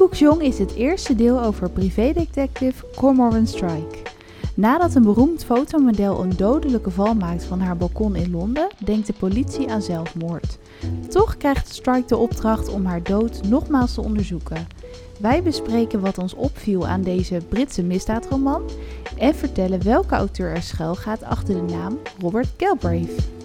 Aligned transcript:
Koekoeksjong 0.00 0.42
is 0.42 0.58
het 0.58 0.74
eerste 0.74 1.14
deel 1.14 1.42
over 1.42 1.70
privédetective 1.70 2.84
Cormoran 2.96 3.46
Strike. 3.46 3.98
Nadat 4.54 4.94
een 4.94 5.02
beroemd 5.02 5.44
fotomodel 5.44 6.22
een 6.22 6.36
dodelijke 6.36 6.90
val 6.90 7.14
maakt 7.14 7.44
van 7.44 7.60
haar 7.60 7.76
balkon 7.76 8.16
in 8.16 8.30
Londen, 8.30 8.68
denkt 8.84 9.06
de 9.06 9.12
politie 9.12 9.70
aan 9.70 9.82
zelfmoord. 9.82 10.58
Toch 11.08 11.36
krijgt 11.36 11.74
Strike 11.74 12.06
de 12.06 12.16
opdracht 12.16 12.68
om 12.68 12.84
haar 12.84 13.02
dood 13.02 13.48
nogmaals 13.48 13.94
te 13.94 14.02
onderzoeken. 14.02 14.66
Wij 15.18 15.42
bespreken 15.42 16.00
wat 16.00 16.18
ons 16.18 16.34
opviel 16.34 16.86
aan 16.86 17.02
deze 17.02 17.40
Britse 17.48 17.82
misdaadroman 17.82 18.62
en 19.18 19.34
vertellen 19.34 19.84
welke 19.84 20.14
auteur 20.14 20.54
er 20.54 20.62
schuil 20.62 20.94
gaat 20.94 21.22
achter 21.22 21.54
de 21.54 21.72
naam 21.72 21.98
Robert 22.20 22.48
Galbraith. 22.56 23.39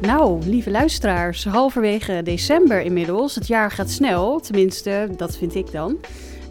Nou, 0.00 0.42
lieve 0.46 0.70
luisteraars, 0.70 1.44
halverwege 1.44 2.20
december 2.24 2.80
inmiddels. 2.80 3.34
Het 3.34 3.46
jaar 3.46 3.70
gaat 3.70 3.90
snel, 3.90 4.40
tenminste, 4.40 5.08
dat 5.16 5.36
vind 5.36 5.54
ik 5.54 5.72
dan. 5.72 5.96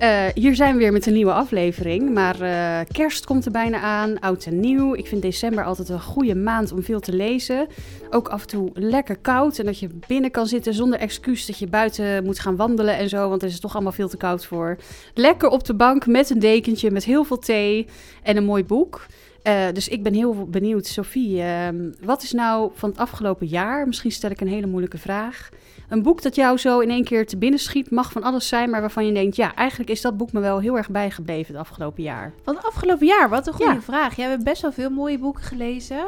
Uh, 0.01 0.25
hier 0.33 0.55
zijn 0.55 0.73
we 0.73 0.79
weer 0.79 0.91
met 0.91 1.05
een 1.05 1.13
nieuwe 1.13 1.33
aflevering. 1.33 2.13
Maar 2.13 2.41
uh, 2.41 2.79
kerst 2.91 3.25
komt 3.25 3.45
er 3.45 3.51
bijna 3.51 3.79
aan, 3.79 4.19
oud 4.19 4.45
en 4.45 4.59
nieuw. 4.59 4.95
Ik 4.95 5.07
vind 5.07 5.21
december 5.21 5.63
altijd 5.63 5.89
een 5.89 6.01
goede 6.01 6.35
maand 6.35 6.71
om 6.71 6.83
veel 6.83 6.99
te 6.99 7.13
lezen. 7.13 7.67
Ook 8.09 8.27
af 8.27 8.41
en 8.41 8.47
toe 8.47 8.69
lekker 8.73 9.17
koud 9.17 9.59
en 9.59 9.65
dat 9.65 9.79
je 9.79 9.89
binnen 10.07 10.31
kan 10.31 10.47
zitten 10.47 10.73
zonder 10.73 10.99
excuus 10.99 11.45
dat 11.45 11.59
je 11.59 11.67
buiten 11.67 12.23
moet 12.23 12.39
gaan 12.39 12.55
wandelen 12.55 12.97
en 12.97 13.09
zo. 13.09 13.29
Want 13.29 13.41
er 13.41 13.47
is 13.47 13.59
toch 13.59 13.73
allemaal 13.73 13.91
veel 13.91 14.09
te 14.09 14.17
koud 14.17 14.45
voor. 14.45 14.77
Lekker 15.13 15.49
op 15.49 15.65
de 15.65 15.75
bank 15.75 16.05
met 16.07 16.29
een 16.29 16.39
dekentje, 16.39 16.91
met 16.91 17.03
heel 17.03 17.23
veel 17.23 17.39
thee 17.39 17.87
en 18.23 18.37
een 18.37 18.45
mooi 18.45 18.63
boek. 18.63 19.05
Uh, 19.47 19.65
dus 19.73 19.87
ik 19.87 20.03
ben 20.03 20.13
heel 20.13 20.45
benieuwd, 20.45 20.85
Sophie, 20.85 21.37
uh, 21.37 21.67
wat 22.01 22.23
is 22.23 22.31
nou 22.31 22.71
van 22.73 22.89
het 22.89 22.97
afgelopen 22.97 23.47
jaar, 23.47 23.87
misschien 23.87 24.11
stel 24.11 24.29
ik 24.29 24.41
een 24.41 24.47
hele 24.47 24.67
moeilijke 24.67 24.97
vraag, 24.97 25.49
een 25.89 26.03
boek 26.03 26.21
dat 26.21 26.35
jou 26.35 26.57
zo 26.57 26.79
in 26.79 26.89
één 26.89 27.03
keer 27.03 27.27
te 27.27 27.37
binnen 27.37 27.59
schiet, 27.59 27.91
mag 27.91 28.11
van 28.11 28.23
alles 28.23 28.47
zijn, 28.47 28.69
maar 28.69 28.81
waarvan 28.81 29.05
je 29.05 29.13
denkt, 29.13 29.35
ja, 29.35 29.55
eigenlijk 29.55 29.89
is 29.89 30.01
dat 30.01 30.17
boek 30.17 30.31
me 30.31 30.39
wel 30.39 30.59
heel 30.59 30.77
erg 30.77 30.89
bijgebleven 30.89 31.53
het 31.53 31.63
afgelopen 31.63 32.03
jaar. 32.03 32.33
Van 32.43 32.55
het 32.55 32.65
afgelopen 32.65 33.07
jaar, 33.07 33.29
wat 33.29 33.47
een 33.47 33.53
goede 33.53 33.73
ja. 33.73 33.81
vraag. 33.81 34.15
Jij 34.15 34.29
hebt 34.29 34.43
best 34.43 34.61
wel 34.61 34.71
veel 34.71 34.89
mooie 34.89 35.19
boeken 35.19 35.43
gelezen. 35.43 36.07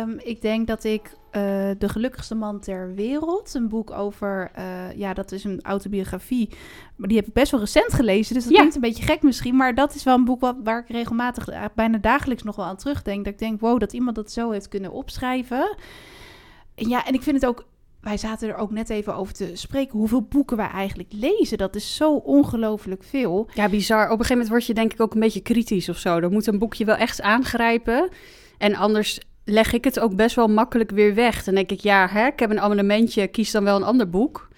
Um, 0.00 0.20
ik 0.22 0.40
denk 0.40 0.66
dat 0.66 0.84
ik 0.84 1.10
uh, 1.36 1.42
De 1.78 1.88
Gelukkigste 1.88 2.34
Man 2.34 2.60
ter 2.60 2.94
Wereld, 2.94 3.54
een 3.54 3.68
boek 3.68 3.90
over, 3.90 4.50
uh, 4.58 4.96
ja, 4.96 5.14
dat 5.14 5.32
is 5.32 5.44
een 5.44 5.60
autobiografie, 5.62 6.48
maar 6.96 7.08
die 7.08 7.16
heb 7.16 7.26
ik 7.26 7.32
best 7.32 7.50
wel 7.50 7.60
recent 7.60 7.92
gelezen, 7.92 8.34
dus 8.34 8.42
dat 8.42 8.52
ja. 8.52 8.58
klinkt 8.58 8.74
een 8.74 8.80
beetje 8.80 9.04
gek 9.04 9.22
misschien, 9.22 9.56
maar 9.56 9.74
dat 9.74 9.94
is 9.94 10.04
wel 10.04 10.14
een 10.14 10.24
boek 10.24 10.40
wat, 10.40 10.56
waar 10.64 10.78
ik 10.78 10.88
regelmatig, 10.88 11.50
uh, 11.50 11.64
bijna 11.74 11.98
dagelijks 11.98 12.42
nog 12.42 12.56
wel 12.56 12.64
aan 12.64 12.76
terugdenk. 12.76 13.24
Dat 13.24 13.32
ik 13.32 13.38
denk, 13.38 13.60
wow, 13.60 13.80
dat 13.80 13.92
iemand 13.92 14.16
dat 14.16 14.32
zo 14.32 14.50
heeft 14.50 14.68
kunnen 14.68 14.92
opschrijven. 14.92 15.76
En 16.74 16.88
ja, 16.88 17.06
en 17.06 17.14
ik 17.14 17.22
vind 17.22 17.40
het 17.40 17.46
ook 17.46 17.64
wij 18.02 18.16
zaten 18.16 18.48
er 18.48 18.56
ook 18.56 18.70
net 18.70 18.90
even 18.90 19.14
over 19.14 19.34
te 19.34 19.50
spreken 19.52 19.98
hoeveel 19.98 20.22
boeken 20.22 20.56
wij 20.56 20.68
eigenlijk 20.68 21.12
lezen. 21.12 21.58
Dat 21.58 21.74
is 21.74 21.96
zo 21.96 22.14
ongelooflijk 22.14 23.04
veel. 23.04 23.48
Ja, 23.54 23.68
bizar. 23.68 24.04
Op 24.04 24.10
een 24.10 24.16
gegeven 24.16 24.32
moment 24.32 24.48
word 24.48 24.66
je 24.66 24.74
denk 24.74 24.92
ik 24.92 25.00
ook 25.00 25.14
een 25.14 25.20
beetje 25.20 25.40
kritisch 25.40 25.88
of 25.88 25.96
zo. 25.96 26.20
Dan 26.20 26.32
moet 26.32 26.46
een 26.46 26.58
boekje 26.58 26.84
wel 26.84 26.96
echt 26.96 27.20
aangrijpen. 27.20 28.08
En 28.58 28.74
anders 28.74 29.20
leg 29.44 29.72
ik 29.72 29.84
het 29.84 30.00
ook 30.00 30.16
best 30.16 30.36
wel 30.36 30.48
makkelijk 30.48 30.90
weer 30.90 31.14
weg. 31.14 31.44
Dan 31.44 31.54
denk 31.54 31.70
ik, 31.70 31.80
ja, 31.80 32.08
hè, 32.08 32.26
ik 32.26 32.38
heb 32.38 32.50
een 32.50 32.60
abonnementje, 32.60 33.26
kies 33.26 33.50
dan 33.50 33.64
wel 33.64 33.76
een 33.76 33.82
ander 33.82 34.10
boek. 34.10 34.50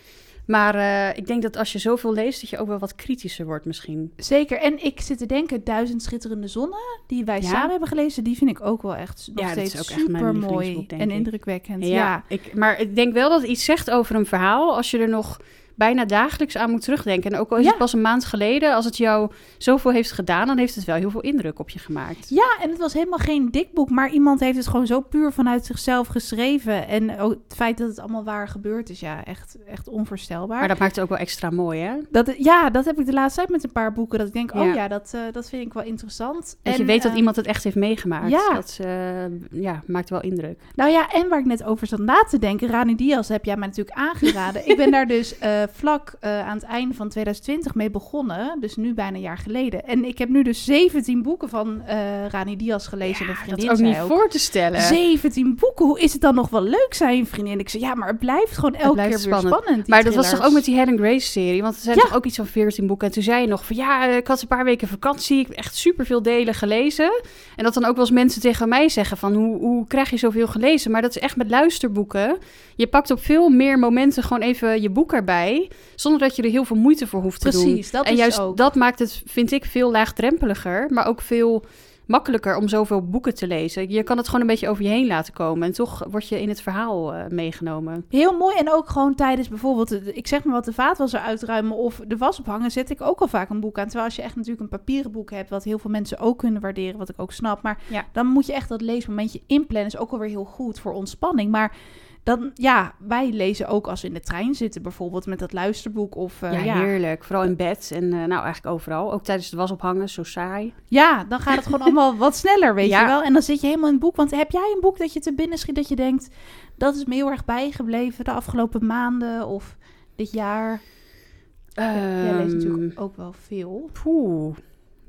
Maar 0.47 0.77
uh, 0.77 1.17
ik 1.17 1.27
denk 1.27 1.43
dat 1.43 1.57
als 1.57 1.73
je 1.73 1.79
zoveel 1.79 2.13
leest, 2.13 2.41
dat 2.41 2.51
je 2.51 2.59
ook 2.59 2.67
wel 2.67 2.79
wat 2.79 2.95
kritischer 2.95 3.47
wordt 3.47 3.65
misschien. 3.65 4.13
Zeker. 4.17 4.59
En 4.59 4.85
ik 4.85 5.01
zit 5.01 5.19
te 5.19 5.27
denken, 5.27 5.65
Duizend 5.65 6.03
Schitterende 6.03 6.49
Zonnen, 6.49 6.79
die 7.07 7.25
wij 7.25 7.41
ja. 7.41 7.49
samen 7.49 7.71
hebben 7.71 7.89
gelezen, 7.89 8.25
die 8.25 8.37
vind 8.37 8.51
ik 8.51 8.61
ook 8.61 8.83
wel 8.83 8.97
echt 8.97 9.31
nog 9.35 9.45
ja, 9.45 9.51
steeds 9.51 9.93
super 9.93 10.35
mooi 10.35 10.87
en 10.89 11.11
indrukwekkend. 11.11 11.87
Ja, 11.87 11.95
ja. 11.95 12.25
Ik, 12.29 12.55
maar 12.55 12.81
ik 12.81 12.95
denk 12.95 13.13
wel 13.13 13.29
dat 13.29 13.41
het 13.41 13.51
iets 13.51 13.65
zegt 13.65 13.91
over 13.91 14.15
een 14.15 14.27
verhaal 14.27 14.77
als 14.77 14.91
je 14.91 14.99
er 14.99 15.09
nog 15.09 15.41
bijna 15.75 16.05
dagelijks 16.05 16.57
aan 16.57 16.71
moet 16.71 16.83
terugdenken. 16.83 17.31
En 17.31 17.39
ook 17.39 17.51
al 17.51 17.57
is 17.57 17.65
ja. 17.65 17.69
het 17.69 17.79
pas 17.79 17.93
een 17.93 18.01
maand 18.01 18.25
geleden, 18.25 18.75
als 18.75 18.85
het 18.85 18.97
jou 18.97 19.31
zoveel 19.59 19.91
heeft 19.91 20.13
gedaan, 20.13 20.47
dan 20.47 20.59
heeft 20.59 20.75
het 20.75 20.85
wel 20.85 20.97
heel 20.97 21.11
veel 21.11 21.21
indruk 21.21 21.59
op 21.59 21.71
je 21.71 21.79
gemaakt. 21.79 22.29
Ja, 22.29 22.57
en 22.61 22.71
het 22.71 22.79
was 22.79 22.93
helemaal 22.93 23.19
geen 23.19 23.51
dik 23.51 23.73
boek, 23.73 23.91
maar 23.91 24.11
iemand 24.11 24.41
heeft 24.41 24.57
het 24.57 24.67
gewoon 24.67 24.87
zo 24.87 25.01
puur 25.01 25.33
vanuit 25.33 25.67
zichzelf 25.67 26.07
geschreven. 26.07 26.89
En 26.89 27.19
ook 27.19 27.31
het 27.31 27.57
feit 27.57 27.79
dat 27.79 27.89
het 27.89 27.99
allemaal 27.99 28.25
waar 28.25 28.49
gebeurd 28.49 28.91
is, 28.91 29.01
ja, 29.01 29.25
echt, 29.25 29.57
echt 29.67 29.89
onvoorstelbaar. 29.89 30.59
Maar 30.59 30.69
dat 30.69 30.79
maakt 30.79 30.95
het 30.95 31.05
ook 31.05 31.11
wel 31.11 31.19
extra 31.19 31.51
mooi, 31.51 31.81
hè? 31.81 31.93
Dat, 32.11 32.35
ja, 32.39 32.71
dat 32.71 32.85
heb 32.85 32.99
ik 32.99 33.07
de 33.07 33.13
laatste 33.13 33.41
tijd 33.41 33.53
met 33.53 33.65
een 33.65 33.73
paar 33.73 33.93
boeken, 33.93 34.19
dat 34.19 34.27
ik 34.27 34.33
denk, 34.33 34.55
oh 34.55 34.75
ja, 34.75 34.89
dat, 34.89 35.13
uh, 35.15 35.21
dat 35.33 35.49
vind 35.49 35.67
ik 35.67 35.73
wel 35.73 35.83
interessant. 35.83 36.57
Dat 36.63 36.73
en, 36.73 36.79
je 36.79 36.85
weet 36.85 37.03
dat 37.03 37.13
uh, 37.13 37.19
iemand 37.19 37.37
het 37.37 37.47
echt 37.47 37.65
heeft 37.65 37.77
meegemaakt. 37.77 38.31
Ja. 38.31 38.55
Dat 38.55 38.79
uh, 38.81 39.25
ja, 39.51 39.83
maakt 39.87 40.11
wel 40.11 40.21
indruk. 40.21 40.61
Nou 40.75 40.91
ja, 40.91 41.13
en 41.13 41.29
waar 41.29 41.39
ik 41.39 41.45
net 41.45 41.65
over 41.65 41.87
zat 41.87 41.99
na 41.99 42.25
te 42.29 42.39
denken, 42.39 42.69
Rani 42.69 42.95
Diaz 42.95 43.29
heb 43.29 43.45
jij 43.45 43.57
mij 43.57 43.69
natuurlijk 43.69 43.97
aangeraden. 43.97 44.69
ik 44.69 44.77
ben 44.77 44.91
daar 44.91 45.07
dus 45.07 45.35
vlak 45.73 46.17
aan 46.21 46.57
het 46.57 46.63
einde 46.63 46.95
van 46.95 47.09
2020 47.09 47.75
mee 47.75 47.91
begonnen. 47.91 48.57
Dus 48.61 48.77
nu 48.77 48.95
bijna 48.95 49.17
een 49.17 49.23
jaar 49.23 49.39
geleden. 49.39 49.85
En 49.85 50.05
ik 50.05 50.19
heb 50.19 50.29
nu 50.29 50.43
dus 50.43 50.65
17 50.65 51.23
boeken 51.23 51.49
van 51.49 51.83
uh, 51.89 52.27
Rani 52.27 52.57
Diaz 52.57 52.89
gelezen. 52.89 53.27
Ja, 53.27 53.35
vriendin 53.35 53.67
dat 53.67 53.79
is 53.79 53.81
ook 53.81 53.87
niet 53.87 53.99
ook. 53.99 54.09
voor 54.09 54.29
te 54.29 54.39
stellen. 54.39 54.81
17 54.81 55.57
boeken. 55.61 55.87
Hoe 55.87 56.01
is 56.01 56.13
het 56.13 56.21
dan 56.21 56.35
nog 56.35 56.51
wel 56.51 56.63
leuk, 56.63 56.89
zei 56.91 57.19
een 57.19 57.27
vriendin. 57.27 57.59
Ik 57.59 57.69
zei, 57.69 57.83
ja, 57.83 57.95
maar 57.95 58.09
het 58.09 58.19
blijft 58.19 58.57
gewoon 58.57 58.75
elke 58.75 58.93
blijft 58.93 59.11
keer 59.11 59.21
spannend. 59.21 59.43
weer 59.51 59.61
spannend. 59.61 59.89
Maar 59.89 60.05
dat 60.05 60.15
was 60.15 60.31
toch 60.31 60.45
ook 60.45 60.53
met 60.53 60.65
die 60.65 60.75
Helen 60.77 60.99
Grace 60.99 61.27
serie? 61.27 61.63
Want 61.63 61.75
er 61.77 61.83
zijn 61.83 61.97
ja. 61.97 62.03
toch 62.03 62.15
ook 62.15 62.25
iets 62.25 62.37
van 62.37 62.47
14 62.47 62.87
boeken. 62.87 63.07
En 63.07 63.13
toen 63.13 63.23
zei 63.23 63.41
je 63.41 63.49
nog 63.49 63.65
van, 63.65 63.77
ja, 63.77 64.05
ik 64.05 64.27
had 64.27 64.43
een 64.43 64.49
paar 64.49 64.65
weken 64.65 64.89
vakantie. 64.89 65.39
Ik 65.39 65.47
heb 65.47 65.57
echt 65.57 65.77
superveel 65.77 66.23
delen 66.23 66.55
gelezen. 66.55 67.23
En 67.57 67.65
dat 67.65 67.75
dan 67.75 67.85
ook 67.85 67.97
wel 67.97 68.05
eens 68.05 68.15
mensen 68.15 68.41
tegen 68.41 68.69
mij 68.69 68.89
zeggen 68.89 69.17
van, 69.17 69.35
hoe, 69.35 69.59
hoe 69.59 69.87
krijg 69.87 70.11
je 70.11 70.17
zoveel 70.17 70.47
gelezen? 70.47 70.91
Maar 70.91 71.03
dat 71.03 71.17
is 71.17 71.23
echt 71.23 71.37
met 71.37 71.51
luisterboeken. 71.51 72.39
Je 72.77 72.87
pakt 72.87 73.11
op 73.11 73.23
veel 73.23 73.49
meer 73.49 73.79
momenten 73.79 74.23
gewoon 74.23 74.43
even 74.43 74.83
je 74.83 74.91
boek 74.91 75.13
erbij. 75.13 75.54
Zonder 75.95 76.21
dat 76.21 76.37
je 76.37 76.43
er 76.43 76.51
heel 76.51 76.65
veel 76.65 76.77
moeite 76.77 77.07
voor 77.07 77.23
hoeft 77.23 77.41
te 77.41 77.49
Precies, 77.49 77.65
doen. 77.65 77.73
Precies, 77.73 77.91
dat 77.91 78.05
en 78.05 78.13
is 78.13 78.19
juist 78.19 78.41
ook. 78.41 78.57
dat 78.57 78.75
maakt 78.75 78.99
het, 78.99 79.23
vind 79.27 79.53
ik, 79.53 79.65
veel 79.65 79.91
laagdrempeliger, 79.91 80.87
maar 80.91 81.07
ook 81.07 81.21
veel 81.21 81.65
makkelijker 82.07 82.57
om 82.57 82.69
zoveel 82.69 83.03
boeken 83.03 83.35
te 83.35 83.47
lezen. 83.47 83.91
Je 83.91 84.03
kan 84.03 84.17
het 84.17 84.27
gewoon 84.27 84.41
een 84.41 84.47
beetje 84.47 84.69
over 84.69 84.83
je 84.85 84.89
heen 84.89 85.07
laten 85.07 85.33
komen 85.33 85.67
en 85.67 85.73
toch 85.73 86.05
word 86.11 86.29
je 86.29 86.41
in 86.41 86.49
het 86.49 86.61
verhaal 86.61 87.15
uh, 87.15 87.27
meegenomen. 87.29 88.05
Heel 88.09 88.37
mooi 88.37 88.57
en 88.57 88.73
ook 88.73 88.89
gewoon 88.89 89.15
tijdens 89.15 89.49
bijvoorbeeld, 89.49 90.17
ik 90.17 90.27
zeg 90.27 90.45
maar 90.45 90.55
wat 90.55 90.65
de 90.65 90.73
vaatwasser 90.73 91.21
uitruimen 91.21 91.77
of 91.77 92.01
de 92.07 92.17
was 92.17 92.39
ophangen, 92.39 92.71
zet 92.71 92.91
ik 92.91 93.01
ook 93.01 93.21
al 93.21 93.29
vaak 93.29 93.51
een 93.51 93.61
boek 93.61 93.79
aan. 93.79 93.85
Terwijl 93.85 94.05
als 94.05 94.17
je 94.17 94.23
echt 94.23 94.37
natuurlijk 94.37 94.63
een 94.63 94.79
papieren 94.79 95.13
boek 95.13 95.31
hebt, 95.31 95.51
wat 95.51 95.65
heel 95.65 95.79
veel 95.79 95.91
mensen 95.91 96.19
ook 96.19 96.39
kunnen 96.39 96.61
waarderen, 96.61 96.99
wat 96.99 97.09
ik 97.09 97.21
ook 97.21 97.33
snap. 97.33 97.63
Maar 97.63 97.83
ja. 97.89 98.05
dan 98.13 98.27
moet 98.27 98.47
je 98.47 98.53
echt 98.53 98.69
dat 98.69 98.81
leesmomentje 98.81 99.41
inplannen, 99.47 99.93
is 99.93 99.99
ook 99.99 100.11
alweer 100.11 100.29
heel 100.29 100.45
goed 100.45 100.81
voor 100.81 100.93
ontspanning. 100.93 101.51
Maar 101.51 101.77
dan, 102.25 102.51
ja, 102.55 102.95
wij 102.99 103.31
lezen 103.31 103.69
ook 103.69 103.87
als 103.87 104.03
we 104.03 104.09
in 104.09 104.15
de 104.15 104.21
trein 104.21 104.55
zitten, 104.55 104.83
bijvoorbeeld 104.83 105.27
met 105.27 105.39
dat 105.39 105.53
luisterboek. 105.53 106.17
Of, 106.17 106.43
uh, 106.43 106.53
ja, 106.53 106.59
ja, 106.59 106.75
heerlijk. 106.75 107.25
Vooral 107.25 107.45
in 107.45 107.57
bed 107.57 107.91
en 107.95 108.05
uh, 108.05 108.11
nou 108.11 108.43
eigenlijk 108.43 108.67
overal. 108.67 109.13
Ook 109.13 109.23
tijdens 109.23 109.51
het 109.51 109.59
wasophangen, 109.59 110.09
zo 110.09 110.23
saai. 110.23 110.75
Ja, 110.85 111.25
dan 111.25 111.41
gaat 111.41 111.57
het 111.57 111.65
gewoon 111.65 111.81
allemaal 111.81 112.17
wat 112.17 112.37
sneller, 112.37 112.75
weet 112.75 112.89
ja. 112.89 113.01
je 113.01 113.07
wel. 113.07 113.23
En 113.23 113.33
dan 113.33 113.43
zit 113.43 113.61
je 113.61 113.67
helemaal 113.67 113.87
in 113.87 113.95
het 113.95 114.03
boek. 114.03 114.17
Want 114.17 114.31
heb 114.31 114.51
jij 114.51 114.73
een 114.75 114.81
boek 114.81 114.99
dat 114.99 115.13
je 115.13 115.21
te 115.21 115.35
binnen 115.35 115.59
schiet 115.59 115.75
dat 115.75 115.89
je 115.89 115.97
denkt... 115.97 116.29
dat 116.77 116.95
is 116.97 117.05
me 117.05 117.15
heel 117.15 117.31
erg 117.31 117.45
bijgebleven 117.45 118.25
de 118.25 118.33
afgelopen 118.33 118.87
maanden 118.87 119.47
of 119.47 119.77
dit 120.17 120.33
jaar? 120.33 120.73
Um, 120.73 121.85
ja, 121.85 122.25
jij 122.25 122.35
leest 122.35 122.55
natuurlijk 122.55 123.01
ook 123.01 123.17
wel 123.17 123.33
veel. 123.33 123.91
Poeh. 124.03 124.57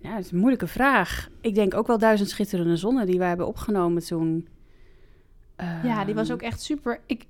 Ja, 0.01 0.15
dat 0.15 0.25
is 0.25 0.31
een 0.31 0.37
moeilijke 0.37 0.67
vraag. 0.67 1.29
Ik 1.41 1.55
denk 1.55 1.73
ook 1.73 1.87
wel 1.87 1.97
Duizend 1.97 2.29
Schitterende 2.29 2.77
Zonnen 2.77 3.05
die 3.05 3.17
wij 3.17 3.27
hebben 3.27 3.47
opgenomen 3.47 4.05
toen... 4.05 4.47
Ja, 5.83 6.05
die 6.05 6.15
was 6.15 6.31
ook 6.31 6.41
echt 6.41 6.61
super 6.61 6.99
ik, 7.05 7.25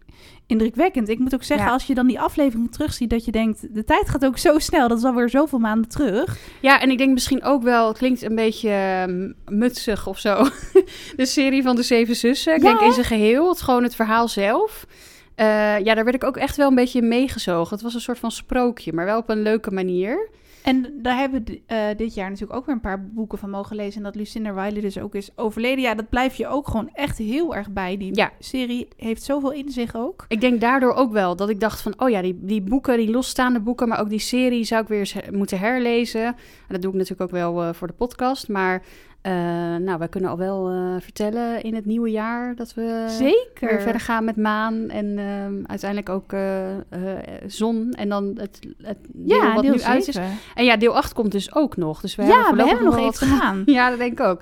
indrukwekkend. 0.48 1.10
Ik 1.10 1.20
moet 1.20 1.34
ook 1.34 1.44
zeggen, 1.44 1.68
ja. 1.68 1.74
als 1.74 1.86
je 1.86 1.94
dan 1.94 2.08
die 2.08 2.20
aflevering 2.20 2.72
terugziet, 2.72 3.10
dat 3.10 3.26
je 3.26 3.32
denkt, 3.32 3.74
de 3.74 3.84
tijd 3.84 4.10
gaat 4.10 4.26
ook 4.26 4.38
zo 4.38 4.60
snel. 4.60 4.88
Dat 4.88 4.98
is 4.98 5.04
alweer 5.04 5.30
zoveel 5.30 5.60
maanden 5.60 5.90
terug. 5.90 6.38
Ja, 6.62 6.82
en 6.82 6.90
ik 6.90 6.98
denk 6.98 7.14
misschien 7.14 7.44
ook 7.44 7.64
wel, 7.64 7.88
het 7.88 7.98
klinkt 7.98 8.22
een 8.22 8.36
beetje 8.36 9.04
um, 9.08 9.36
mutsig 9.46 10.08
of 10.08 10.20
zo. 10.20 10.44
de 11.16 11.26
serie 11.26 11.64
van 11.64 11.76
de 11.76 11.84
Zeven 11.84 12.16
Zussen. 12.16 12.56
Ik 12.56 12.64
ja. 12.64 12.70
denk 12.70 12.82
in 12.82 12.94
zijn 12.94 13.06
geheel, 13.06 13.50
het 13.50 13.62
gewoon 13.62 13.84
het 13.84 13.96
verhaal 13.96 14.28
zelf. 14.28 14.86
Uh, 15.36 15.80
ja, 15.80 15.94
daar 15.94 16.04
werd 16.04 16.16
ik 16.16 16.24
ook 16.24 16.38
echt 16.38 16.56
wel 16.56 16.70
een 16.70 16.76
beetje 16.76 17.02
meegezogen. 17.02 17.74
Het 17.74 17.84
was 17.84 17.94
een 17.94 18.02
soort 18.02 18.20
van 18.20 18.32
sprookje, 18.32 18.94
maar 18.94 19.06
wel 19.06 19.18
op 19.18 19.30
een 19.30 19.42
leuke 19.42 19.72
manier. 19.72 20.30
En 20.66 20.94
daar 21.02 21.18
hebben 21.18 21.44
we 21.46 21.62
uh, 21.68 21.98
dit 21.98 22.14
jaar 22.14 22.30
natuurlijk 22.30 22.60
ook 22.60 22.66
weer 22.66 22.76
een 22.76 22.82
paar 22.82 23.08
boeken 23.08 23.38
van 23.38 23.50
mogen 23.50 23.76
lezen. 23.76 23.98
En 23.98 24.04
dat 24.04 24.16
Lucinda 24.16 24.50
Riley 24.50 24.82
dus 24.82 25.00
ook 25.00 25.16
is 25.16 25.30
overleden. 25.36 25.82
Ja, 25.84 25.96
dat 25.96 26.10
blijf 26.10 26.36
je 26.36 26.48
ook 26.48 26.68
gewoon 26.68 26.90
echt 26.94 27.18
heel 27.18 27.56
erg 27.56 27.72
bij. 27.72 27.98
Die 27.98 28.16
ja. 28.16 28.32
serie 28.40 28.88
heeft 28.98 29.24
zoveel 29.24 29.52
in 29.52 29.70
zich 29.70 29.96
ook. 29.96 30.26
Ik 30.28 30.42
denk 30.42 30.62
daardoor 30.62 30.94
ook 30.94 31.12
wel 31.12 31.36
dat 31.36 31.50
ik 31.50 31.60
dacht 31.60 31.82
van... 31.82 31.94
oh 31.98 32.10
ja, 32.10 32.22
die, 32.22 32.40
die 32.42 32.62
boeken, 32.62 32.98
die 32.98 33.10
losstaande 33.10 33.60
boeken... 33.60 33.88
maar 33.88 34.00
ook 34.00 34.10
die 34.10 34.20
serie 34.20 34.64
zou 34.64 34.82
ik 34.82 34.88
weer 34.88 35.00
eens 35.00 35.16
moeten 35.32 35.60
herlezen. 35.60 36.26
En 36.26 36.36
dat 36.68 36.82
doe 36.82 36.92
ik 36.92 36.98
natuurlijk 36.98 37.22
ook 37.22 37.38
wel 37.38 37.64
uh, 37.64 37.74
voor 37.74 37.88
de 37.88 37.94
podcast. 37.94 38.48
Maar 38.48 38.84
uh, 39.26 39.32
nou, 39.76 39.98
wij 39.98 40.08
kunnen 40.08 40.30
al 40.30 40.38
wel 40.38 40.72
uh, 40.72 40.96
vertellen 41.00 41.64
in 41.64 41.76
het 41.76 41.86
nieuwe 41.86 42.12
jaar 42.12 42.56
dat 42.56 42.74
we 42.74 43.06
Zeker. 43.10 43.70
weer 43.70 43.82
verder 43.82 44.02
gaan 44.02 44.24
met 44.24 44.36
maan 44.36 44.90
en 44.90 45.06
uh, 45.06 45.66
uiteindelijk 45.66 46.10
ook 46.10 46.34
uh, 46.34 46.42
zon 47.48 47.92
en 47.92 48.10
dan 48.10 48.34
het, 48.38 48.60
het 48.82 48.98
deel 49.08 49.42
ja, 49.42 49.54
wat 49.54 49.62
deel 49.62 49.72
nu 49.72 49.80
7. 49.80 49.94
uit 49.94 50.08
is. 50.08 50.18
En 50.56 50.66
ja, 50.66 50.78
deel 50.78 50.96
8 50.96 51.14
komt 51.14 51.32
dus 51.32 51.56
ook 51.56 51.78
nog. 51.78 52.02
Dus 52.02 52.16
we 52.16 52.24
ja, 52.24 52.44
hebben 52.44 52.56
we 52.56 52.68
hebben 52.68 52.86
nog 52.86 52.96
wel 52.96 53.08
even 53.08 53.28
gedaan. 53.28 53.64
ja, 53.76 53.90
dat 53.90 54.00
denk 54.00 54.20
ik 54.20 54.26
ook. 54.26 54.42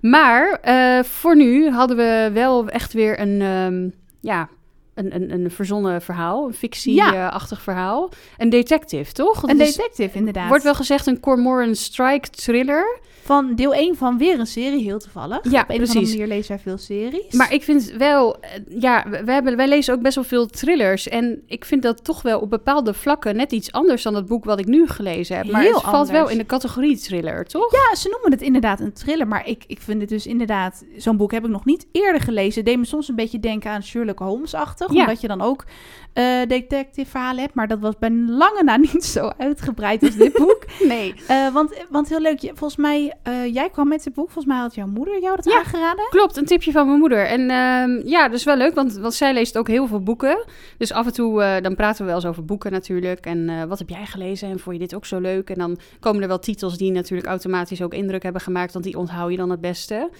Maar 0.00 0.60
voor 1.04 1.36
nu 1.36 1.70
hadden 1.70 1.96
we 1.96 2.30
wel 2.32 2.68
echt 2.68 2.92
weer 2.92 3.20
een, 3.20 3.40
um, 3.40 3.94
ja, 4.20 4.48
een, 4.94 5.14
een, 5.14 5.30
een 5.30 5.50
verzonnen 5.50 6.02
verhaal, 6.02 6.46
een 6.46 6.54
fictieachtig 6.54 7.62
verhaal. 7.62 8.10
Een 8.38 8.50
detective, 8.50 9.12
toch? 9.12 9.42
Een 9.42 9.58
detective, 9.58 10.18
inderdaad. 10.18 10.48
Wordt 10.48 10.64
wel 10.64 10.74
gezegd 10.74 11.06
een 11.06 11.20
Cormoran 11.20 11.74
Strike 11.74 12.30
thriller. 12.30 13.00
Van 13.24 13.54
deel 13.54 13.74
1 13.74 13.96
van 13.96 14.18
weer 14.18 14.38
een 14.38 14.46
serie, 14.46 14.82
heel 14.82 14.98
toevallig. 14.98 15.38
Ja, 15.50 15.62
Op 15.62 15.70
een 15.70 15.76
precies. 15.76 15.94
of 15.94 15.96
andere 15.96 16.18
manier 16.18 16.34
lezen 16.34 16.48
wij 16.54 16.58
veel 16.58 16.78
series. 16.78 17.32
Maar 17.32 17.52
ik 17.52 17.62
vind 17.62 17.92
wel, 17.98 18.40
eh, 18.40 18.50
ja, 18.68 19.04
wij, 19.10 19.34
hebben, 19.34 19.56
wij 19.56 19.68
lezen 19.68 19.94
ook 19.94 20.02
best 20.02 20.14
wel 20.14 20.24
veel 20.24 20.46
thrillers. 20.46 21.08
En 21.08 21.42
ik 21.46 21.64
vind 21.64 21.82
dat 21.82 22.04
toch 22.04 22.22
wel 22.22 22.40
op 22.40 22.50
bepaalde 22.50 22.94
vlakken 22.94 23.36
net 23.36 23.52
iets 23.52 23.72
anders 23.72 24.02
dan 24.02 24.14
het 24.14 24.26
boek 24.26 24.44
wat 24.44 24.58
ik 24.58 24.66
nu 24.66 24.86
gelezen 24.86 25.36
heb. 25.36 25.50
Maar 25.50 25.62
Heel 25.62 25.74
het 25.74 25.82
valt 25.82 26.10
wel 26.10 26.28
in 26.28 26.38
de 26.38 26.46
categorie 26.46 26.96
thriller, 26.98 27.44
toch? 27.44 27.72
Ja, 27.72 27.94
ze 27.96 28.08
noemen 28.08 28.30
het 28.30 28.40
inderdaad 28.40 28.80
een 28.80 28.92
thriller. 28.92 29.28
Maar 29.28 29.48
ik, 29.48 29.64
ik 29.66 29.80
vind 29.80 30.00
het 30.00 30.10
dus 30.10 30.26
inderdaad... 30.26 30.84
Zo'n 30.96 31.16
boek 31.16 31.32
heb 31.32 31.44
ik 31.44 31.50
nog 31.50 31.64
niet 31.64 31.86
eerder 31.92 32.20
gelezen. 32.20 32.54
Het 32.54 32.66
deed 32.66 32.78
me 32.78 32.84
soms 32.84 33.08
een 33.08 33.14
beetje 33.14 33.40
denken 33.40 33.70
aan 33.70 33.82
Sherlock 33.82 34.18
Holmes-achtig. 34.18 34.81
Ja. 34.90 35.00
Omdat 35.00 35.20
je 35.20 35.28
dan 35.28 35.40
ook 35.40 35.64
eh 36.12 36.24
detective 36.48 37.10
verhalen 37.10 37.40
hebt. 37.40 37.54
Maar 37.54 37.68
dat 37.68 37.78
was 37.78 37.98
bij 37.98 38.10
lange 38.10 38.62
na 38.64 38.76
niet 38.92 39.04
zo 39.04 39.30
uitgebreid 39.38 40.02
als 40.02 40.16
dit 40.16 40.32
boek. 40.32 40.60
Nee. 40.88 41.14
Eh, 41.28 41.52
want, 41.52 41.84
want 41.90 42.08
heel 42.08 42.20
leuk, 42.20 42.40
volgens 42.40 42.76
mij... 42.76 43.14
eh, 43.22 43.54
jij 43.54 43.70
kwam 43.70 43.88
met 43.88 44.04
dit 44.04 44.14
boek. 44.14 44.30
Volgens 44.30 44.54
mij 44.54 44.62
had 44.62 44.74
jouw 44.74 44.86
moeder 44.86 45.20
jou 45.20 45.36
dat 45.36 45.44
Ja. 45.44 45.56
aangeraden. 45.58 46.06
Klopt, 46.10 46.36
een 46.36 46.44
tipje 46.44 46.72
van 46.72 46.86
mijn 46.86 46.98
moeder. 46.98 47.26
En 47.26 47.40
ehm, 47.50 48.08
ja, 48.08 48.28
dat 48.28 48.38
is 48.38 48.44
wel 48.44 48.56
leuk, 48.56 48.74
want, 48.74 48.92
want 48.96 49.14
zij 49.14 49.32
leest 49.32 49.58
ook 49.58 49.68
heel 49.68 49.86
veel 49.86 50.02
boeken. 50.02 50.44
Dus 50.78 50.92
af 50.92 51.06
en 51.06 51.12
toe, 51.12 51.58
dan 51.62 51.74
praten 51.74 51.98
we 52.00 52.06
wel 52.06 52.14
eens 52.14 52.26
over 52.26 52.44
boeken 52.44 52.72
natuurlijk. 52.72 53.26
En 53.26 53.68
wat 53.68 53.78
heb 53.78 53.88
jij 53.88 54.06
gelezen 54.06 54.48
en 54.48 54.58
vond 54.58 54.76
je 54.76 54.82
dit 54.82 54.94
ook 54.94 55.06
zo 55.06 55.18
leuk? 55.20 55.50
En 55.50 55.58
dan 55.58 55.78
komen 56.00 56.22
er 56.22 56.28
wel 56.28 56.38
titels 56.38 56.76
die 56.78 56.90
natuurlijk 56.92 57.28
automatisch 57.28 57.82
ook 57.82 57.94
indruk 57.94 58.22
hebben 58.22 58.42
gemaakt, 58.42 58.72
want 58.72 58.84
die 58.84 58.98
onthoud 58.98 59.30
je 59.30 59.36
dan 59.36 59.50
het 59.50 59.60
beste. 59.60 60.10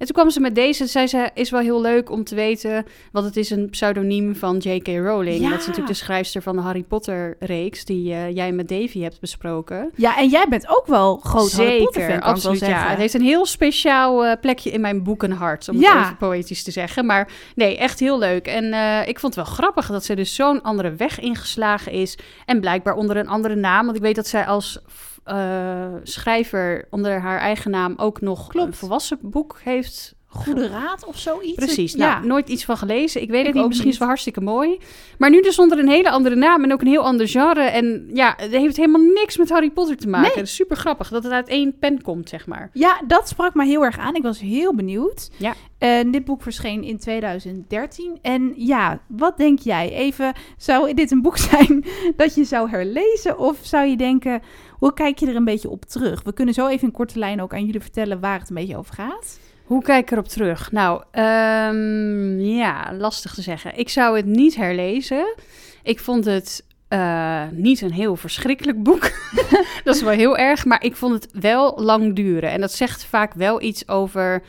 En 0.00 0.06
toen 0.06 0.14
kwam 0.14 0.30
ze 0.30 0.40
met 0.40 0.54
deze, 0.54 0.86
zei 0.86 1.06
ze, 1.06 1.30
is 1.34 1.50
wel 1.50 1.60
heel 1.60 1.80
leuk 1.80 2.10
om 2.10 2.24
te 2.24 2.34
weten, 2.34 2.86
want 3.12 3.26
het 3.26 3.36
is 3.36 3.50
een 3.50 3.70
pseudoniem 3.70 4.36
van 4.36 4.56
J.K. 4.56 4.86
Rowling. 4.88 5.40
Ja. 5.42 5.50
Dat 5.50 5.58
is 5.58 5.66
natuurlijk 5.66 5.86
de 5.86 6.04
schrijfster 6.04 6.42
van 6.42 6.56
de 6.56 6.62
Harry 6.62 6.82
Potter 6.82 7.36
reeks, 7.38 7.84
die 7.84 8.12
eh, 8.12 8.34
jij 8.34 8.52
met 8.52 8.68
Davy 8.68 9.00
hebt 9.00 9.20
besproken. 9.20 9.90
Ja, 9.94 10.18
en 10.18 10.28
jij 10.28 10.46
bent 10.48 10.68
ook 10.68 10.86
wel 10.86 11.16
groot 11.16 11.52
Harry 11.52 11.82
Potter 11.84 12.00
fan, 12.00 12.08
kan 12.10 12.18
ik 12.18 12.22
wel 12.24 12.32
absoluut. 12.32 12.58
zeggen. 12.58 12.78
Ja, 12.78 12.88
het 12.88 12.98
heeft 12.98 13.14
een 13.14 13.22
heel 13.22 13.46
speciaal 13.46 14.24
eh, 14.24 14.40
plekje 14.40 14.70
in 14.70 14.80
mijn 14.80 15.02
boekenhart, 15.02 15.68
om 15.68 15.80
Ja. 15.80 15.96
het 15.96 16.04
even 16.04 16.16
poëtisch 16.16 16.62
te 16.62 16.70
zeggen. 16.70 17.06
Maar 17.06 17.28
nee, 17.54 17.76
echt 17.78 18.00
heel 18.00 18.18
leuk. 18.18 18.46
En 18.46 18.72
eh, 18.72 19.08
ik 19.08 19.20
vond 19.20 19.34
het 19.34 19.44
wel 19.44 19.54
grappig 19.54 19.86
dat 19.86 20.04
ze 20.04 20.14
dus 20.14 20.34
zo'n 20.34 20.62
andere 20.62 20.94
weg 20.94 21.20
ingeslagen 21.20 21.92
is. 21.92 22.18
En 22.46 22.60
blijkbaar 22.60 22.94
onder 22.94 23.16
een 23.16 23.28
andere 23.28 23.54
naam. 23.54 23.84
Want 23.84 23.96
ik 23.96 24.02
weet 24.02 24.16
dat 24.16 24.26
zij 24.26 24.44
als 24.46 24.78
eh, 25.24 25.94
schrijver 26.02 26.86
onder 26.90 27.20
haar 27.20 27.38
eigen 27.38 27.70
naam 27.70 27.94
ook 27.96 28.20
nog 28.20 28.46
Klopt. 28.48 28.66
een 28.66 28.74
volwassen 28.74 29.18
boek 29.22 29.58
heeft 29.62 30.14
Goede 30.32 30.68
raad 30.68 31.04
of 31.04 31.18
zoiets. 31.18 31.54
Precies, 31.54 31.92
ja. 31.92 31.98
nou, 32.14 32.26
nooit 32.26 32.48
iets 32.48 32.64
van 32.64 32.76
gelezen. 32.76 33.22
Ik 33.22 33.30
weet 33.30 33.40
Ik 33.40 33.46
het 33.46 33.54
niet, 33.54 33.62
ook 33.62 33.68
misschien 33.68 33.88
is 33.88 33.94
niet. 33.94 34.00
wel 34.00 34.08
hartstikke 34.08 34.40
mooi. 34.40 34.78
Maar 35.18 35.30
nu 35.30 35.40
dus 35.40 35.58
onder 35.58 35.78
een 35.78 35.88
hele 35.88 36.10
andere 36.10 36.34
naam 36.34 36.64
en 36.64 36.72
ook 36.72 36.80
een 36.80 36.86
heel 36.86 37.02
ander 37.02 37.28
genre. 37.28 37.60
En 37.62 38.10
ja, 38.12 38.34
het 38.36 38.50
heeft 38.50 38.76
helemaal 38.76 39.00
niks 39.00 39.36
met 39.36 39.50
Harry 39.50 39.70
Potter 39.70 39.96
te 39.96 40.08
maken. 40.08 40.32
Nee. 40.36 40.46
Super 40.46 40.76
grappig 40.76 41.08
dat 41.08 41.22
het 41.22 41.32
uit 41.32 41.48
één 41.48 41.78
pen 41.78 42.02
komt, 42.02 42.28
zeg 42.28 42.46
maar. 42.46 42.70
Ja, 42.72 43.00
dat 43.06 43.28
sprak 43.28 43.54
me 43.54 43.64
heel 43.64 43.84
erg 43.84 43.98
aan. 43.98 44.14
Ik 44.14 44.22
was 44.22 44.40
heel 44.40 44.74
benieuwd. 44.74 45.30
Ja. 45.36 45.54
En 45.78 46.10
dit 46.10 46.24
boek 46.24 46.42
verscheen 46.42 46.82
in 46.82 46.98
2013. 46.98 48.18
En 48.22 48.52
ja, 48.56 49.00
wat 49.08 49.36
denk 49.36 49.58
jij? 49.58 49.92
Even, 49.92 50.32
zou 50.56 50.94
dit 50.94 51.10
een 51.10 51.22
boek 51.22 51.36
zijn 51.50 51.84
dat 52.16 52.34
je 52.34 52.44
zou 52.44 52.70
herlezen? 52.70 53.38
Of 53.38 53.58
zou 53.62 53.86
je 53.86 53.96
denken, 53.96 54.42
hoe 54.80 54.94
kijk 54.94 55.18
je 55.18 55.26
er 55.26 55.36
een 55.36 55.44
beetje 55.44 55.70
op 55.70 55.84
terug? 55.84 56.22
We 56.22 56.32
kunnen 56.32 56.54
zo 56.54 56.66
even 56.66 56.86
in 56.86 56.92
korte 56.92 57.18
lijn 57.18 57.42
ook 57.42 57.54
aan 57.54 57.64
jullie 57.64 57.80
vertellen 57.80 58.20
waar 58.20 58.38
het 58.38 58.48
een 58.48 58.54
beetje 58.54 58.76
over 58.76 58.94
gaat. 58.94 59.38
Hoe 59.64 59.82
kijk 59.82 60.02
ik 60.02 60.10
erop 60.10 60.28
terug? 60.28 60.72
Nou, 60.72 61.02
ehm, 61.10 62.40
ja, 62.40 62.94
lastig 62.98 63.34
te 63.34 63.42
zeggen. 63.42 63.78
Ik 63.78 63.88
zou 63.88 64.16
het 64.16 64.26
niet 64.26 64.56
herlezen. 64.56 65.34
Ik 65.82 66.00
vond 66.00 66.24
het 66.24 66.66
eh, 66.88 67.42
niet 67.50 67.80
een 67.80 67.92
heel 67.92 68.16
verschrikkelijk 68.16 68.82
boek. 68.82 69.10
dat 69.84 69.94
is 69.94 70.02
wel 70.02 70.12
heel 70.12 70.36
erg. 70.36 70.64
Maar 70.64 70.84
ik 70.84 70.96
vond 70.96 71.12
het 71.12 71.28
wel 71.40 71.82
lang 71.82 72.16
duren. 72.16 72.50
En 72.50 72.60
dat 72.60 72.72
zegt 72.72 73.04
vaak 73.04 73.34
wel 73.34 73.62
iets 73.62 73.88
over 73.88 74.42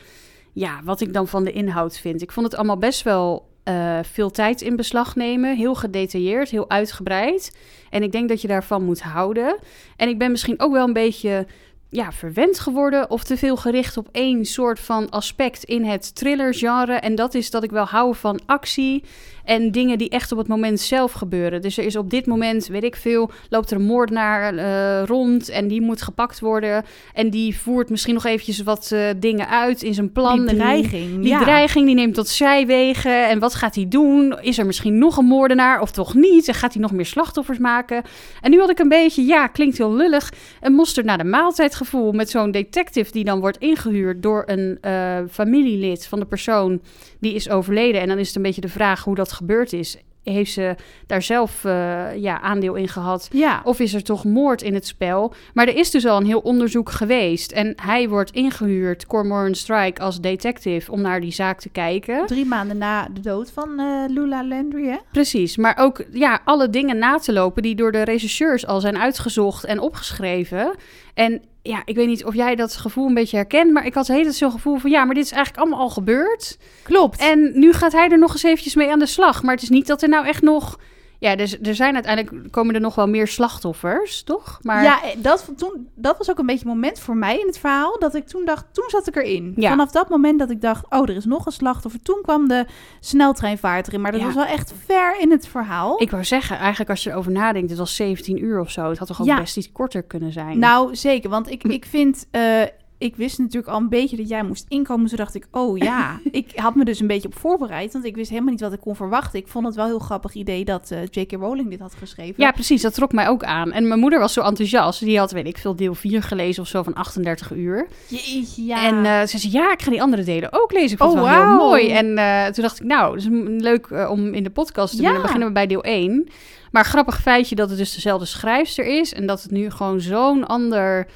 ja, 0.52 0.80
wat 0.84 1.00
ik 1.00 1.12
dan 1.12 1.28
van 1.28 1.44
de 1.44 1.52
inhoud 1.52 1.98
vind. 1.98 2.22
Ik 2.22 2.32
vond 2.32 2.46
het 2.46 2.56
allemaal 2.56 2.78
best 2.78 3.02
wel 3.02 3.51
eh, 3.62 3.98
veel 4.02 4.30
tijd 4.30 4.60
in 4.60 4.76
beslag 4.76 5.16
nemen. 5.16 5.56
Heel 5.56 5.74
gedetailleerd, 5.74 6.50
heel 6.50 6.70
uitgebreid. 6.70 7.56
En 7.90 8.02
ik 8.02 8.12
denk 8.12 8.28
dat 8.28 8.40
je 8.42 8.48
daarvan 8.48 8.84
moet 8.84 9.02
houden. 9.02 9.58
En 9.96 10.08
ik 10.08 10.18
ben 10.18 10.30
misschien 10.30 10.60
ook 10.60 10.72
wel 10.72 10.86
een 10.86 10.92
beetje 10.92 11.46
ja, 11.92 12.12
verwend 12.12 12.58
geworden 12.58 13.10
of 13.10 13.24
te 13.24 13.36
veel 13.36 13.56
gericht 13.56 13.96
op 13.96 14.08
één 14.12 14.44
soort 14.44 14.80
van 14.80 15.10
aspect 15.10 15.64
in 15.64 15.84
het 15.84 16.14
thrillergenre. 16.14 16.92
En 16.92 17.14
dat 17.14 17.34
is 17.34 17.50
dat 17.50 17.62
ik 17.62 17.70
wel 17.70 17.84
hou 17.84 18.14
van 18.14 18.40
actie 18.46 19.04
en 19.44 19.70
dingen 19.70 19.98
die 19.98 20.08
echt 20.08 20.32
op 20.32 20.38
het 20.38 20.48
moment 20.48 20.80
zelf 20.80 21.12
gebeuren. 21.12 21.62
Dus 21.62 21.78
er 21.78 21.84
is 21.84 21.96
op 21.96 22.10
dit 22.10 22.26
moment, 22.26 22.66
weet 22.66 22.84
ik 22.84 22.96
veel, 22.96 23.30
loopt 23.48 23.70
er 23.70 23.76
een 23.76 23.84
moordenaar 23.84 24.54
eh, 24.54 25.06
rond 25.06 25.48
en 25.48 25.68
die 25.68 25.80
moet 25.80 26.02
gepakt 26.02 26.40
worden. 26.40 26.84
En 27.14 27.30
die 27.30 27.58
voert 27.58 27.90
misschien 27.90 28.14
nog 28.14 28.24
eventjes 28.24 28.62
wat 28.62 28.92
eh, 28.92 29.08
dingen 29.16 29.48
uit 29.48 29.82
in 29.82 29.94
zijn 29.94 30.12
plan. 30.12 30.40
Die 30.40 30.48
En 30.48 30.56
dreiging. 30.56 31.20
die 31.20 31.28
ja. 31.28 31.40
dreiging 31.40 31.86
die 31.86 31.94
neemt 31.94 32.14
tot 32.14 32.28
zijwegen. 32.28 33.28
En 33.28 33.38
wat 33.38 33.54
gaat 33.54 33.74
hij 33.74 33.88
doen? 33.88 34.38
Is 34.40 34.58
er 34.58 34.66
misschien 34.66 34.98
nog 34.98 35.16
een 35.16 35.24
moordenaar 35.24 35.80
of 35.80 35.90
toch 35.90 36.14
niet? 36.14 36.48
En 36.48 36.54
gaat 36.54 36.72
hij 36.72 36.82
nog 36.82 36.92
meer 36.92 37.06
slachtoffers 37.06 37.58
maken? 37.58 38.02
En 38.40 38.50
nu 38.50 38.58
had 38.60 38.70
ik 38.70 38.78
een 38.78 38.88
beetje, 38.88 39.24
ja, 39.24 39.46
klinkt 39.46 39.78
heel 39.78 39.94
lullig, 39.94 40.32
een 40.60 40.72
mosterd 40.72 41.06
naar 41.06 41.18
de 41.18 41.24
maaltijd 41.24 41.74
gevoel 41.84 42.12
met 42.12 42.30
zo'n 42.30 42.50
detective 42.50 43.12
die 43.12 43.24
dan 43.24 43.40
wordt 43.40 43.58
ingehuurd 43.58 44.22
door 44.22 44.42
een 44.46 44.78
eh, 44.80 45.18
familielid 45.30 46.06
van 46.06 46.18
de 46.18 46.26
persoon 46.26 46.80
die 47.20 47.34
is 47.34 47.48
overleden. 47.50 48.00
En 48.00 48.08
dan 48.08 48.18
is 48.18 48.26
het 48.26 48.36
een 48.36 48.42
beetje 48.42 48.60
de 48.60 48.68
vraag 48.68 49.04
hoe 49.04 49.14
dat 49.14 49.32
gebeurd 49.32 49.72
is. 49.72 49.96
Heeft 50.22 50.52
ze 50.52 50.74
daar 51.06 51.22
zelf 51.22 51.64
eh, 51.64 52.16
ja, 52.16 52.40
aandeel 52.40 52.74
in 52.74 52.88
gehad? 52.88 53.28
Ja. 53.32 53.60
Of 53.64 53.80
is 53.80 53.94
er 53.94 54.02
toch 54.02 54.24
moord 54.24 54.62
in 54.62 54.74
het 54.74 54.86
spel? 54.86 55.34
Maar 55.54 55.68
er 55.68 55.76
is 55.76 55.90
dus 55.90 56.06
al 56.06 56.16
een 56.16 56.26
heel 56.26 56.38
onderzoek 56.38 56.90
geweest. 56.90 57.52
En 57.52 57.72
hij 57.76 58.08
wordt 58.08 58.30
ingehuurd, 58.30 59.06
Cormoran 59.06 59.54
Strike, 59.54 60.02
als 60.02 60.20
detective 60.20 60.92
om 60.92 61.00
naar 61.00 61.20
die 61.20 61.32
zaak 61.32 61.60
te 61.60 61.68
kijken. 61.68 62.26
Drie 62.26 62.44
maanden 62.44 62.78
na 62.78 63.08
de 63.12 63.20
dood 63.20 63.50
van 63.50 63.78
eh, 63.78 64.04
Lula 64.08 64.46
Landry, 64.46 64.86
hè? 64.86 64.96
Precies, 65.12 65.56
maar 65.56 65.76
ook 65.78 66.04
ja, 66.12 66.40
alle 66.44 66.70
dingen 66.70 66.98
na 66.98 67.18
te 67.18 67.32
lopen 67.32 67.62
die 67.62 67.74
door 67.74 67.92
de 67.92 68.02
regisseurs 68.02 68.66
al 68.66 68.80
zijn 68.80 68.98
uitgezocht 68.98 69.64
en 69.64 69.80
opgeschreven. 69.80 70.74
En 71.14 71.42
ja, 71.62 71.82
ik 71.84 71.94
weet 71.94 72.06
niet 72.06 72.24
of 72.24 72.34
jij 72.34 72.54
dat 72.54 72.76
gevoel 72.76 73.06
een 73.06 73.14
beetje 73.14 73.36
herkent, 73.36 73.72
maar 73.72 73.86
ik 73.86 73.94
had 73.94 74.06
tijd 74.06 74.34
zo'n 74.34 74.50
gevoel 74.50 74.76
van 74.76 74.90
ja, 74.90 75.04
maar 75.04 75.14
dit 75.14 75.24
is 75.24 75.32
eigenlijk 75.32 75.62
allemaal 75.62 75.84
al 75.84 75.90
gebeurd. 75.90 76.58
Klopt. 76.82 77.20
En 77.20 77.50
nu 77.54 77.72
gaat 77.72 77.92
hij 77.92 78.08
er 78.08 78.18
nog 78.18 78.32
eens 78.32 78.42
eventjes 78.42 78.74
mee 78.74 78.90
aan 78.90 78.98
de 78.98 79.06
slag. 79.06 79.42
Maar 79.42 79.54
het 79.54 79.62
is 79.62 79.68
niet 79.68 79.86
dat 79.86 80.02
er 80.02 80.08
nou 80.08 80.26
echt 80.26 80.42
nog... 80.42 80.78
Ja, 81.22 81.36
dus, 81.36 81.60
er 81.60 81.74
zijn 81.74 81.94
uiteindelijk 81.94 82.52
komen 82.52 82.74
er 82.74 82.80
nog 82.80 82.94
wel 82.94 83.08
meer 83.08 83.26
slachtoffers, 83.28 84.22
toch? 84.22 84.58
Maar 84.62 84.82
Ja, 84.82 85.02
eh, 85.02 85.10
dat, 85.22 85.52
toen, 85.56 85.88
dat 85.94 86.18
was 86.18 86.30
ook 86.30 86.38
een 86.38 86.46
beetje 86.46 86.64
het 86.64 86.74
moment 86.74 87.00
voor 87.00 87.16
mij 87.16 87.38
in 87.38 87.46
het 87.46 87.58
verhaal. 87.58 87.98
Dat 87.98 88.14
ik 88.14 88.26
toen 88.26 88.44
dacht, 88.44 88.64
toen 88.72 88.84
zat 88.88 89.06
ik 89.06 89.16
erin. 89.16 89.52
Ja. 89.56 89.68
Vanaf 89.70 89.90
dat 89.90 90.08
moment 90.08 90.38
dat 90.38 90.50
ik 90.50 90.60
dacht, 90.60 90.84
oh, 90.88 91.08
er 91.08 91.16
is 91.16 91.24
nog 91.24 91.46
een 91.46 91.52
slachtoffer. 91.52 92.02
Toen 92.02 92.18
kwam 92.22 92.48
de 92.48 92.66
sneltreinvaart 93.00 93.86
erin. 93.86 94.00
Maar 94.00 94.12
dat 94.12 94.20
Ja. 94.20 94.26
was 94.26 94.34
wel 94.34 94.44
echt 94.44 94.72
ver 94.86 95.20
in 95.20 95.30
het 95.30 95.46
verhaal. 95.48 96.02
ik 96.02 96.10
wou 96.10 96.24
zeggen, 96.24 96.58
eigenlijk 96.58 96.90
als 96.90 97.02
je 97.04 97.10
erover 97.10 97.32
nadenkt, 97.32 97.70
het 97.70 97.78
was 97.78 97.96
17 97.96 98.44
uur 98.44 98.60
of 98.60 98.70
zo. 98.70 98.88
Het 98.88 98.98
had 98.98 99.08
toch 99.08 99.20
ook 99.20 99.26
Ja. 99.26 99.36
best 99.36 99.56
iets 99.56 99.72
korter 99.72 100.02
kunnen 100.02 100.32
zijn. 100.32 100.58
Nou, 100.58 100.94
zeker. 100.96 101.30
Want 101.30 101.50
ik, 101.50 101.62
ik 101.62 101.84
vind... 101.84 102.26
eh, 102.30 102.62
ik 103.02 103.16
wist 103.16 103.38
natuurlijk 103.38 103.72
al 103.72 103.80
een 103.80 103.88
beetje 103.88 104.16
dat 104.16 104.28
jij 104.28 104.42
moest 104.42 104.64
inkomen. 104.68 105.08
Toen 105.08 105.16
dacht 105.16 105.34
ik, 105.34 105.46
oh 105.50 105.78
ja. 105.78 106.20
ik 106.30 106.52
had 106.54 106.74
me 106.74 106.84
dus 106.84 107.00
een 107.00 107.06
beetje 107.06 107.28
op 107.28 107.38
voorbereid. 107.38 107.92
Want 107.92 108.04
ik 108.04 108.14
wist 108.16 108.30
helemaal 108.30 108.50
niet 108.50 108.60
wat 108.60 108.72
ik 108.72 108.80
kon 108.80 108.96
verwachten. 108.96 109.38
Ik 109.38 109.48
vond 109.48 109.66
het 109.66 109.74
wel 109.74 109.84
een 109.84 109.90
heel 109.90 109.98
grappig 110.00 110.34
idee 110.34 110.64
dat 110.64 110.90
eh, 110.90 110.98
J.K. 111.10 111.32
Rowling 111.32 111.70
dit 111.70 111.80
had 111.80 111.94
geschreven. 111.94 112.34
Ja, 112.36 112.50
precies. 112.52 112.82
Dat 112.82 112.94
trok 112.94 113.12
mij 113.12 113.28
ook 113.28 113.44
aan. 113.44 113.72
En 113.72 113.88
mijn 113.88 114.00
moeder 114.00 114.18
was 114.18 114.32
zo 114.32 114.40
enthousiast. 114.40 115.00
Die 115.00 115.18
had, 115.18 115.30
weet 115.32 115.46
ik 115.46 115.58
veel, 115.58 115.76
deel 115.76 115.94
4 115.94 116.22
gelezen 116.22 116.62
of 116.62 116.68
zo 116.68 116.82
van 116.82 116.94
38 116.94 117.52
uur. 117.52 117.86
Jeetje, 118.08 118.64
ja. 118.64 118.86
En 118.86 119.04
eh, 119.04 119.26
ze 119.26 119.38
zei, 119.38 119.52
ja, 119.52 119.72
ik 119.72 119.82
ga 119.82 119.90
die 119.90 120.02
andere 120.02 120.24
delen 120.24 120.52
ook 120.52 120.72
lezen. 120.72 120.90
Ik 120.92 120.98
vond 120.98 121.12
Oh, 121.12 121.18
het 121.18 121.26
wel 121.28 121.34
heel 121.34 121.44
wauw. 121.56 121.66
mooi. 121.68 121.90
En 121.90 122.18
eh, 122.18 122.46
toen 122.46 122.62
dacht 122.62 122.80
ik, 122.80 122.86
nou, 122.86 123.14
het 123.14 123.22
is 123.22 123.28
leuk 123.62 124.08
om 124.10 124.34
in 124.34 124.42
de 124.42 124.50
podcast 124.50 124.90
te 124.90 124.96
doen. 124.96 125.06
Ja. 125.06 125.12
Dan 125.12 125.22
beginnen 125.22 125.48
we 125.48 125.54
bij 125.54 125.66
deel 125.66 125.82
1. 125.82 126.28
Maar 126.72 126.84
grappig 126.84 127.20
feitje 127.20 127.54
dat 127.54 127.68
het 127.68 127.78
dus 127.78 127.94
dezelfde 127.94 128.26
schrijfster 128.26 128.84
is. 128.84 129.12
En 129.14 129.26
dat 129.26 129.42
het 129.42 129.50
nu 129.50 129.70
gewoon 129.70 130.00
zo'n 130.00 130.46
ander 130.46 131.06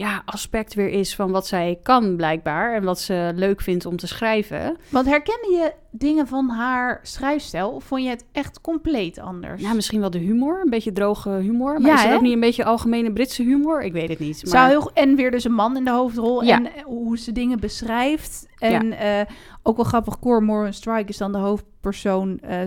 ja, 0.00 0.22
aspect 0.24 0.74
weer 0.74 0.88
is 0.88 1.14
van 1.14 1.30
wat 1.30 1.46
zij 1.46 1.78
kan 1.82 2.16
blijkbaar. 2.16 2.74
En 2.74 2.84
wat 2.84 3.00
ze 3.00 3.32
leuk 3.34 3.60
vindt 3.60 3.86
om 3.86 3.96
te 3.96 4.06
schrijven. 4.06 4.76
Want 4.88 5.06
herkende 5.06 5.50
je 5.50 5.72
dingen 5.90 6.26
van 6.26 6.48
haar 6.48 7.00
schrijfstijl? 7.02 7.70
Of 7.70 7.84
vond 7.84 8.02
je 8.02 8.08
het 8.08 8.24
echt 8.32 8.60
compleet 8.60 9.18
anders? 9.18 9.62
Ja, 9.62 9.72
misschien 9.72 10.00
wel 10.00 10.10
de 10.10 10.18
humor. 10.18 10.60
Een 10.64 10.70
beetje 10.70 10.92
droge 10.92 11.30
humor. 11.30 11.80
Maar 11.80 11.90
Ja, 11.90 11.96
is 11.96 12.02
het 12.02 12.14
ook 12.14 12.20
niet 12.20 12.32
een 12.32 12.40
beetje 12.40 12.64
algemene 12.64 13.12
Britse 13.12 13.42
humor? 13.42 13.82
Ik 13.82 13.92
weet 13.92 14.08
het 14.08 14.18
niet. 14.18 14.42
Maar... 14.42 14.52
Zou 14.52 14.68
heel, 14.68 14.90
en 14.94 15.16
weer 15.16 15.30
dus 15.30 15.44
een 15.44 15.52
man 15.52 15.76
in 15.76 15.84
de 15.84 15.90
hoofdrol. 15.90 16.44
Ja. 16.44 16.56
En 16.56 16.74
eh, 16.74 16.82
hoe 16.84 17.18
ze 17.18 17.32
dingen 17.32 17.60
beschrijft. 17.60 18.48
En 18.58 18.92
eh, 18.92 19.20
ook 19.62 19.76
wel 19.76 19.84
grappig, 19.84 20.18
Cor 20.18 20.42
Moran 20.42 20.72
Strike 20.72 21.08
is 21.08 21.16
dan 21.16 21.32
de 21.32 21.38
hoofdpersoon. 21.38 22.38
eh, 22.38 22.58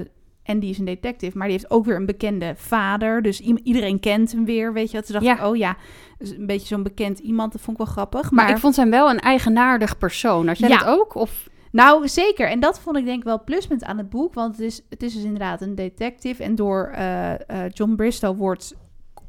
en 0.43 0.59
die 0.59 0.69
is 0.69 0.77
een 0.77 0.85
detective. 0.85 1.37
Maar 1.37 1.47
die 1.47 1.57
heeft 1.57 1.71
ook 1.71 1.85
weer 1.85 1.95
een 1.95 2.05
bekende 2.05 2.53
vader. 2.57 3.21
Dus 3.21 3.39
iedereen 3.39 3.99
kent 3.99 4.31
hem 4.31 4.45
weer, 4.45 4.73
weet 4.73 4.91
je. 4.91 4.97
wat? 4.97 5.05
Toen 5.05 5.13
dacht 5.23 5.39
Ja. 5.39 5.49
oh 5.49 5.55
ja, 5.55 5.77
dus 6.17 6.29
een 6.29 6.45
beetje 6.45 6.67
zo'n 6.67 6.83
bekend 6.83 7.19
iemand. 7.19 7.51
Dat 7.51 7.61
vond 7.61 7.79
ik 7.79 7.83
wel 7.85 7.93
grappig. 7.93 8.31
Maar 8.31 8.45
Maar, 8.45 8.53
ik 8.53 8.59
vond 8.61 8.75
hem 8.75 8.89
wel 8.89 9.09
een 9.09 9.19
eigenaardig 9.19 9.97
persoon. 9.97 10.47
Had 10.47 10.57
jij 10.57 10.69
Ja. 10.69 10.77
dat 10.77 10.87
ook? 10.99 11.15
Of... 11.15 11.49
Nou, 11.71 12.07
zeker. 12.07 12.49
En 12.49 12.59
dat 12.59 12.79
vond 12.79 12.97
ik 12.97 13.05
denk 13.05 13.17
ik 13.17 13.23
wel 13.23 13.43
pluspunt 13.43 13.83
aan 13.83 13.97
het 13.97 14.09
boek. 14.09 14.33
Want 14.33 14.55
het 14.57 14.65
is, 14.65 14.81
het 14.89 15.03
is 15.03 15.13
dus 15.13 15.23
inderdaad 15.23 15.61
een 15.61 15.75
detective. 15.75 16.43
En 16.43 16.55
door 16.55 16.91
uh, 16.97 17.31
uh, 17.31 17.35
John 17.69 17.95
Bristow 17.95 18.37
wordt 18.37 18.75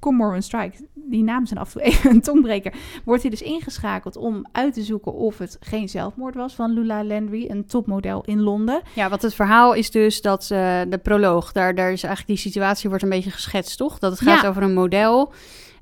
Cormoran 0.00 0.42
Strike, 0.42 0.76
die 1.10 1.22
naam 1.22 1.46
zijn 1.46 1.60
af 1.60 1.66
en 1.66 1.80
toe 1.80 1.90
even 1.90 2.10
een 2.10 2.20
tongbreker, 2.20 2.74
wordt 3.04 3.22
hij 3.22 3.30
dus 3.30 3.42
ingeschakeld 3.42 4.16
om 4.16 4.46
uit 4.52 4.74
te 4.74 4.82
zoeken 4.82 5.12
of 5.12 5.38
het 5.38 5.56
geen 5.60 5.88
zelfmoord 5.88 6.34
was 6.34 6.54
van 6.54 6.72
Lula 6.72 7.04
Landry, 7.04 7.50
een 7.50 7.66
topmodel 7.66 8.22
in 8.24 8.40
Londen. 8.40 8.82
Ja, 8.94 9.08
wat 9.08 9.22
het 9.22 9.34
verhaal 9.34 9.72
is 9.72 9.90
dus 9.90 10.20
dat 10.20 10.42
uh, 10.42 10.80
de 10.88 11.00
proloog, 11.02 11.52
daar, 11.52 11.74
daar 11.74 11.92
is 11.92 12.02
eigenlijk 12.02 12.40
die 12.40 12.50
situatie 12.50 12.88
wordt 12.88 13.04
een 13.04 13.10
beetje 13.10 13.30
geschetst, 13.30 13.76
toch? 13.76 13.98
Dat 13.98 14.10
het 14.10 14.20
gaat 14.20 14.42
ja. 14.42 14.48
over 14.48 14.62
een 14.62 14.74
model 14.74 15.32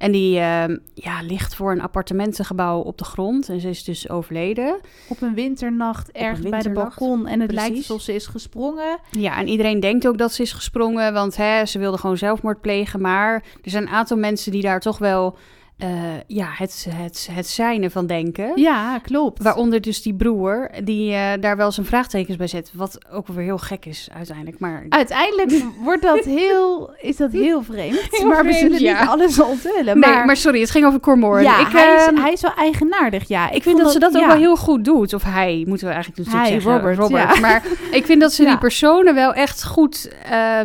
en 0.03 0.13
die 0.13 0.37
uh, 0.37 0.65
ja, 0.95 1.23
ligt 1.23 1.55
voor 1.55 1.73
een 1.73 1.81
appartementengebouw 1.81 2.81
op 2.81 2.99
de 2.99 3.05
grond. 3.05 3.49
En 3.49 3.61
ze 3.61 3.69
is 3.69 3.85
dus 3.85 4.09
overleden. 4.09 4.81
Op 5.09 5.23
een 5.23 5.35
winternacht 5.35 6.11
ergens 6.13 6.49
bij 6.49 6.63
de 6.63 6.71
balkon. 6.71 7.27
En 7.27 7.41
het 7.41 7.49
Precies. 7.49 7.69
lijkt 7.69 7.77
alsof 7.77 8.01
ze 8.03 8.15
is 8.15 8.27
gesprongen. 8.27 8.99
Ja, 9.11 9.39
en 9.39 9.49
iedereen 9.49 9.81
denkt 9.81 10.07
ook 10.07 10.19
dat 10.19 10.33
ze 10.33 10.43
is 10.43 10.53
gesprongen. 10.53 11.13
Want 11.13 11.37
hè, 11.37 11.67
ze 11.67 11.79
wilde 11.79 11.99
gewoon 11.99 12.17
zelfmoord 12.17 12.61
plegen. 12.61 13.01
Maar 13.01 13.35
er 13.63 13.71
zijn 13.71 13.83
een 13.83 13.93
aantal 13.93 14.17
mensen 14.17 14.53
die 14.53 14.63
daar 14.63 14.81
toch 14.81 14.99
wel 14.99 15.37
uh, 15.85 15.89
ja, 16.27 16.47
het, 16.51 16.87
het, 16.91 17.29
het 17.33 17.47
zijne 17.47 17.91
van 17.91 18.07
denken. 18.07 18.53
Ja, 18.55 18.99
klopt. 18.99 19.43
Waaronder 19.43 19.81
dus 19.81 20.03
die 20.03 20.15
broer, 20.15 20.71
die 20.85 21.13
uh, 21.13 21.31
daar 21.41 21.57
wel 21.57 21.73
zijn 21.73 21.87
vraagtekens 21.87 22.37
bij 22.37 22.47
zet. 22.47 22.71
Wat 22.75 22.99
ook 23.13 23.27
weer 23.27 23.45
heel 23.45 23.59
gek 23.59 23.87
is 23.87 24.09
uiteindelijk. 24.17 24.59
Maar... 24.59 24.87
Uiteindelijk 24.89 25.65
wordt 25.85 26.03
dat 26.03 26.25
heel, 26.25 26.95
is 27.01 27.17
dat 27.17 27.33
heel 27.33 27.63
vreemd. 27.63 28.01
Heel 28.11 28.27
maar 28.27 28.45
vreemd, 28.45 28.55
we 28.55 28.59
zullen 28.59 28.81
ja. 28.81 29.01
niet 29.01 29.09
alles 29.09 29.41
onthullen. 29.41 29.99
Maar... 29.99 30.17
Nee, 30.17 30.25
maar 30.25 30.37
sorry, 30.37 30.61
het 30.61 30.71
ging 30.71 30.87
over 30.87 31.01
Cormoran. 31.01 31.43
Ja, 31.43 31.61
ik, 31.61 31.67
hij, 31.73 31.95
is, 31.95 32.13
uh, 32.13 32.23
hij 32.23 32.33
is 32.33 32.41
wel 32.41 32.55
eigenaardig, 32.55 33.29
ja. 33.29 33.49
Ik, 33.49 33.55
ik 33.55 33.63
vind 33.63 33.77
dat, 33.77 33.85
dat, 33.85 33.93
ze 33.93 33.99
dat 33.99 34.13
ja. 34.13 34.21
ook 34.21 34.27
wel 34.27 34.37
heel 34.37 34.57
goed 34.57 34.85
doet. 34.85 35.15
Of 35.15 35.23
hij, 35.23 35.65
moeten 35.67 35.87
we 35.87 35.93
eigenlijk 35.93 36.25
natuurlijk 36.25 36.51
hij, 36.51 36.61
zeggen. 36.61 36.73
Robert, 36.73 36.99
Robert. 36.99 37.41
Maar 37.41 37.63
ik 37.91 38.07
vind 38.07 38.21
dat 38.21 38.33
ze 38.33 38.45
die 38.45 38.59
personen 38.59 39.15
wel 39.15 39.35
echt 39.35 39.65
goed 39.65 40.11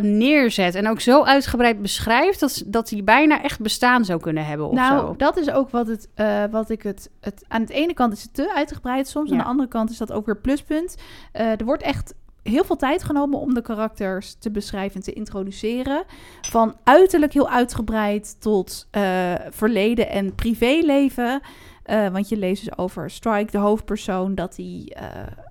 neerzet. 0.02 0.74
En 0.74 0.88
ook 0.88 1.00
zo 1.00 1.24
uitgebreid 1.24 1.82
beschrijft 1.82 2.40
dat, 2.40 2.62
dat 2.66 2.88
die 2.88 3.02
bijna 3.02 3.42
echt 3.42 3.60
bestaan 3.60 4.04
zou 4.04 4.20
kunnen 4.20 4.46
hebben 4.46 4.68
of 4.68 4.74
nou, 4.74 4.98
zo. 4.98 5.07
Dat 5.16 5.36
is 5.36 5.50
ook 5.50 5.70
wat 5.70 5.86
het, 5.86 6.08
uh, 6.16 6.44
wat 6.50 6.70
ik 6.70 6.82
het, 6.82 7.10
het... 7.20 7.44
Aan 7.48 7.64
de 7.64 7.74
ene 7.74 7.94
kant 7.94 8.12
is 8.12 8.22
het 8.22 8.34
te 8.34 8.54
uitgebreid 8.54 9.08
soms. 9.08 9.28
Ja. 9.28 9.34
Aan 9.34 9.42
de 9.42 9.48
andere 9.48 9.68
kant 9.68 9.90
is 9.90 9.98
dat 9.98 10.12
ook 10.12 10.26
weer 10.26 10.40
pluspunt. 10.40 10.96
Uh, 11.32 11.60
er 11.60 11.64
wordt 11.64 11.82
echt 11.82 12.14
heel 12.42 12.64
veel 12.64 12.76
tijd 12.76 13.02
genomen 13.02 13.38
om 13.38 13.54
de 13.54 13.62
karakters 13.62 14.34
te 14.34 14.50
beschrijven 14.50 14.96
en 14.96 15.02
te 15.02 15.12
introduceren. 15.12 16.04
Van 16.40 16.76
uiterlijk 16.84 17.32
heel 17.32 17.48
uitgebreid 17.50 18.40
tot 18.40 18.88
uh, 18.92 19.34
verleden 19.50 20.08
en 20.08 20.34
privéleven. 20.34 21.40
Uh, 21.86 22.08
want 22.08 22.28
je 22.28 22.36
leest 22.36 22.64
dus 22.64 22.78
over 22.78 23.10
Strike, 23.10 23.50
de 23.50 23.58
hoofdpersoon, 23.58 24.34
dat 24.34 24.56
hij 24.56 24.96
uh, 25.00 25.06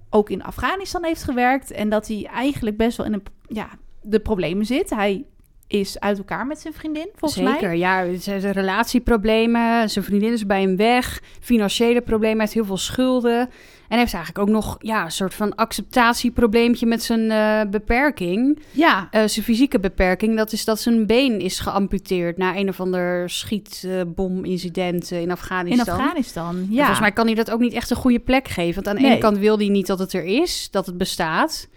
ook 0.09 0.29
in 0.29 0.43
Afghanistan 0.43 1.03
heeft 1.03 1.23
gewerkt. 1.23 1.71
En 1.71 1.89
dat 1.89 2.07
hij 2.07 2.25
eigenlijk 2.25 2.77
best 2.77 2.97
wel 2.97 3.05
in 3.05 3.13
een, 3.13 3.23
ja, 3.47 3.69
de 4.01 4.19
problemen 4.19 4.65
zit. 4.65 4.89
Hij 4.89 5.25
is 5.67 5.99
uit 5.99 6.17
elkaar 6.17 6.47
met 6.47 6.59
zijn 6.59 6.73
vriendin, 6.73 7.09
volgens 7.15 7.43
Zeker, 7.43 7.67
mij. 7.67 7.77
ja. 7.77 8.05
Zijn 8.17 8.51
relatieproblemen, 8.51 9.89
zijn 9.89 10.05
vriendin 10.05 10.33
is 10.33 10.45
bij 10.45 10.61
hem 10.61 10.75
weg, 10.75 11.21
financiële 11.39 12.01
problemen, 12.01 12.39
heeft 12.39 12.53
heel 12.53 12.65
veel 12.65 12.77
schulden. 12.77 13.49
En 13.87 13.97
heeft 13.97 14.13
eigenlijk 14.13 14.47
ook 14.47 14.55
nog 14.55 14.75
ja, 14.79 15.03
een 15.03 15.11
soort 15.11 15.33
van 15.33 15.55
acceptatieprobleempje 15.55 16.85
met 16.85 17.03
zijn 17.03 17.21
uh, 17.21 17.61
beperking. 17.71 18.59
Ja. 18.71 19.09
Uh, 19.11 19.21
zijn 19.25 19.45
fysieke 19.45 19.79
beperking, 19.79 20.37
dat 20.37 20.51
is 20.51 20.65
dat 20.65 20.79
zijn 20.79 21.05
been 21.05 21.39
is 21.39 21.59
geamputeerd 21.59 22.37
na 22.37 22.55
een 22.55 22.69
of 22.69 22.79
ander 22.79 23.29
schietbomincident 23.29 25.11
in 25.11 25.31
Afghanistan. 25.31 25.85
In 25.87 25.93
Afghanistan, 25.93 26.55
ja. 26.55 26.63
En 26.69 26.77
volgens 26.77 26.99
mij 26.99 27.11
kan 27.11 27.25
hij 27.25 27.35
dat 27.35 27.51
ook 27.51 27.59
niet 27.59 27.73
echt 27.73 27.89
een 27.89 27.97
goede 27.97 28.19
plek 28.19 28.47
geven. 28.47 28.75
Want 28.75 28.87
aan 28.87 28.95
de 28.95 29.01
nee. 29.01 29.11
ene 29.11 29.19
kant 29.19 29.37
wil 29.37 29.57
hij 29.57 29.67
niet 29.67 29.87
dat 29.87 29.99
het 29.99 30.13
er 30.13 30.23
is, 30.23 30.67
dat 30.71 30.85
het 30.85 30.97
bestaat. 30.97 31.67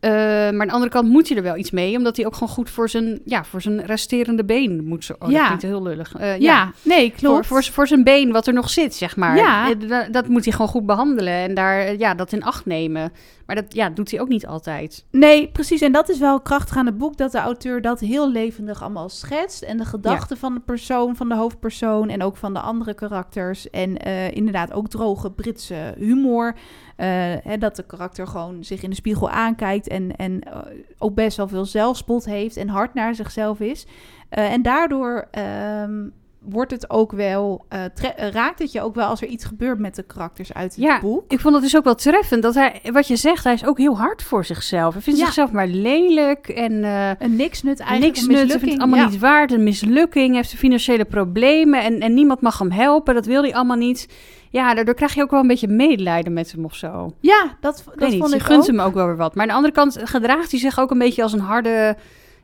Uh, 0.00 0.10
maar 0.10 0.60
aan 0.60 0.66
de 0.66 0.72
andere 0.72 0.90
kant 0.90 1.08
moet 1.08 1.28
hij 1.28 1.36
er 1.36 1.42
wel 1.42 1.56
iets 1.56 1.70
mee, 1.70 1.96
omdat 1.96 2.16
hij 2.16 2.26
ook 2.26 2.34
gewoon 2.34 2.48
goed 2.48 2.70
voor 2.70 2.88
zijn, 2.88 3.20
ja, 3.24 3.44
voor 3.44 3.62
zijn 3.62 3.84
resterende 3.84 4.44
been 4.44 4.84
moet. 4.84 5.10
Oh, 5.18 5.30
ja. 5.30 5.36
dat 5.36 5.44
klinkt 5.44 5.62
heel 5.62 5.82
lullig. 5.82 6.14
Uh, 6.16 6.20
ja. 6.20 6.36
ja. 6.36 6.72
nee, 6.82 7.10
klopt. 7.10 7.46
Voor, 7.46 7.62
voor, 7.62 7.72
voor, 7.72 7.86
zijn 7.86 8.04
been 8.04 8.32
wat 8.32 8.46
er 8.46 8.52
nog 8.52 8.70
zit, 8.70 8.94
zeg 8.94 9.16
maar. 9.16 9.36
Ja. 9.36 9.74
Dat, 9.74 10.12
dat, 10.12 10.28
moet 10.28 10.44
hij 10.44 10.52
gewoon 10.52 10.68
goed 10.68 10.86
behandelen 10.86 11.32
en 11.32 11.54
daar, 11.54 11.96
ja, 11.96 12.14
dat 12.14 12.32
in 12.32 12.42
acht 12.42 12.66
nemen. 12.66 13.12
Maar 13.46 13.56
dat 13.56 13.74
ja, 13.74 13.90
doet 13.90 14.10
hij 14.10 14.20
ook 14.20 14.28
niet 14.28 14.46
altijd. 14.46 15.04
Nee, 15.10 15.48
precies. 15.48 15.80
En 15.80 15.92
dat 15.92 16.08
is 16.08 16.18
wel 16.18 16.40
krachtig 16.40 16.76
aan 16.76 16.86
het 16.86 16.98
boek, 16.98 17.16
dat 17.16 17.32
de 17.32 17.38
auteur 17.38 17.80
dat 17.80 18.00
heel 18.00 18.30
levendig 18.30 18.82
allemaal 18.82 19.08
schetst. 19.08 19.62
En 19.62 19.76
de 19.76 19.84
gedachten 19.84 20.36
ja. 20.36 20.40
van 20.40 20.54
de 20.54 20.60
persoon, 20.60 21.16
van 21.16 21.28
de 21.28 21.34
hoofdpersoon 21.34 22.08
en 22.08 22.22
ook 22.22 22.36
van 22.36 22.54
de 22.54 22.60
andere 22.60 22.94
karakters. 22.94 23.70
En 23.70 24.06
uh, 24.06 24.30
inderdaad 24.30 24.72
ook 24.72 24.88
droge 24.88 25.30
Britse 25.30 25.94
humor. 25.98 26.54
Uh, 26.96 27.06
hè, 27.42 27.58
dat 27.58 27.76
de 27.76 27.86
karakter 27.86 28.26
gewoon 28.26 28.64
zich 28.64 28.82
in 28.82 28.90
de 28.90 28.96
spiegel 28.96 29.30
aankijkt 29.30 29.88
en, 29.88 30.16
en 30.16 30.32
uh, 30.32 30.58
ook 30.98 31.14
best 31.14 31.36
wel 31.36 31.48
veel 31.48 31.64
zelfspot 31.64 32.24
heeft 32.24 32.56
en 32.56 32.68
hard 32.68 32.94
naar 32.94 33.14
zichzelf 33.14 33.60
is. 33.60 33.86
Uh, 34.38 34.52
en 34.52 34.62
daardoor 34.62 35.28
um, 35.82 36.12
wordt 36.40 36.70
het 36.70 36.90
ook 36.90 37.12
wel, 37.12 37.64
raakt 38.16 38.58
het 38.58 38.72
je 38.72 38.82
ook 38.82 38.94
wel 38.94 39.06
als 39.06 39.22
er 39.22 39.28
iets 39.28 39.44
gebeurt 39.44 39.78
met 39.78 39.94
de 39.94 40.02
karakters 40.02 40.52
uit 40.52 40.74
het 40.74 40.84
ja, 40.84 41.00
boek. 41.00 41.32
Ik 41.32 41.40
vond 41.40 41.54
het 41.54 41.62
dus 41.62 41.76
ook 41.76 41.84
wel 41.84 41.94
treffend 41.94 42.42
dat 42.42 42.54
hij, 42.54 42.80
wat 42.92 43.06
je 43.06 43.16
zegt, 43.16 43.44
hij 43.44 43.52
is 43.52 43.64
ook 43.64 43.78
heel 43.78 43.98
hard 43.98 44.22
voor 44.22 44.44
zichzelf. 44.44 44.92
Hij 44.92 45.02
vindt 45.02 45.18
ja. 45.18 45.24
zichzelf 45.24 45.52
maar 45.52 45.66
lelijk 45.66 46.48
en 46.48 46.84
een 47.18 47.36
niksnut 47.36 47.80
eigenlijk. 47.80 48.14
Niks 48.14 48.26
nut, 48.26 48.50
vindt 48.50 48.70
het 48.70 48.78
allemaal 48.78 48.98
ja. 48.98 49.08
niet 49.08 49.18
waard, 49.18 49.52
een 49.52 49.64
mislukking, 49.64 50.34
heeft 50.34 50.54
financiële 50.54 51.04
problemen 51.04 51.82
en, 51.82 52.00
en 52.00 52.14
niemand 52.14 52.40
mag 52.40 52.58
hem 52.58 52.70
helpen. 52.70 53.14
Dat 53.14 53.26
wil 53.26 53.42
hij 53.42 53.54
allemaal 53.54 53.76
niet 53.76 54.08
ja, 54.56 54.74
daardoor 54.74 54.94
krijg 54.94 55.14
je 55.14 55.22
ook 55.22 55.30
wel 55.30 55.40
een 55.40 55.46
beetje 55.46 55.68
medelijden 55.68 56.32
met 56.32 56.52
hem 56.52 56.64
of 56.64 56.74
zo. 56.74 57.12
Ja, 57.20 57.56
dat, 57.60 57.84
dat 57.94 58.10
niet, 58.10 58.20
vond 58.20 58.34
ik 58.34 58.42
gunt 58.42 58.60
ook. 58.60 58.66
hem 58.66 58.80
ook 58.80 58.94
wel 58.94 59.06
weer 59.06 59.16
wat. 59.16 59.34
Maar 59.34 59.42
aan 59.42 59.48
de 59.48 59.54
andere 59.54 59.74
kant 59.74 59.98
gedraagt 60.02 60.50
hij 60.50 60.60
zich 60.60 60.80
ook 60.80 60.90
een 60.90 60.98
beetje 60.98 61.22
als 61.22 61.32
een 61.32 61.40
harde, 61.40 61.96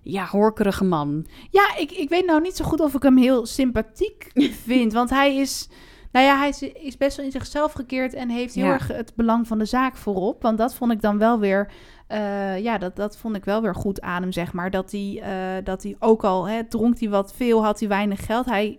ja, 0.02 0.26
horkerige 0.26 0.85
man. 0.85 1.26
Ja, 1.50 1.76
ik, 1.78 1.90
ik 1.90 2.09
weet 2.09 2.26
nou 2.26 2.40
niet 2.40 2.57
zo 2.57 2.64
goed 2.64 2.81
of 2.81 2.95
ik 2.95 3.02
hem 3.02 3.16
heel 3.16 3.47
sympathiek 3.47 4.31
vind. 4.66 4.92
Want 4.92 5.11
hij 5.11 5.37
is... 5.37 5.69
Nou 6.12 6.26
ja, 6.26 6.38
hij 6.38 6.49
is, 6.49 6.62
is, 6.62 6.97
best 6.97 7.16
wel 7.16 7.26
in 7.26 7.33
zichzelf 7.33 7.73
gekeerd 7.73 8.14
en 8.14 8.28
heeft 8.28 8.54
heel 8.54 8.64
ja. 8.64 8.73
erg 8.73 8.88
het 8.88 9.12
belang 9.14 9.47
van 9.47 9.59
de 9.59 9.64
zaak 9.64 9.97
voorop. 9.97 10.42
Want 10.42 10.59
dat 10.59 10.75
vond 10.75 10.92
ik 10.92 11.00
dan 11.00 11.19
wel 11.19 11.38
weer... 11.38 11.71
Uh, 12.09 12.59
ja, 12.59 12.78
dat, 12.78 12.97
dat 12.97 13.16
vond 13.16 13.37
ik 13.37 13.45
wel 13.45 13.62
weer 13.62 13.75
goed 13.75 14.00
aan 14.00 14.23
hem, 14.23 14.33
zeg 14.33 14.52
maar. 14.52 14.71
Dat 14.71 14.90
hij, 14.90 15.23
uh, 15.23 15.64
dat 15.64 15.83
hij 15.83 15.97
ook 15.99 16.25
al, 16.25 16.49
hè, 16.49 16.64
dronk 16.69 16.99
hij 16.99 17.09
wat 17.09 17.33
veel, 17.37 17.64
had 17.64 17.81
hij 17.81 17.88
weinig 17.88 18.26
geld. 18.26 18.47
Hij 18.47 18.78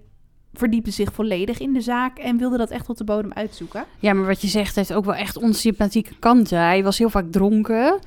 verdiepte 0.54 0.92
zich 0.92 1.14
volledig 1.14 1.60
in 1.60 1.74
de 1.74 1.82
zaak 1.82 2.18
en 2.18 2.38
wilde 2.38 2.58
dat 2.58 2.70
echt 2.70 2.86
tot 2.86 2.98
de 2.98 3.04
bodem 3.04 3.32
uitzoeken. 3.34 3.86
Ja, 4.00 4.14
maar 4.14 4.26
wat 4.26 4.42
je 4.42 4.48
zegt 4.48 4.76
heeft 4.76 4.94
ook 4.94 5.06
wel 5.06 5.16
echt 5.16 5.38
onsympathieke 5.38 6.14
kanten. 6.20 6.58
Hij 6.58 6.84
was 6.84 6.98
heel 6.98 7.10
vaak 7.10 7.32
dronken. 7.32 8.00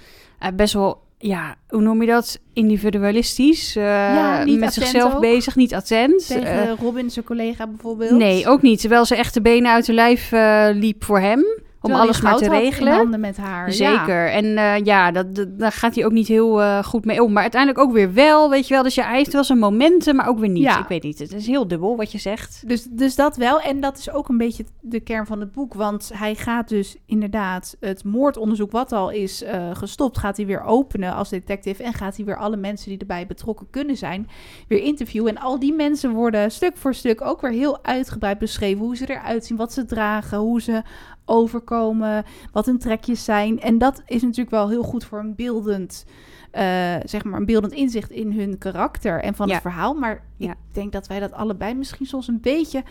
Uh, 0.42 0.48
best 0.54 0.74
wel, 0.74 1.02
ja, 1.18 1.56
hoe 1.68 1.80
noem 1.80 2.00
je 2.00 2.06
dat? 2.06 2.40
Individualistisch. 2.52 3.76
Uh, 3.76 3.84
ja, 3.84 4.44
met 4.46 4.72
zichzelf 4.72 5.14
ook. 5.14 5.20
bezig, 5.20 5.56
niet 5.56 5.74
attent. 5.74 6.26
Tegen 6.26 6.66
uh, 6.66 6.72
Robin, 6.80 7.10
zijn 7.10 7.24
collega 7.24 7.66
bijvoorbeeld. 7.66 8.10
Nee, 8.10 8.48
ook 8.48 8.62
niet. 8.62 8.80
Terwijl 8.80 9.04
ze 9.04 9.16
echt 9.16 9.34
de 9.34 9.42
benen 9.42 9.72
uit 9.72 9.86
de 9.86 9.92
lijf 9.92 10.32
uh, 10.32 10.68
liep 10.72 11.04
voor 11.04 11.20
hem. 11.20 11.44
Om 11.80 11.92
alles 11.92 12.20
maar 12.20 12.36
te 12.36 12.48
regelen. 12.48 12.92
handen 12.92 13.20
met 13.20 13.36
haar. 13.36 13.72
Zeker. 13.72 14.24
Ja. 14.24 14.30
En 14.30 14.44
uh, 14.44 14.84
ja, 14.84 15.10
dat, 15.10 15.34
dat, 15.34 15.58
daar 15.58 15.72
gaat 15.72 15.94
hij 15.94 16.04
ook 16.04 16.12
niet 16.12 16.28
heel 16.28 16.60
uh, 16.60 16.82
goed 16.82 17.04
mee 17.04 17.22
om. 17.22 17.32
Maar 17.32 17.42
uiteindelijk 17.42 17.82
ook 17.84 17.92
weer 17.92 18.12
wel, 18.12 18.50
weet 18.50 18.68
je 18.68 18.74
wel. 18.74 18.82
Dus 18.82 18.96
hij 18.96 19.16
heeft 19.16 19.32
wel 19.32 19.44
zijn 19.44 19.58
momenten, 19.58 20.16
maar 20.16 20.28
ook 20.28 20.38
weer 20.38 20.48
niet. 20.48 20.62
Ja. 20.62 20.80
Ik 20.80 20.88
weet 20.88 21.02
niet. 21.02 21.18
Het 21.18 21.32
is 21.32 21.46
heel 21.46 21.68
dubbel 21.68 21.96
wat 21.96 22.12
je 22.12 22.18
zegt. 22.18 22.62
Dus, 22.66 22.86
dus 22.90 23.14
dat 23.14 23.36
wel. 23.36 23.60
En 23.60 23.80
dat 23.80 23.98
is 23.98 24.10
ook 24.10 24.28
een 24.28 24.38
beetje 24.38 24.64
de 24.80 25.00
kern 25.00 25.26
van 25.26 25.40
het 25.40 25.52
boek. 25.52 25.74
Want 25.74 26.10
hij 26.14 26.34
gaat 26.34 26.68
dus 26.68 26.96
inderdaad 27.06 27.76
het 27.80 28.04
moordonderzoek, 28.04 28.72
wat 28.72 28.92
al 28.92 29.10
is 29.10 29.42
uh, 29.42 29.70
gestopt, 29.72 30.18
gaat 30.18 30.36
hij 30.36 30.46
weer 30.46 30.62
openen 30.62 31.14
als 31.14 31.28
detective. 31.28 31.82
En 31.82 31.92
gaat 31.92 32.16
hij 32.16 32.24
weer 32.24 32.36
alle 32.36 32.56
mensen 32.56 32.88
die 32.88 32.98
erbij 32.98 33.26
betrokken 33.26 33.70
kunnen 33.70 33.96
zijn, 33.96 34.28
weer 34.68 34.82
interviewen. 34.82 35.36
En 35.36 35.42
al 35.42 35.58
die 35.58 35.72
mensen 35.72 36.10
worden 36.10 36.50
stuk 36.50 36.76
voor 36.76 36.94
stuk 36.94 37.20
ook 37.20 37.40
weer 37.40 37.50
heel 37.50 37.84
uitgebreid 37.84 38.38
beschreven. 38.38 38.84
Hoe 38.84 38.96
ze 38.96 39.10
eruit 39.10 39.46
zien, 39.46 39.56
wat 39.56 39.72
ze 39.72 39.84
dragen, 39.84 40.38
hoe 40.38 40.60
ze 40.60 40.82
overkomen, 41.26 42.24
wat 42.52 42.66
hun 42.66 42.78
trekjes 42.78 43.24
zijn. 43.24 43.60
En 43.60 43.78
dat 43.78 44.02
is 44.06 44.22
natuurlijk 44.22 44.50
wel 44.50 44.68
heel 44.68 44.82
goed 44.82 45.04
voor 45.04 45.18
een 45.18 45.34
beeldend, 45.34 46.04
uh, 46.52 46.62
zeg 47.04 47.24
maar, 47.24 47.40
een 47.40 47.46
beeldend 47.46 47.72
inzicht 47.72 48.10
in 48.10 48.32
hun 48.32 48.58
karakter 48.58 49.22
en 49.22 49.34
van 49.34 49.46
ja. 49.46 49.52
het 49.52 49.62
verhaal. 49.62 49.94
Maar 49.94 50.24
Ja. 50.36 50.50
ik 50.50 50.56
denk 50.72 50.92
dat 50.92 51.06
wij 51.06 51.20
dat 51.20 51.32
allebei 51.32 51.74
misschien 51.74 52.06
soms 52.06 52.28
een 52.28 52.40
beetje 52.40 52.82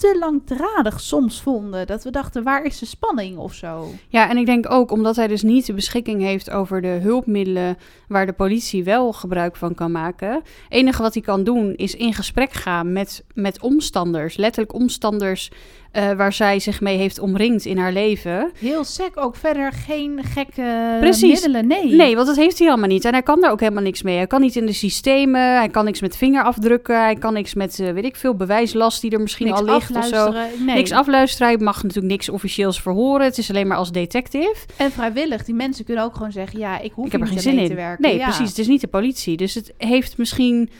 te 0.00 0.16
langdradig 0.18 1.00
soms 1.00 1.42
vonden. 1.42 1.86
Dat 1.86 2.04
we 2.04 2.10
dachten, 2.10 2.42
waar 2.42 2.64
is 2.64 2.78
de 2.78 2.86
spanning 2.86 3.36
of 3.38 3.54
zo? 3.54 3.88
Ja, 4.08 4.30
en 4.30 4.36
ik 4.36 4.46
denk 4.46 4.70
ook 4.70 4.90
omdat 4.90 5.16
hij 5.16 5.26
dus 5.26 5.42
niet 5.42 5.66
de 5.66 5.74
beschikking 5.74 6.22
heeft 6.22 6.50
over 6.50 6.82
de 6.82 6.88
hulpmiddelen 6.88 7.76
waar 8.08 8.26
de 8.26 8.32
politie 8.32 8.84
wel 8.84 9.12
gebruik 9.12 9.56
van 9.56 9.74
kan 9.74 9.92
maken. 9.92 10.32
Het 10.32 10.44
enige 10.68 11.02
wat 11.02 11.14
hij 11.14 11.22
kan 11.22 11.44
doen 11.44 11.74
is 11.74 11.94
in 11.94 12.14
gesprek 12.14 12.52
gaan 12.52 12.92
met, 12.92 13.24
met 13.34 13.60
omstanders, 13.60 14.36
letterlijk 14.36 14.74
omstanders 14.74 15.50
eh, 15.92 16.12
waar 16.12 16.32
zij 16.32 16.58
zich 16.58 16.80
mee 16.80 16.96
heeft 16.96 17.18
omringd 17.18 17.64
in 17.64 17.78
haar 17.78 17.92
leven. 17.92 18.50
Heel 18.58 18.84
sec 18.84 19.10
ook 19.14 19.36
verder 19.36 19.72
geen 19.72 20.20
gekke 20.24 20.98
middelen, 21.20 21.66
nee. 21.66 21.94
Nee, 21.94 22.14
want 22.14 22.26
dat 22.26 22.36
heeft 22.36 22.58
hij 22.58 22.66
helemaal 22.66 22.88
niet. 22.88 23.04
En 23.04 23.12
hij 23.12 23.22
kan 23.22 23.40
daar 23.40 23.50
ook 23.50 23.60
helemaal 23.60 23.82
niks 23.82 24.02
mee. 24.02 24.16
Hij 24.16 24.26
kan 24.26 24.40
niet 24.40 24.56
in 24.56 24.66
de 24.66 24.72
systemen, 24.72 25.40
hij 25.40 25.68
kan 25.68 25.84
niks 25.84 26.00
met 26.00 26.16
vingerafdrukken, 26.16 27.02
hij 27.02 27.14
kan 27.14 27.32
niks 27.32 27.54
met, 27.54 27.78
uh, 27.78 27.92
weet 27.92 28.04
ik 28.04 28.16
veel, 28.16 28.34
bewijslast 28.34 29.00
die 29.00 29.10
er 29.10 29.20
misschien 29.20 29.46
niks 29.46 29.58
al 29.58 29.64
ligt 29.64 29.96
of 29.96 30.04
zo. 30.04 30.30
Nee. 30.30 30.74
Niks 30.74 30.92
afluisteren, 30.92 31.48
hij 31.48 31.64
mag 31.64 31.82
natuurlijk 31.82 32.12
niks 32.12 32.28
officieels 32.28 32.82
verhoren. 32.82 33.26
Het 33.26 33.38
is 33.38 33.50
alleen 33.50 33.66
maar 33.66 33.76
als 33.76 33.92
detective. 33.92 34.56
En 34.76 34.92
vrijwillig, 34.92 35.44
die 35.44 35.54
mensen 35.54 35.84
kunnen 35.84 36.04
ook 36.04 36.14
gewoon 36.14 36.32
zeggen, 36.32 36.58
ja, 36.58 36.80
ik 36.80 36.92
hoef 36.92 37.06
ik 37.06 37.12
heb 37.12 37.20
er 37.20 37.26
geen 37.26 37.40
zin 37.40 37.58
in 37.58 37.68
te 37.68 37.74
werken. 37.74 38.02
Nee, 38.02 38.16
ja. 38.16 38.24
precies. 38.24 38.48
Het 38.48 38.58
is 38.58 38.66
niet 38.66 38.80
de 38.80 38.88
politie. 38.88 39.36
Dus 39.36 39.54
het 39.54 39.72
heeft 39.76 40.18
misschien 40.18 40.70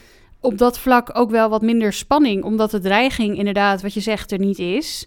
op 0.40 0.58
dat 0.58 0.78
vlak 0.78 1.10
ook 1.12 1.30
wel 1.30 1.48
wat 1.48 1.62
minder 1.62 1.92
spanning, 1.92 2.44
omdat 2.44 2.70
de 2.70 2.78
dreiging 2.78 3.38
inderdaad, 3.38 3.82
wat 3.82 3.94
je 3.94 4.00
zegt, 4.00 4.32
er 4.32 4.38
niet 4.38 4.58
is. 4.58 5.06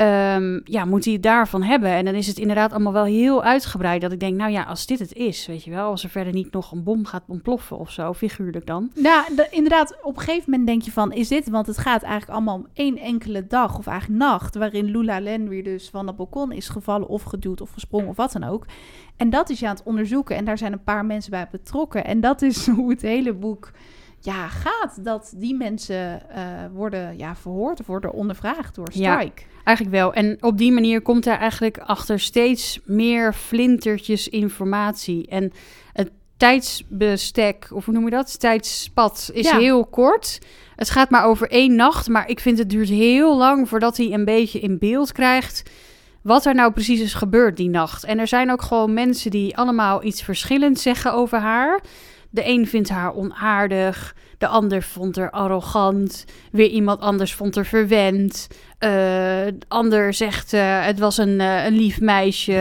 Um, 0.00 0.60
ja, 0.64 0.84
moet 0.84 1.04
hij 1.04 1.12
het 1.12 1.22
daarvan 1.22 1.62
hebben? 1.62 1.90
En 1.90 2.04
dan 2.04 2.14
is 2.14 2.26
het 2.26 2.38
inderdaad 2.38 2.72
allemaal 2.72 2.92
wel 2.92 3.04
heel 3.04 3.42
uitgebreid. 3.42 4.00
Dat 4.00 4.12
ik 4.12 4.20
denk, 4.20 4.36
nou 4.36 4.50
ja, 4.52 4.62
als 4.62 4.86
dit 4.86 4.98
het 4.98 5.12
is, 5.12 5.46
weet 5.46 5.64
je 5.64 5.70
wel, 5.70 5.90
als 5.90 6.02
er 6.02 6.08
verder 6.08 6.32
niet 6.32 6.52
nog 6.52 6.72
een 6.72 6.82
bom 6.82 7.04
gaat 7.04 7.22
ontploffen 7.26 7.78
of 7.78 7.90
zo, 7.90 8.12
figuurlijk 8.12 8.66
dan. 8.66 8.90
De, 9.36 9.46
inderdaad, 9.50 9.96
op 10.02 10.16
een 10.16 10.22
gegeven 10.22 10.50
moment 10.50 10.68
denk 10.68 10.82
je 10.82 10.92
van, 10.92 11.12
is 11.12 11.28
dit, 11.28 11.48
want 11.48 11.66
het 11.66 11.78
gaat 11.78 12.02
eigenlijk 12.02 12.32
allemaal 12.32 12.54
om 12.54 12.66
één 12.72 12.98
enkele 12.98 13.46
dag 13.46 13.78
of 13.78 13.86
eigenlijk 13.86 14.20
nacht, 14.20 14.54
waarin 14.54 14.84
Lula 14.84 15.20
Landry 15.20 15.62
dus 15.62 15.88
van 15.88 16.06
het 16.06 16.16
balkon 16.16 16.52
is 16.52 16.68
gevallen 16.68 17.08
of 17.08 17.22
geduwd 17.22 17.60
of 17.60 17.70
gesprongen 17.70 18.08
of 18.08 18.16
wat 18.16 18.32
dan 18.32 18.44
ook. 18.44 18.66
En 19.16 19.30
dat 19.30 19.50
is 19.50 19.58
je 19.60 19.66
aan 19.66 19.74
het 19.74 19.84
onderzoeken 19.84 20.36
en 20.36 20.44
daar 20.44 20.58
zijn 20.58 20.72
een 20.72 20.84
paar 20.84 21.04
mensen 21.04 21.30
bij 21.30 21.48
betrokken. 21.50 22.04
En 22.04 22.20
dat 22.20 22.42
is 22.42 22.66
hoe 22.76 22.90
het 22.90 23.02
hele 23.02 23.34
boek 23.34 23.70
ja, 24.20 24.48
gaat. 24.48 25.04
Dat 25.04 25.32
die 25.36 25.54
mensen 25.54 26.22
uh, 26.30 26.42
worden 26.72 27.18
ja, 27.18 27.36
verhoord 27.36 27.80
of 27.80 27.86
worden 27.86 28.12
ondervraagd 28.12 28.74
door 28.74 28.88
Strike. 28.90 29.10
Ja, 29.10 29.30
eigenlijk 29.64 29.96
wel. 29.96 30.12
En 30.12 30.36
op 30.40 30.58
die 30.58 30.72
manier 30.72 31.00
komt 31.00 31.26
er 31.26 31.36
eigenlijk 31.36 31.78
achter 31.78 32.20
steeds 32.20 32.80
meer 32.84 33.32
flintertjes 33.32 34.28
informatie. 34.28 35.26
En 35.26 35.52
het 35.92 36.10
tijdsbestek, 36.36 37.68
of 37.72 37.84
hoe 37.84 37.94
noem 37.94 38.04
je 38.04 38.10
dat? 38.10 38.40
Tijdspad 38.40 39.30
is 39.32 39.50
Ja. 39.50 39.58
heel 39.58 39.84
kort. 39.86 40.38
Het 40.76 40.90
gaat 40.90 41.10
maar 41.10 41.24
over 41.24 41.50
één 41.50 41.74
nacht, 41.76 42.08
maar 42.08 42.28
ik 42.28 42.40
vind 42.40 42.58
het 42.58 42.70
duurt 42.70 42.88
heel 42.88 43.36
lang 43.36 43.68
voordat 43.68 43.96
hij 43.96 44.12
een 44.12 44.24
beetje 44.24 44.60
in 44.60 44.78
beeld 44.78 45.12
krijgt 45.12 45.70
wat 46.26 46.44
er 46.44 46.54
nou 46.54 46.72
precies 46.72 47.00
is 47.00 47.14
gebeurd 47.14 47.56
die 47.56 47.68
nacht. 47.68 48.04
En 48.04 48.18
er 48.18 48.26
zijn 48.26 48.50
ook 48.50 48.62
gewoon 48.62 48.94
mensen 48.94 49.30
die 49.30 49.56
allemaal 49.56 50.04
iets 50.04 50.22
verschillends 50.22 50.82
zeggen 50.82 51.12
over 51.12 51.38
haar. 51.38 51.80
De 52.36 52.48
een 52.48 52.66
vindt 52.66 52.88
haar 52.88 53.14
onaardig, 53.14 54.14
de 54.38 54.46
ander 54.46 54.82
vond 54.82 55.16
haar 55.16 55.30
arrogant, 55.30 56.24
weer 56.52 56.68
iemand 56.68 57.00
anders 57.00 57.34
vond 57.34 57.54
haar 57.54 57.66
verwend. 57.66 58.46
Eh, 58.78 58.88
de 58.90 59.64
ander 59.68 60.14
zegt 60.14 60.52
eh, 60.52 60.84
het 60.84 60.98
was 60.98 61.18
een, 61.18 61.40
eh, 61.40 61.64
een 61.64 61.76
lief 61.76 62.00
meisje. 62.00 62.52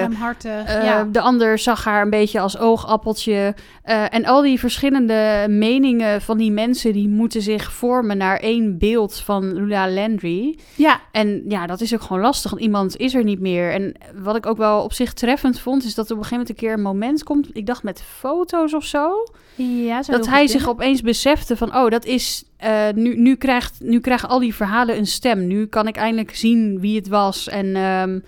Ja. 0.84 1.04
De 1.04 1.20
ander 1.20 1.60
zag 1.60 1.84
haar 1.84 2.02
een 2.02 2.10
beetje 2.10 2.40
als 2.40 2.58
oogappeltje. 2.58 3.56
En 3.84 4.26
al 4.26 4.42
die 4.42 4.60
verschillende 4.60 5.46
meningen 5.50 6.22
van 6.22 6.38
die 6.38 6.52
mensen... 6.52 6.94
die 6.94 7.08
moeten 7.08 7.42
zich 7.42 7.74
vormen 7.74 8.18
naar 8.18 8.38
één 8.38 8.78
beeld 8.78 9.20
van 9.20 9.54
Lula 9.54 9.90
Landry. 9.90 10.58
Ja, 10.76 11.00
En 11.12 11.44
ja, 11.48 11.68
dat 11.68 11.82
is 11.82 11.94
ook 11.94 12.02
gewoon 12.02 12.22
lastig, 12.22 12.52
want 12.52 12.64
iemand 12.64 12.98
is 12.98 13.14
er 13.14 13.24
niet 13.24 13.40
meer. 13.40 13.72
En 13.72 13.96
wat 14.16 14.36
ik 14.36 14.46
ook 14.46 14.58
wel 14.58 14.84
op 14.84 14.94
zich 14.94 15.14
treffend 15.14 15.60
vond... 15.60 15.84
is 15.84 15.96
dat 15.96 16.10
er 16.10 16.16
op 16.16 16.18
een 16.18 16.24
gegeven 16.24 16.46
moment 16.46 16.50
een 16.50 16.68
keer 16.68 16.74
een 16.74 16.94
moment 16.94 17.24
komt... 17.24 17.50
ik 17.54 17.66
dacht 17.66 17.84
met 17.84 18.02
foto's 18.02 18.74
of 18.74 18.86
zo... 18.86 19.24
ja 19.56 20.04
zou 20.04 20.18
dat 20.18 20.28
hij 20.28 20.48
zich 20.48 20.68
opeens 20.68 21.02
besefte 21.02 21.58
van... 21.58 21.76
oh, 21.76 21.90
dat 21.90 22.06
is... 22.06 22.44
eh, 22.58 22.90
nu, 22.94 23.16
nu, 23.16 23.36
krijgt, 23.36 23.76
nu 23.80 24.00
krijgen 24.00 24.30
al 24.30 24.40
die 24.40 24.56
verhalen 24.56 24.98
een 24.98 25.08
stem. 25.08 25.48
Nu 25.48 25.66
kan 25.66 25.88
ik 25.88 25.96
eindelijk 25.96 26.36
zien 26.36 26.80
wie 26.80 26.96
het 26.96 27.08
was. 27.08 27.50
En 27.50 27.76
ehm, 27.76 28.20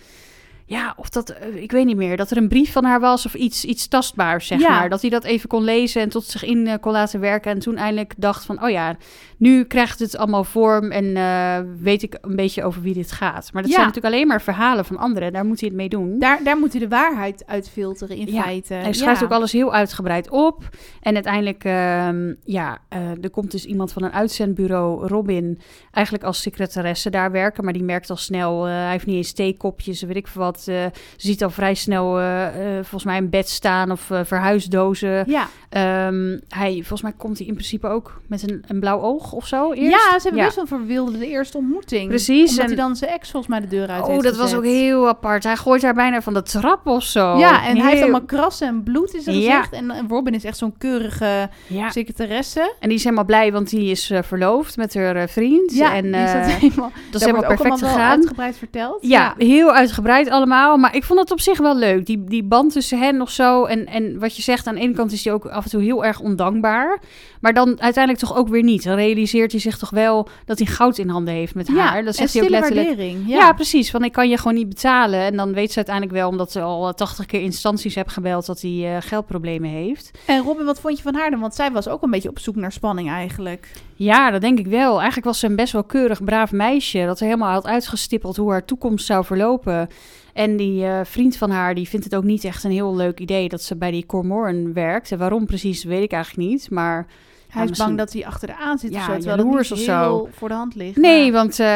ja, 0.69 0.93
of 0.97 1.09
dat... 1.09 1.29
eh, 1.29 1.55
ik 1.61 1.71
weet 1.71 1.85
niet 1.85 1.95
meer. 1.97 2.17
Dat 2.17 2.31
er 2.31 2.37
een 2.37 2.47
brief 2.47 2.71
van 2.71 2.83
haar 2.83 2.99
was 2.99 3.25
of 3.25 3.33
iets, 3.33 3.65
iets 3.65 3.87
tastbaars, 3.87 4.47
zeg 4.47 4.59
Ja. 4.59 4.69
maar. 4.69 4.89
Dat 4.89 5.01
hij 5.01 5.09
dat 5.09 5.23
even 5.23 5.49
kon 5.49 5.63
lezen 5.63 6.01
en 6.01 6.09
tot 6.09 6.23
zich 6.25 6.43
in 6.43 6.67
eh, 6.67 6.73
kon 6.81 6.91
laten 6.91 7.19
werken. 7.19 7.51
En 7.51 7.59
toen 7.59 7.75
eindelijk 7.77 8.13
dacht 8.17 8.45
van... 8.45 8.63
oh 8.63 8.69
ja, 8.69 8.95
nu 9.37 9.63
krijgt 9.63 9.99
het 9.99 10.17
allemaal 10.17 10.43
vorm... 10.43 10.91
en 10.91 11.17
eh, 11.17 11.57
weet 11.81 12.03
ik 12.03 12.17
een 12.21 12.35
beetje 12.35 12.63
over 12.63 12.81
wie 12.81 12.93
dit 12.93 13.11
gaat. 13.11 13.49
Maar 13.53 13.61
dat 13.61 13.71
Ja. 13.71 13.77
zijn 13.77 13.87
natuurlijk 13.87 14.13
alleen 14.15 14.27
maar 14.27 14.41
verhalen 14.41 14.85
van 14.85 14.97
anderen. 14.97 15.33
Daar 15.33 15.45
moet 15.45 15.59
hij 15.59 15.69
het 15.69 15.77
mee 15.77 15.89
doen. 15.89 16.19
Daar, 16.19 16.39
daar 16.43 16.57
moet 16.57 16.71
hij 16.71 16.81
de 16.81 16.87
waarheid 16.87 17.43
uit 17.45 17.69
filteren 17.69 18.17
in 18.17 18.31
Ja, 18.31 18.41
feite. 18.41 18.73
Hij 18.73 18.93
schrijft 18.93 19.23
ook 19.23 19.31
alles 19.31 19.51
heel 19.51 19.73
uitgebreid 19.73 20.29
op. 20.29 20.63
En 21.01 21.13
uiteindelijk, 21.13 21.63
ehm, 21.63 22.33
ja, 22.43 22.77
er 23.21 23.29
komt 23.29 23.51
dus 23.51 23.65
iemand 23.65 23.91
van 23.93 24.03
een 24.03 24.11
uitzendbureau, 24.13 25.07
Robin, 25.07 25.59
eigenlijk 25.91 26.25
als 26.25 26.41
secretaresse 26.41 27.09
daar 27.09 27.31
werken. 27.31 27.63
Maar 27.63 27.73
die 27.73 27.83
merkt 27.83 28.09
al 28.09 28.15
snel, 28.17 28.63
hij 28.63 28.91
heeft 28.91 29.05
niet 29.05 29.15
eens 29.15 29.33
theekopjes, 29.33 30.01
weet 30.01 30.15
ik 30.15 30.27
veel 30.27 30.41
wat. 30.41 30.56
Ze 30.61 30.91
ziet 31.17 31.43
al 31.43 31.49
vrij 31.49 31.73
snel, 31.73 32.19
eh, 32.19 32.45
eh, 32.47 32.73
volgens 32.75 33.03
mij, 33.03 33.17
een 33.17 33.29
bed 33.29 33.49
staan 33.49 33.91
of 33.91 34.11
eh, 34.11 34.19
verhuisdozen. 34.23 35.23
Ja. 35.27 35.47
Ehm, 35.69 36.37
hij, 36.49 36.73
volgens 36.73 37.01
mij 37.01 37.13
komt 37.17 37.37
hij 37.37 37.47
in 37.47 37.53
principe 37.53 37.87
ook 37.87 38.21
met 38.27 38.49
een, 38.49 38.63
een 38.67 38.79
blauw 38.79 39.01
oog 39.01 39.31
of 39.31 39.47
zo 39.47 39.71
eerst. 39.73 39.91
ja, 39.91 40.19
ze 40.19 40.27
hebben 40.27 40.43
best 40.43 40.55
wel 40.55 40.65
verwilde 40.65 41.17
de 41.17 41.27
eerste 41.27 41.57
ontmoeting. 41.57 42.07
Precies, 42.09 42.49
Omdat 42.49 42.59
en- 42.63 42.67
hij 42.67 42.75
dan 42.75 42.95
zijn 42.95 43.11
ex 43.11 43.31
volgens 43.31 43.51
mij 43.51 43.61
de 43.61 43.67
deur 43.75 43.87
uit 43.89 44.03
Oh, 44.07 44.19
dat 44.21 44.37
was 44.37 44.55
ook 44.55 44.63
heel 44.63 45.07
apart. 45.07 45.43
Hij 45.43 45.55
gooit 45.57 45.81
haar 45.81 45.93
bijna 45.93 46.21
van 46.21 46.33
de 46.33 46.43
trap 46.43 46.87
of 46.87 47.03
zo. 47.03 47.37
Ja, 47.37 47.65
en 47.65 47.77
hij 47.77 47.89
heeft 47.89 48.01
allemaal 48.01 48.25
krassen 48.25 48.67
en 48.67 48.83
bloed 48.83 49.13
in 49.13 49.21
zijn 49.21 49.39
Ja. 49.39 49.55
gezicht. 49.61 49.73
En, 49.73 50.07
Robin 50.09 50.33
is 50.33 50.43
echt 50.43 50.57
zo'n 50.57 50.77
keurige 50.77 51.49
Ja. 51.67 51.89
secretaresse. 51.89 52.73
En 52.79 52.87
die 52.89 52.97
is 52.97 53.03
helemaal 53.03 53.25
blij, 53.25 53.51
want 53.51 53.69
die 53.69 53.91
is 53.91 54.11
verloofd 54.21 54.77
met 54.77 54.93
haar 54.93 55.29
vriend. 55.29 55.73
Ja, 55.73 55.93
en, 55.95 56.03
die 56.11 56.21
is 56.21 56.31
dat 56.33 56.41
helemaal, 56.45 56.91
dat 57.11 57.21
is 57.21 57.27
helemaal 57.27 57.55
perfect 57.55 57.79
gegaan. 57.79 58.09
uitgebreid 58.09 58.57
verteld. 58.57 58.97
Ja, 59.01 59.33
heel 59.37 59.71
uitgebreid 59.71 60.29
allemaal. 60.29 60.45
Maar 60.47 60.95
ik 60.95 61.03
vond 61.03 61.19
het 61.19 61.31
op 61.31 61.39
zich 61.39 61.57
wel 61.57 61.75
leuk. 61.75 62.05
Die, 62.05 62.23
die 62.23 62.43
band 62.43 62.71
tussen 62.71 62.99
hen 62.99 63.21
of 63.21 63.29
zo. 63.29 63.65
En, 63.65 63.85
en 63.85 64.19
wat 64.19 64.35
je 64.35 64.41
zegt, 64.41 64.67
aan 64.67 64.75
de 64.75 64.81
ene 64.81 64.93
kant 64.93 65.11
is 65.11 65.23
hij 65.23 65.33
ook 65.33 65.45
af 65.45 65.63
en 65.63 65.69
toe 65.69 65.81
heel 65.81 66.05
erg 66.05 66.19
ondankbaar. 66.19 66.99
Maar 67.41 67.53
dan 67.53 67.81
uiteindelijk 67.81 68.25
toch 68.25 68.37
ook 68.37 68.47
weer 68.47 68.63
niet. 68.63 68.83
Dan 68.83 68.95
realiseert 68.95 69.51
hij 69.51 69.61
zich 69.61 69.77
toch 69.77 69.89
wel 69.89 70.27
dat 70.45 70.57
hij 70.57 70.67
goud 70.67 70.97
in 70.97 71.09
handen 71.09 71.33
heeft 71.33 71.55
met 71.55 71.67
ja. 71.67 71.73
haar. 71.73 72.03
Dat 72.03 72.17
en 72.17 72.29
zegt 72.29 72.33
hij 72.33 72.43
ook 72.43 72.49
letterlijk. 72.49 72.97
Ja. 72.97 73.37
Ja. 73.37 73.53
precies. 73.53 73.91
Van 73.91 74.03
ik 74.03 74.11
kan 74.11 74.29
je 74.29 74.37
gewoon 74.37 74.53
niet 74.53 74.69
betalen. 74.69 75.19
En 75.19 75.35
dan 75.35 75.53
weet 75.53 75.69
ze 75.69 75.75
uiteindelijk 75.75 76.15
wel, 76.15 76.29
omdat 76.29 76.51
ze 76.51 76.61
al 76.61 76.93
tachtig 76.93 77.25
keer 77.25 77.41
instanties 77.41 77.95
heeft 77.95 78.11
gebeld, 78.11 78.45
dat 78.45 78.61
hij 78.61 78.95
eh, 78.95 79.01
geldproblemen 79.01 79.69
heeft. 79.69 80.11
En 80.25 80.43
Robin, 80.43 80.65
wat 80.65 80.79
vond 80.79 80.97
je 80.97 81.03
van 81.03 81.15
haar 81.15 81.29
dan? 81.29 81.39
Want 81.39 81.55
zij 81.55 81.71
was 81.71 81.87
ook 81.87 82.03
een 82.03 82.11
beetje 82.11 82.29
op 82.29 82.39
zoek 82.39 82.55
naar 82.55 82.71
spanning 82.71 83.09
eigenlijk. 83.09 83.71
Ja, 83.95 84.31
dat 84.31 84.41
denk 84.41 84.59
ik 84.59 84.67
wel. 84.67 84.95
Eigenlijk 84.95 85.25
was 85.25 85.39
ze 85.39 85.45
een 85.45 85.55
best 85.55 85.73
wel 85.73 85.83
keurig, 85.83 86.23
braaf 86.23 86.51
meisje. 86.51 87.05
Dat 87.05 87.17
ze 87.17 87.23
helemaal 87.23 87.51
had 87.51 87.67
uitgestippeld 87.67 88.35
hoe 88.35 88.51
haar 88.51 88.65
toekomst 88.65 89.05
zou 89.05 89.25
verlopen. 89.25 89.89
En 90.37 90.57
die 90.57 90.85
eh, 90.85 90.99
vriend 91.03 91.37
van 91.37 91.49
haar, 91.51 91.75
die 91.75 91.87
vindt 91.87 92.05
het 92.05 92.15
ook 92.15 92.23
niet 92.23 92.43
echt 92.43 92.63
een 92.63 92.71
heel 92.71 92.95
leuk 92.95 93.19
idee 93.19 93.49
dat 93.49 93.61
ze 93.61 93.75
bij 93.75 93.91
die 93.91 94.05
Cormoran 94.05 94.73
werkt. 94.73 95.11
En 95.11 95.17
waarom 95.17 95.45
precies, 95.45 95.83
weet 95.83 96.03
ik 96.03 96.11
eigenlijk 96.11 96.49
niet. 96.49 96.69
Maar 96.69 97.07
Hij 97.47 97.65
is 97.65 97.77
bang 97.77 97.97
dat 97.97 98.13
hij 98.13 98.25
achter 98.25 98.47
de 98.47 98.55
aan 98.55 98.77
zit 98.77 98.93
Ja, 98.93 98.99
of 99.15 99.23
zo. 99.23 99.29
Jaloers 99.29 99.71
of 99.71 99.77
zo. 99.79 99.99
heel 100.01 100.29
voor 100.31 100.47
de 100.47 100.53
hand 100.53 100.75
ligt. 100.75 100.95
nee, 100.97 101.31
maar- 101.31 101.41
want 101.41 101.59
eh, 101.59 101.67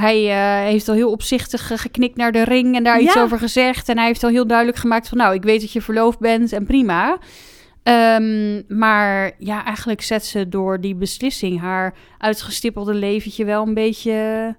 hij 0.00 0.30
eh, 0.30 0.68
heeft 0.70 0.88
al 0.88 0.94
heel 0.94 1.10
opzichtig 1.10 1.66
geknikt 1.80 2.16
naar 2.16 2.32
de 2.32 2.44
ring 2.44 2.76
en 2.76 2.84
daar 2.84 3.00
iets 3.00 3.18
over 3.18 3.38
gezegd. 3.38 3.88
En 3.88 3.96
hij 3.96 4.06
heeft 4.06 4.24
al 4.24 4.30
heel 4.30 4.46
duidelijk 4.46 4.78
gemaakt 4.78 5.08
van, 5.08 5.18
nou, 5.18 5.34
ik 5.34 5.42
weet 5.42 5.60
dat 5.60 5.72
je 5.72 5.80
verloofd 5.82 6.18
bent 6.18 6.52
en 6.52 6.66
prima. 6.66 7.18
Ehm, 7.82 8.62
maar 8.68 9.30
ja, 9.38 9.64
eigenlijk 9.64 10.02
zet 10.02 10.24
ze 10.24 10.48
door 10.48 10.80
die 10.80 10.94
beslissing 10.94 11.60
haar 11.60 11.94
uitgestippelde 12.18 12.94
leventje 12.94 13.44
wel 13.44 13.66
een 13.66 13.74
beetje 13.74 14.56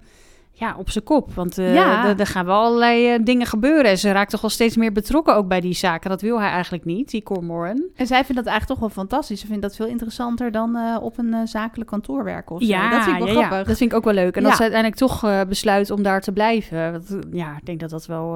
ja, 0.58 0.74
op 0.78 0.90
zijn 0.90 1.04
kop. 1.04 1.34
Want 1.34 1.56
Ja. 1.56 2.14
er- 2.18 2.26
gaan 2.26 2.46
wel 2.46 2.56
allerlei 2.62 3.12
eh, 3.12 3.24
dingen 3.24 3.46
gebeuren. 3.46 3.90
En 3.90 3.98
ze 3.98 4.12
raakt 4.12 4.30
toch 4.30 4.40
wel 4.40 4.50
steeds 4.50 4.76
meer 4.76 4.92
betrokken 4.92 5.34
ook 5.36 5.48
bij 5.48 5.60
die 5.60 5.74
zaken. 5.74 6.10
Dat 6.10 6.20
wil 6.20 6.40
hij 6.40 6.50
eigenlijk 6.50 6.84
niet, 6.84 7.10
die 7.10 7.22
Cormoran. 7.22 7.84
En 7.94 8.06
zij 8.06 8.24
vindt 8.24 8.34
dat 8.34 8.46
eigenlijk 8.46 8.66
toch 8.66 8.78
wel 8.78 8.88
fantastisch. 9.04 9.40
Ze 9.40 9.46
vindt 9.46 9.62
dat 9.62 9.76
veel 9.76 9.86
interessanter 9.86 10.50
dan 10.52 10.76
eh, 10.76 10.96
op 11.02 11.18
een 11.18 11.48
zakelijk 11.48 11.90
kantoor 11.90 12.24
werken 12.24 12.54
of 12.54 12.62
zo. 12.62 12.68
Ja, 12.68 12.90
dat 12.90 13.02
vind 13.02 13.16
ik 13.16 13.22
wel 13.22 13.32
ja, 13.32 13.40
ja, 13.40 13.46
grappig. 13.46 13.66
dat 13.66 13.76
vind 13.76 13.90
ik 13.90 13.96
ook 13.96 14.04
wel 14.04 14.14
leuk. 14.14 14.36
En 14.36 14.42
dat 14.42 14.56
ze 14.56 14.62
uiteindelijk 14.62 15.00
toch 15.00 15.44
besluit 15.48 15.90
om 15.90 16.02
daar 16.02 16.20
te 16.20 16.32
blijven. 16.32 16.92
Want, 16.92 17.16
ja, 17.32 17.56
ik 17.56 17.66
denk 17.66 17.80
dat 17.80 17.90
dat 17.90 18.06
wel... 18.06 18.32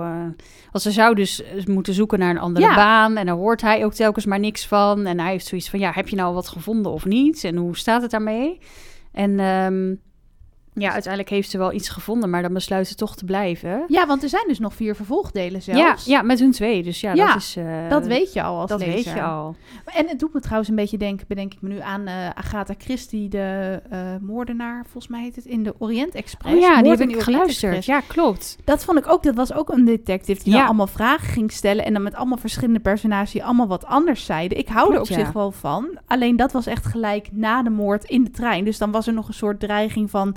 want 0.72 0.83
ze 0.83 0.90
zou 0.90 1.14
dus 1.14 1.42
moeten 1.66 1.94
zoeken 1.94 2.18
naar 2.18 2.30
een 2.30 2.38
andere 2.38 2.74
baan. 2.74 3.16
En 3.16 3.26
daar 3.26 3.35
hoort 3.35 3.61
hij 3.61 3.85
ook 3.85 3.92
telkens 3.94 4.26
maar 4.26 4.38
niks 4.40 4.66
van. 4.66 5.06
En 5.06 5.20
hij 5.20 5.30
heeft 5.30 5.46
zoiets 5.46 5.70
van, 5.70 5.78
ja, 5.78 5.90
heb 5.94 6.09
je 6.09 6.16
nou 6.16 6.35
wat 6.35 6.48
gevonden 6.48 6.92
of 6.92 7.04
niet? 7.04 7.44
En 7.44 7.56
hoe 7.56 7.76
staat 7.76 8.02
het 8.02 8.11
daarmee? 8.11 8.59
En 9.12 9.40
ehm, 9.40 9.94
ja, 10.74 10.90
uiteindelijk 10.92 11.33
heeft 11.33 11.50
ze 11.50 11.59
wel 11.59 11.72
iets 11.72 11.88
gevonden. 11.88 12.30
Maar 12.30 12.42
dan 12.42 12.52
besluit 12.52 12.88
ze 12.88 12.94
toch 12.94 13.16
te 13.16 13.24
blijven. 13.24 13.85
Ja, 13.88 14.06
want 14.06 14.22
er 14.22 14.28
zijn 14.28 14.44
dus 14.46 14.59
nog 14.59 14.74
vier 14.74 14.94
vervolgdelen 14.94 15.61
Ja, 15.64 15.74
zelfs. 15.74 16.04
ja, 16.04 16.22
met 16.22 16.38
hun 16.38 16.50
twee. 16.50 16.83
Dus 16.83 17.00
ja, 17.00 17.12
Ja, 17.14 17.26
dat 17.26 17.37
is... 17.37 17.56
eh, 17.56 17.64
Dat 17.88 18.06
weet 18.06 18.33
je 18.33 18.42
al 18.42 18.61
als 18.61 18.70
Dat 18.70 18.78
lezer. 18.78 18.94
weet 18.94 19.04
je 19.04 19.22
al. 19.22 19.56
En 19.85 20.09
het 20.09 20.18
doet 20.18 20.33
me 20.35 20.40
trouwens 20.40 20.68
een 20.68 20.76
beetje 20.76 20.98
denken, 20.98 21.26
bedenk 21.28 21.52
ik 21.52 21.62
me 21.62 21.68
nu 21.68 21.80
aan 21.80 22.06
eh, 22.06 22.28
Agatha 22.35 22.74
Christie, 22.78 23.28
de 23.28 23.80
eh, 23.90 23.98
moordenaar, 24.20 24.83
volgens 24.83 25.09
mij 25.09 25.22
heet 25.22 25.37
het, 25.37 25.44
in 25.44 25.62
de 25.62 25.74
Orient 25.78 26.14
Express. 26.14 26.54
Oh 26.54 26.61
ja, 26.61 26.83
die 26.83 26.90
heb 26.90 27.00
ik 27.00 27.22
geluisterd. 27.22 27.74
Express. 27.74 27.87
Ja, 28.06 28.14
klopt. 28.14 28.56
Dat 28.64 28.85
vond 28.85 28.98
ik 28.98 29.09
ook, 29.09 29.22
dat 29.22 29.35
was 29.35 29.52
ook 29.52 29.68
een 29.68 29.85
detective 29.85 30.44
die 30.44 30.52
Ja. 30.54 30.64
allemaal 30.64 30.87
vragen 30.87 31.28
ging 31.28 31.52
stellen 31.52 31.85
en 31.85 31.92
dan 31.92 32.02
met 32.02 32.14
allemaal 32.14 32.38
verschillende 32.38 32.80
personages 32.80 33.30
die 33.33 33.44
allemaal 33.44 33.68
wat 33.68 33.85
anders 33.85 34.24
zeiden. 34.24 34.59
Ik 34.59 34.68
hou 34.68 34.94
er 34.94 35.00
op 35.00 35.06
ja. 35.09 35.14
zich 35.14 35.33
wel 35.33 35.50
van. 35.52 35.98
Alleen 36.06 36.37
dat 36.37 36.52
was 36.52 36.66
echt 36.66 36.87
gelijk 36.87 37.28
na 37.33 37.62
de 37.62 37.70
moord 37.70 38.04
in 38.04 38.24
de 38.24 38.30
trein. 38.30 38.64
Dus 38.64 38.78
dan 38.78 38.90
was 38.90 39.06
er 39.06 39.12
nog 39.12 39.28
een 39.28 39.35
soort 39.35 39.61
dreiging 39.61 40.11
van 40.11 40.37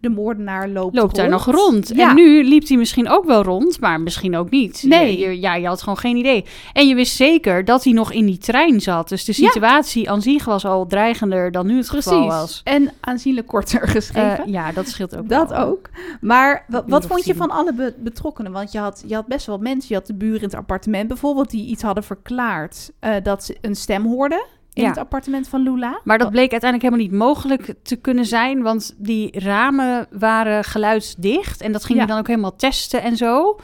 de 0.00 0.08
moordenaar 0.08 0.68
loopt, 0.68 0.94
loopt 0.96 1.16
daar 1.16 1.28
nog 1.28 1.44
rond. 1.44 1.92
Ja. 1.94 2.08
En 2.08 2.14
nu 2.14 2.44
liep 2.44 2.68
hij 2.68 2.76
misschien 2.76 3.08
ook 3.08 3.24
wel 3.24 3.42
rond, 3.42 3.80
maar 3.80 4.00
misschien 4.00 4.36
ook 4.36 4.50
niet. 4.50 4.82
Nee. 4.86 5.18
Je, 5.18 5.40
ja, 5.40 5.54
je 5.54 5.66
had 5.66 5.80
gewoon 5.82 5.98
geen 5.98 6.16
idee. 6.16 6.44
En 6.72 6.88
je 6.88 6.94
wist 6.94 7.16
zeker 7.16 7.64
dat 7.64 7.84
hij 7.84 7.92
nog 7.92 8.12
in 8.12 8.26
die 8.26 8.38
trein 8.38 8.80
zat. 8.80 9.08
Dus 9.08 9.24
de 9.24 9.32
situatie 9.32 10.10
aan 10.10 10.22
zich 10.22 10.44
was 10.44 10.64
al 10.64 10.86
dreigender 10.86 11.50
dan 11.52 11.66
nu 11.66 11.76
het 11.76 11.88
geval 11.90 12.12
Precies. 12.26 12.40
was. 12.40 12.60
En 12.64 12.92
aanzienlijk 13.00 13.46
korter 13.46 13.82
Eh, 13.88 13.90
geschreven. 13.90 14.50
ja, 14.50 14.72
dat 14.72 14.88
scheelt 14.88 15.16
ook 15.16 15.28
dat 15.28 15.48
wel. 15.50 15.58
ook. 15.66 15.88
Maar 16.20 16.64
wat 16.86 17.06
vond 17.06 17.24
je 17.24 17.34
van 17.34 17.50
alle 17.50 17.74
be- 17.74 17.94
betrokkenen? 17.98 18.52
Want 18.52 18.72
je 18.72 18.78
had, 18.78 19.04
je 19.06 19.14
had 19.14 19.26
best 19.26 19.46
wel 19.46 19.58
mensen. 19.58 19.86
Je 19.88 19.94
had 19.94 20.06
de 20.06 20.14
buren 20.14 20.38
in 20.38 20.44
het 20.44 20.54
appartement 20.54 21.08
bijvoorbeeld... 21.08 21.50
die 21.50 21.66
iets 21.66 21.82
hadden 21.82 22.04
verklaard 22.04 22.90
eh, 23.00 23.14
dat 23.22 23.44
ze 23.44 23.56
een 23.60 23.76
stem 23.76 24.06
hoorden... 24.06 24.44
in 24.78 24.84
Ja. 24.84 24.90
het 24.90 24.98
appartement 24.98 25.48
van 25.48 25.60
Lula. 25.62 26.00
Maar 26.04 26.18
dat 26.18 26.30
bleek 26.30 26.50
uiteindelijk 26.52 26.82
helemaal 26.92 27.06
niet 27.10 27.28
mogelijk 27.28 27.74
te 27.82 27.96
kunnen 27.96 28.24
zijn, 28.24 28.62
want 28.62 28.94
die 28.98 29.40
ramen 29.40 30.06
waren 30.10 30.64
geluidsdicht 30.64 31.60
en 31.60 31.72
dat 31.72 31.84
ging 31.84 31.98
Ja. 31.98 32.04
je 32.04 32.10
dan 32.10 32.18
ook 32.18 32.26
helemaal 32.26 32.56
testen 32.56 33.02
en 33.02 33.16
zo. 33.16 33.58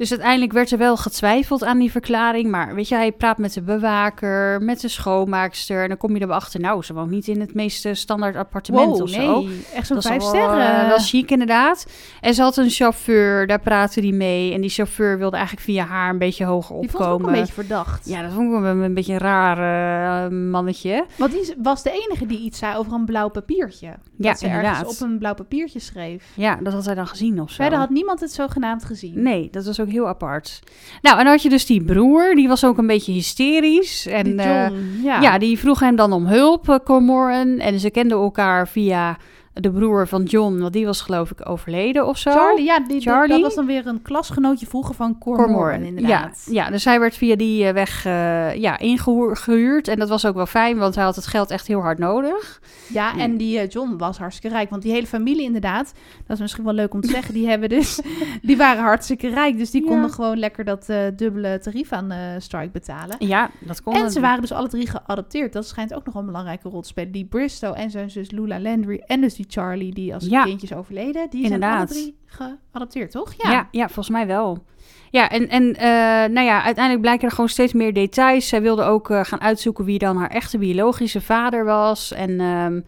Dus 0.00 0.10
uiteindelijk 0.10 0.52
werd 0.52 0.70
er 0.70 0.78
wel 0.78 0.96
getwijfeld 0.96 1.64
aan 1.64 1.78
die 1.78 1.90
verklaring. 1.90 2.50
Maar 2.50 2.74
weet 2.74 2.88
je, 2.88 2.94
hij 2.94 3.12
praat 3.12 3.38
met 3.38 3.52
de 3.54 3.62
bewaker, 3.62 4.62
met 4.62 4.80
de 4.80 4.88
schoonmaakster. 4.88 5.82
En 5.82 5.88
dan 5.88 5.96
kom 5.96 6.16
je 6.16 6.22
erachter, 6.22 6.60
nou, 6.60 6.82
ze 6.82 6.94
woont 6.94 7.10
niet 7.10 7.28
in 7.28 7.40
het 7.40 7.54
meest 7.54 7.88
standaard 7.92 8.36
appartement 8.36 8.86
Wow, 8.90 9.02
of 9.02 9.16
nee. 9.16 9.26
zo. 9.26 9.46
Echt 9.74 9.86
zo'n 9.86 10.02
vijf 10.02 10.18
wel, 10.20 10.28
sterren. 10.28 10.80
eh, 10.82 10.88
wel 10.88 10.98
chic 10.98 11.30
inderdaad. 11.30 11.86
En 12.20 12.34
ze 12.34 12.42
had 12.42 12.56
een 12.56 12.70
chauffeur, 12.70 13.46
daar 13.46 13.60
praatte 13.60 14.00
die 14.00 14.12
mee. 14.14 14.54
En 14.54 14.60
die 14.60 14.70
chauffeur 14.70 15.18
wilde 15.18 15.36
eigenlijk 15.36 15.66
via 15.66 15.84
haar 15.84 16.10
een 16.10 16.18
beetje 16.18 16.44
hoger 16.44 16.80
Die 16.80 16.90
vond 16.90 17.02
ik 17.04 17.08
opkomen. 17.10 17.28
ook 17.28 17.34
een 17.34 17.40
beetje 17.40 17.54
verdacht. 17.54 18.08
Ja, 18.08 18.22
dat 18.22 18.32
vond 18.32 18.54
ik 18.54 18.60
wel 18.60 18.70
een, 18.70 18.78
een 18.80 18.94
beetje 18.94 19.12
een 19.12 19.18
raar 19.18 20.24
eh, 20.24 20.30
mannetje. 20.38 21.04
Want 21.16 21.32
die 21.32 21.54
was 21.62 21.82
de 21.82 21.90
enige 22.06 22.26
die 22.26 22.38
iets 22.38 22.58
zei 22.58 22.76
over 22.76 22.92
een 22.92 23.04
blauw 23.04 23.28
papiertje. 23.28 23.86
Ja, 23.86 23.96
dat 24.30 24.38
ze 24.38 24.46
inderdaad. 24.46 24.86
op 24.86 25.00
een 25.00 25.18
blauw 25.18 25.34
papiertje 25.34 25.78
schreef. 25.78 26.24
Ja, 26.34 26.56
dat 26.62 26.72
had 26.72 26.84
hij 26.84 26.94
dan 26.94 27.06
gezien 27.06 27.40
of 27.40 27.50
zo. 27.50 27.62
Verder 27.62 27.78
had 27.78 27.90
niemand 27.90 28.20
het 28.20 28.32
zogenaamd 28.32 28.84
gezien. 28.84 29.22
Nee, 29.22 29.48
dat 29.50 29.64
was 29.64 29.80
ook 29.80 29.88
heel 29.90 30.08
apart. 30.08 30.60
Nou, 31.02 31.18
en 31.18 31.24
dan 31.24 31.32
had 31.32 31.42
je 31.42 31.48
dus 31.48 31.66
die 31.66 31.84
broer, 31.84 32.34
die 32.34 32.48
was 32.48 32.64
ook 32.64 32.78
een 32.78 32.86
beetje 32.86 33.12
hysterisch. 33.12 34.06
En 34.06 34.24
Die 34.24 34.40
eh, 34.40 34.70
ja. 35.02 35.20
ja. 35.20 35.38
die 35.38 35.58
vroeg 35.58 35.80
hem 35.80 35.96
dan 35.96 36.12
om 36.12 36.26
hulp, 36.26 36.68
uh, 36.68 36.76
Cormoran. 36.84 37.58
En 37.58 37.80
ze 37.80 37.90
kenden 37.90 38.18
elkaar 38.18 38.68
via 38.68 39.16
de 39.60 39.70
broer 39.70 40.08
van 40.08 40.22
John, 40.22 40.58
want 40.58 40.72
die 40.72 40.86
was 40.86 41.00
geloof 41.00 41.30
ik 41.30 41.48
overleden 41.48 42.06
of 42.06 42.18
zo. 42.18 42.30
Charlie, 42.30 42.64
ja, 42.64 42.80
die, 42.80 43.00
Charlie? 43.00 43.32
dat 43.32 43.40
was 43.40 43.54
dan 43.54 43.66
weer 43.66 43.86
een 43.86 44.02
klasgenootje 44.02 44.66
vroeger 44.66 44.94
van 44.94 45.18
Cormoran, 45.18 45.82
inderdaad. 45.82 46.42
Ja, 46.46 46.64
ja, 46.64 46.70
dus 46.70 46.84
hij 46.84 47.00
werd 47.00 47.16
via 47.16 47.36
die 47.36 47.66
eh, 47.66 47.72
weg 47.72 48.04
eh, 48.04 48.54
ja, 48.54 48.78
ingehuurd. 48.78 49.88
En 49.88 49.98
dat 49.98 50.08
was 50.08 50.26
ook 50.26 50.34
wel 50.34 50.46
fijn, 50.46 50.78
want 50.78 50.94
hij 50.94 51.04
had 51.04 51.16
het 51.16 51.26
geld 51.26 51.50
echt 51.50 51.66
heel 51.66 51.80
hard 51.80 51.98
nodig. 51.98 52.60
Ja, 52.88 53.16
en 53.18 53.36
die 53.36 53.58
eh, 53.58 53.68
John 53.68 53.96
was 53.96 54.18
hartstikke 54.18 54.56
rijk. 54.56 54.70
Want 54.70 54.82
die 54.82 54.92
hele 54.92 55.06
familie 55.06 55.42
inderdaad, 55.42 55.92
dat 56.26 56.36
is 56.36 56.42
misschien 56.42 56.64
wel 56.64 56.72
leuk 56.74 56.94
om 56.94 57.00
te 57.00 57.08
zeggen, 57.08 57.34
die 57.34 57.48
hebben 57.50 57.68
dus, 57.68 58.00
die 58.42 58.56
waren 58.56 58.82
hartstikke 58.82 59.28
rijk. 59.28 59.58
Dus 59.58 59.70
die 59.70 59.82
Ja. 59.82 59.88
konden 59.88 60.10
gewoon 60.10 60.38
lekker 60.38 60.64
dat 60.64 60.86
dubbele 61.16 61.58
tarief 61.62 61.92
aan 61.92 62.12
Strike 62.38 62.70
betalen. 62.70 63.16
Ja, 63.18 63.50
dat 63.58 63.82
kon. 63.82 63.94
En 63.94 64.10
ze 64.10 64.20
waren 64.20 64.40
dus 64.40 64.52
alle 64.52 64.68
drie 64.68 64.88
geadopteerd. 64.88 65.52
Dat 65.52 65.66
schijnt 65.66 65.94
ook 65.94 66.04
nog 66.04 66.14
een 66.14 66.26
belangrijke 66.26 66.68
rol 66.68 66.80
te 66.80 66.88
spelen. 66.88 67.12
Die 67.12 67.24
Bristow 67.24 67.74
en 67.78 67.90
zijn 67.90 68.10
zus 68.10 68.30
Lula 68.30 68.60
Landry 68.60 69.02
en 69.06 69.20
dus 69.20 69.34
die 69.34 69.46
Charlie, 69.52 69.94
die 69.94 70.14
als 70.14 70.26
Ja. 70.26 70.44
kindjes 70.44 70.72
overleden. 70.74 71.30
Die 71.30 71.40
zijn 71.40 71.52
Inderdaad. 71.52 71.78
alle 71.78 71.86
drie 72.00 72.16
geadopteerd, 72.26 73.10
toch? 73.10 73.34
Ja. 73.36 73.68
ja, 73.70 73.86
volgens 73.86 74.08
mij 74.10 74.26
wel. 74.26 74.64
Ja, 75.10 75.28
en, 75.28 75.48
en 75.48 75.74
eh, 75.76 75.88
nou 76.34 76.40
ja, 76.46 76.62
uiteindelijk 76.62 77.00
blijken 77.00 77.28
er 77.28 77.34
gewoon 77.34 77.48
steeds 77.50 77.72
meer 77.72 77.94
details. 77.94 78.48
Zij 78.48 78.62
wilde 78.62 78.82
ook 78.82 79.10
eh, 79.10 79.24
gaan 79.24 79.40
uitzoeken 79.40 79.84
wie 79.84 79.98
dan 79.98 80.16
haar 80.16 80.30
echte 80.30 80.58
biologische 80.58 81.20
vader 81.20 81.64
was. 81.64 82.12
En 82.12 82.40
ehm, 82.40 82.80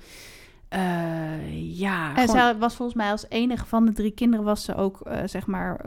eh, 0.69 1.79
ja, 1.79 2.09
En 2.09 2.15
gewoon- 2.15 2.29
zij 2.41 2.57
was 2.57 2.75
volgens 2.75 2.97
mij 2.99 3.11
als 3.11 3.27
enige 3.29 3.67
van 3.67 3.85
de 3.87 3.93
drie 3.93 4.11
kinderen 4.11 4.45
was 4.45 4.65
ze 4.65 4.75
ook, 4.75 4.99
zeg 5.25 5.47
maar, 5.47 5.81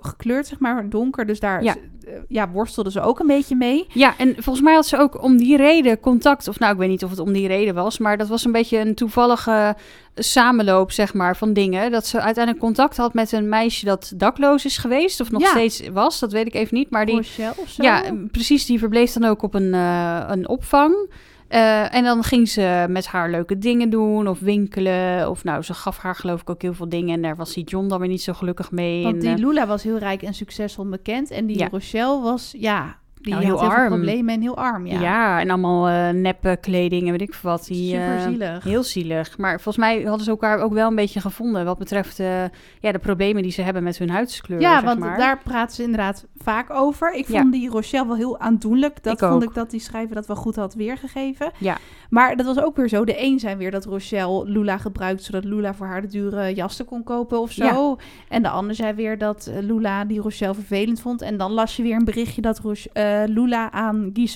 gekleurd, 0.00 0.46
zeg 0.46 0.58
maar, 0.58 0.88
donker. 0.88 1.26
Dus 1.26 1.40
daar 1.40 1.62
Ja. 1.62 1.74
ja. 2.00 2.10
ja, 2.28 2.48
worstelde 2.50 2.90
ze 2.90 3.00
ook 3.00 3.18
een 3.18 3.26
beetje 3.26 3.56
mee. 3.56 3.86
ja, 3.92 4.14
en 4.18 4.32
volgens 4.34 4.60
mij 4.64 4.74
had 4.74 4.86
ze 4.86 4.96
ook 4.96 5.22
om 5.22 5.36
die 5.36 5.56
reden 5.56 6.00
contact. 6.00 6.48
Of 6.48 6.58
nou, 6.58 6.72
ik 6.72 6.78
weet 6.78 6.88
niet 6.88 7.04
of 7.04 7.10
het 7.10 7.18
om 7.18 7.32
die 7.32 7.46
reden 7.46 7.74
was. 7.74 7.98
Maar 7.98 8.16
dat 8.18 8.28
was 8.28 8.44
een 8.44 8.52
beetje 8.52 8.78
een 8.78 8.94
toevallige 8.94 9.76
samenloop, 10.14 10.92
zeg 10.92 11.14
maar, 11.14 11.36
van 11.36 11.52
dingen. 11.52 11.90
Dat 11.90 12.06
ze 12.06 12.20
uiteindelijk 12.20 12.64
contact 12.64 12.96
had 12.96 13.14
met 13.14 13.32
een 13.32 13.48
meisje 13.48 13.84
dat 13.84 14.12
dakloos 14.16 14.64
is 14.64 14.76
geweest. 14.78 15.20
Of 15.20 15.30
nog 15.30 15.42
Ja. 15.42 15.48
steeds 15.48 15.88
was, 15.92 16.18
dat 16.18 16.32
weet 16.32 16.46
ik 16.46 16.54
even 16.54 16.76
niet. 16.76 16.90
Maar 16.90 17.06
die, 17.06 17.16
Rochelle. 17.16 17.54
Ja, 17.76 18.02
precies. 18.30 18.66
Die 18.66 18.78
verbleef 18.78 19.12
dan 19.12 19.24
ook 19.30 19.42
op 19.42 19.54
een, 19.54 19.74
eh, 19.74 20.24
een 20.28 20.48
opvang. 20.48 21.10
Eh, 21.50 21.94
en 21.94 22.04
dan 22.04 22.22
ging 22.22 22.48
ze 22.48 22.86
met 22.88 23.06
haar 23.06 23.30
leuke 23.30 23.58
dingen 23.58 23.90
doen 23.90 24.28
of 24.28 24.40
winkelen. 24.40 25.30
Of 25.30 25.44
nou, 25.44 25.62
ze 25.62 25.74
gaf 25.74 25.98
haar 25.98 26.14
geloof 26.14 26.40
ik 26.40 26.50
ook 26.50 26.62
heel 26.62 26.74
veel 26.74 26.88
dingen. 26.88 27.14
En 27.14 27.22
daar 27.22 27.36
was 27.36 27.54
die 27.54 27.64
John 27.64 27.88
dan 27.88 27.98
weer 27.98 28.08
niet 28.08 28.22
zo 28.22 28.32
gelukkig 28.32 28.70
mee. 28.70 29.02
Want 29.02 29.14
En, 29.14 29.20
die 29.20 29.30
eh, 29.30 29.36
Lula 29.36 29.66
was 29.66 29.82
heel 29.82 29.98
rijk 29.98 30.22
en 30.22 30.34
succesvol 30.34 30.84
en 30.84 30.90
bekend. 30.90 31.30
En 31.30 31.46
die 31.46 31.58
Ja. 31.58 31.68
Rochelle 31.70 32.20
was, 32.20 32.54
ja, 32.58 32.98
die 33.22 33.32
Nou, 33.34 33.46
had 33.46 33.60
heel 33.60 33.70
arm. 33.70 33.86
problemen 33.88 34.34
en 34.34 34.40
heel 34.40 34.56
arm. 34.56 34.86
Ja, 34.86 35.00
ja. 35.00 35.40
en 35.40 35.50
allemaal 35.50 35.88
eh 35.88 36.08
neppe 36.14 36.58
kleding 36.60 37.04
en 37.04 37.10
weet 37.10 37.20
ik 37.20 37.34
veel 37.34 37.50
wat. 37.50 37.64
Die, 37.66 37.90
super 37.90 38.16
eh, 38.16 38.22
zielig. 38.22 38.64
Heel 38.64 38.82
zielig. 38.82 39.38
Maar 39.38 39.52
volgens 39.60 39.76
mij 39.76 40.02
hadden 40.02 40.24
ze 40.24 40.30
elkaar 40.30 40.58
ook 40.58 40.72
wel 40.72 40.88
een 40.88 40.94
beetje 40.94 41.20
gevonden. 41.20 41.64
Wat 41.64 41.78
betreft 41.78 42.18
eh, 42.20 42.42
ja, 42.80 42.92
de 42.92 42.98
problemen 42.98 43.42
die 43.42 43.52
ze 43.52 43.62
hebben 43.62 43.82
met 43.82 43.98
hun 43.98 44.10
huidskleur. 44.10 44.60
Ja, 44.60 44.74
zeg 44.74 44.84
want 44.84 44.98
maar. 44.98 45.18
daar 45.18 45.38
praten 45.38 45.76
ze 45.76 45.82
inderdaad 45.82 46.26
vaak 46.36 46.70
over. 46.70 47.14
Ik 47.14 47.28
Ja. 47.28 47.40
vond 47.40 47.52
die 47.52 47.68
Rochelle 47.70 48.06
wel 48.06 48.16
heel 48.16 48.38
aandoenlijk. 48.38 49.02
Dat 49.02 49.12
Ik 49.12 49.18
vond 49.28 49.32
ook. 49.42 49.48
ik 49.48 49.54
dat 49.54 49.70
die 49.70 49.80
schrijver 49.80 50.14
dat 50.14 50.26
wel 50.26 50.36
goed 50.36 50.56
had 50.56 50.74
weergegeven. 50.74 51.50
Ja. 51.58 51.76
Maar 52.10 52.36
dat 52.36 52.46
was 52.46 52.60
ook 52.60 52.76
weer 52.76 52.88
zo. 52.88 53.04
De 53.04 53.22
een 53.22 53.38
zei 53.38 53.56
weer 53.56 53.70
dat 53.70 53.84
Rochelle 53.84 54.44
Lula 54.44 54.78
gebruikt... 54.78 55.22
zodat 55.22 55.44
Lula 55.44 55.74
voor 55.74 55.86
haar 55.86 56.00
de 56.00 56.06
dure 56.08 56.54
jassen 56.54 56.84
kon 56.84 57.02
kopen 57.02 57.40
of 57.40 57.52
zo. 57.52 57.96
En 58.28 58.42
de 58.42 58.48
ander 58.48 58.74
zei 58.74 58.92
weer 58.92 59.18
dat 59.18 59.50
Lula 59.60 60.04
die 60.04 60.20
Rochelle 60.20 60.54
vervelend 60.54 61.00
vond. 61.00 61.22
En 61.22 61.36
dan 61.36 61.52
las 61.52 61.76
je 61.76 61.82
weer 61.82 61.96
een 61.96 62.04
berichtje 62.04 62.40
dat 62.40 62.58
Roch- 62.58 62.86
eh, 62.92 63.09
Lula 63.28 63.70
aan 63.72 64.10
Guy 64.14 64.26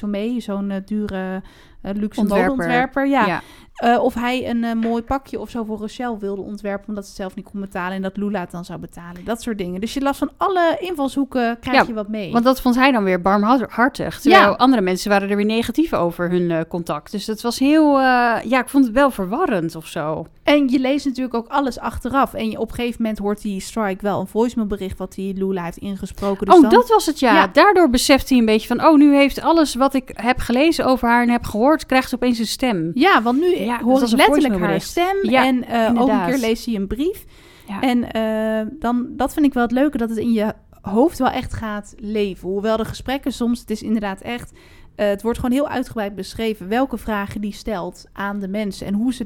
zo'n 0.41 0.71
eh, 0.71 0.83
dure 0.87 1.23
eh, 1.35 1.43
luxe 1.93 2.21
Ontwerper. 2.21 3.07
Ja, 3.07 3.27
ja. 3.27 3.43
eh, 3.75 4.03
of 4.03 4.15
hij 4.15 4.49
een 4.51 4.65
eh, 4.65 4.75
mooi 4.75 5.03
pakje 5.03 5.41
of 5.41 5.51
zo 5.51 5.65
voor 5.65 5.79
Rochelle 5.79 6.19
wilde 6.19 6.43
ontwerpen... 6.43 6.89
omdat 6.89 7.05
ze 7.05 7.09
het 7.11 7.19
zelf 7.19 7.35
niet 7.35 7.45
kon 7.45 7.61
betalen... 7.61 7.97
en 7.97 8.03
dat 8.03 8.17
Lula 8.17 8.41
het 8.41 8.51
dan 8.51 8.65
zou 8.65 8.79
betalen. 8.79 9.25
Dat 9.25 9.43
soort 9.43 9.59
dingen. 9.59 9.81
Dus 9.81 9.95
je 9.95 10.01
las 10.01 10.19
van 10.19 10.31
alle 10.37 10.77
invalshoeken, 10.81 11.59
krijg 11.61 11.77
Ja, 11.77 11.85
je 11.87 11.95
wat 11.95 12.09
mee. 12.09 12.33
Want 12.33 12.45
dat 12.45 12.61
vond 12.61 12.75
hij 12.75 12.93
dan 12.93 13.05
weer 13.05 13.21
barmhartig. 13.21 14.21
Terwijl 14.21 14.43
Ja. 14.43 14.51
andere 14.51 14.83
mensen 14.83 15.11
waren 15.11 15.31
er 15.31 15.37
weer 15.37 15.45
negatief 15.45 15.93
over 15.93 16.31
hun 16.31 16.51
eh, 16.51 16.61
contact. 16.69 17.11
Dus 17.11 17.25
dat 17.25 17.41
was 17.41 17.59
heel... 17.59 18.01
ja, 18.01 18.59
ik 18.61 18.69
vond 18.69 18.85
het 18.85 18.95
wel 18.95 19.11
verwarrend 19.11 19.77
of 19.77 19.87
zo. 19.87 20.27
En 20.43 20.69
je 20.69 20.79
leest 20.79 21.07
natuurlijk 21.07 21.35
ook 21.35 21.49
alles 21.49 21.79
achteraf. 21.79 22.35
En 22.35 22.51
je, 22.51 22.59
op 22.59 22.69
een 22.69 22.75
gegeven 22.75 23.03
moment 23.03 23.19
hoort 23.19 23.43
die 23.43 23.61
Strike 23.61 24.03
wel 24.03 24.21
een 24.21 24.27
voicemailbericht... 24.27 24.99
wat 24.99 25.13
die 25.15 25.35
Lula 25.35 25.65
heeft 25.65 25.77
ingesproken. 25.77 26.47
Dus 26.47 26.55
oh, 26.55 26.61
dan- 26.61 26.71
dat 26.71 26.89
was 26.89 27.07
het 27.07 27.19
ja. 27.19 27.35
Ja. 27.35 27.47
Daardoor 27.47 27.91
beseft 27.91 28.29
hij 28.29 28.39
een 28.39 28.45
beetje 28.45 28.67
van... 28.67 28.85
Oh, 28.87 28.97
nu 28.97 29.15
heeft 29.15 29.41
alles 29.41 29.75
wat 29.75 29.95
ik 29.95 30.11
heb 30.13 30.39
gelezen 30.39 30.85
over 30.87 31.09
haar 31.09 31.23
en 31.23 31.31
heb 31.31 31.45
gehoord... 31.45 31.74
krijgt 31.87 32.15
opeens 32.15 32.39
een 32.39 32.47
stem. 32.47 32.91
Ja, 32.95 33.23
want 33.23 33.41
nu 33.41 33.57
Ja, 33.57 33.81
hoor 33.83 34.03
ik 34.03 34.11
letterlijk 34.11 34.59
haar 34.59 34.81
stem. 34.81 35.17
Ja, 35.23 35.47
en 35.47 35.65
eh, 35.65 36.03
ook 36.03 36.09
een 36.09 36.25
keer 36.25 36.39
leest 36.39 36.67
hij 36.67 36.75
een 36.75 36.87
brief. 36.87 37.25
Ja. 37.69 37.81
En 37.81 38.11
eh, 38.13 38.67
dan, 38.79 39.07
dat 39.11 39.33
vind 39.33 39.47
ik 39.47 39.53
wel 39.55 39.63
het 39.63 39.73
leuke, 39.73 39.97
dat 39.99 40.09
het 40.09 40.19
in 40.19 40.33
je 40.33 40.53
hoofd 40.81 41.19
wel 41.19 41.31
echt 41.31 41.53
gaat 41.55 41.95
leven. 41.99 42.49
Hoewel 42.49 42.77
de 42.77 42.85
gesprekken 42.85 43.33
soms, 43.33 43.61
het 43.61 43.71
is 43.71 43.83
inderdaad 43.83 44.21
echt... 44.21 44.53
eh, 44.97 45.07
het 45.07 45.23
wordt 45.23 45.39
gewoon 45.39 45.55
heel 45.55 45.69
uitgebreid 45.69 46.15
beschreven 46.15 46.69
welke 46.69 46.99
vragen 46.99 47.41
die 47.41 47.53
stelt 47.53 48.05
aan 48.13 48.41
de 48.41 48.49
mensen... 48.49 48.87
en 48.87 48.95
hoe 48.95 49.15
ze 49.15 49.25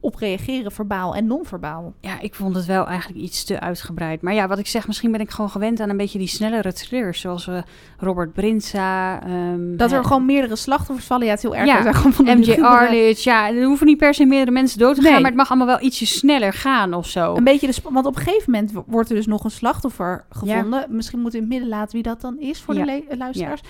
daarop 0.00 0.20
reageren, 0.20 0.72
verbaal 0.72 1.14
en 1.14 1.26
non-verbaal. 1.26 1.94
Ja, 2.00 2.20
ik 2.20 2.34
vond 2.34 2.56
het 2.56 2.66
wel 2.66 2.86
eigenlijk 2.86 3.20
iets 3.20 3.44
te 3.44 3.60
uitgebreid. 3.60 4.22
Maar 4.22 4.34
ja, 4.34 4.48
wat 4.48 4.58
ik 4.58 4.66
zeg, 4.66 4.86
misschien 4.86 5.12
ben 5.12 5.20
ik 5.20 5.30
gewoon 5.30 5.50
gewend 5.50 5.80
aan 5.80 5.88
een 5.88 5.96
beetje 5.96 6.18
die 6.18 6.28
snellere 6.28 6.72
thrillers. 6.72 7.20
Zoals 7.20 7.46
eh, 7.46 7.58
Robert 7.98 8.32
Brinza. 8.32 9.22
ehm, 9.22 9.76
Dat 9.76 9.92
er 9.92 9.98
eh, 9.98 10.06
gewoon 10.06 10.26
meerdere 10.26 10.56
slachtoffers 10.56 11.06
vallen, 11.06 11.24
ja, 11.26 11.30
het 11.30 11.44
is 11.44 11.50
heel 11.50 11.58
erg. 11.58 11.66
Ja, 11.68 11.82
zijn 11.82 11.94
gewoon 11.94 12.12
van 12.12 12.24
MJ 12.38 12.58
Arledge. 12.62 13.28
Ja, 13.30 13.48
er 13.52 13.64
hoeven 13.64 13.86
niet 13.86 13.96
per 13.98 14.14
se 14.14 14.24
meerdere 14.24 14.50
mensen 14.50 14.78
dood 14.78 14.94
te 14.94 15.00
gaan. 15.02 15.10
Nee. 15.10 15.20
Maar 15.20 15.30
het 15.30 15.38
mag 15.38 15.48
allemaal 15.48 15.66
wel 15.66 15.80
ietsje 15.86 16.06
sneller 16.06 16.52
gaan 16.52 16.94
of 16.94 17.06
zo. 17.08 17.34
Een 17.36 17.44
beetje 17.44 17.66
de 17.66 17.74
want 17.90 18.06
op 18.06 18.16
een 18.16 18.22
gegeven 18.22 18.50
moment 18.52 18.72
wo- 18.72 18.84
wordt 18.86 19.08
er 19.10 19.14
dus 19.16 19.26
nog 19.26 19.44
een 19.44 19.50
slachtoffer 19.50 20.24
gevonden. 20.30 20.86
Misschien 20.88 21.20
moet 21.20 21.34
in 21.34 21.40
het 21.40 21.48
midden 21.48 21.68
laten 21.68 21.92
wie 21.94 22.02
dat 22.02 22.20
dan 22.20 22.38
is 22.38 22.60
voor 22.60 22.74
Ja. 22.74 22.84
de 22.84 23.02
le- 23.08 23.16
luisteraars. 23.16 23.60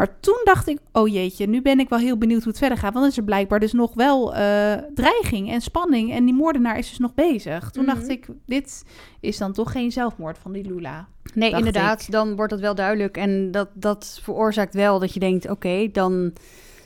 Maar 0.00 0.20
toen 0.20 0.40
dacht 0.44 0.68
ik, 0.68 0.78
oh 0.92 1.08
jeetje, 1.08 1.46
nu 1.46 1.62
ben 1.62 1.80
ik 1.80 1.88
wel 1.88 1.98
heel 1.98 2.18
benieuwd 2.18 2.38
hoe 2.42 2.48
het 2.48 2.58
verder 2.58 2.78
gaat. 2.78 2.92
Want 2.92 3.04
dan 3.04 3.10
is 3.12 3.16
er 3.16 3.22
blijkbaar 3.24 3.60
dus 3.60 3.72
nog 3.72 3.94
wel 3.94 4.34
eh, 4.34 4.72
dreiging 4.94 5.50
en 5.50 5.60
spanning. 5.60 6.12
En 6.12 6.24
die 6.24 6.34
moordenaar 6.34 6.78
is 6.78 6.88
dus 6.88 6.98
nog 6.98 7.14
bezig. 7.14 7.70
Toen 7.70 7.84
Mhm. 7.84 7.94
dacht 7.94 8.08
ik, 8.08 8.26
dit 8.46 8.84
is 9.20 9.38
dan 9.38 9.52
toch 9.52 9.72
geen 9.72 9.92
zelfmoord 9.92 10.38
van 10.38 10.52
die 10.52 10.64
Lula. 10.64 11.08
Nee, 11.34 11.50
inderdaad. 11.50 12.10
Dan 12.10 12.36
wordt 12.36 12.50
dat 12.50 12.60
wel 12.60 12.74
duidelijk. 12.74 13.16
En 13.16 13.50
dat, 13.50 13.68
dat 13.74 14.18
veroorzaakt 14.22 14.74
wel 14.74 14.98
dat 14.98 15.14
je 15.14 15.20
denkt: 15.20 15.50
oké, 15.50 15.88
dan, 15.92 16.32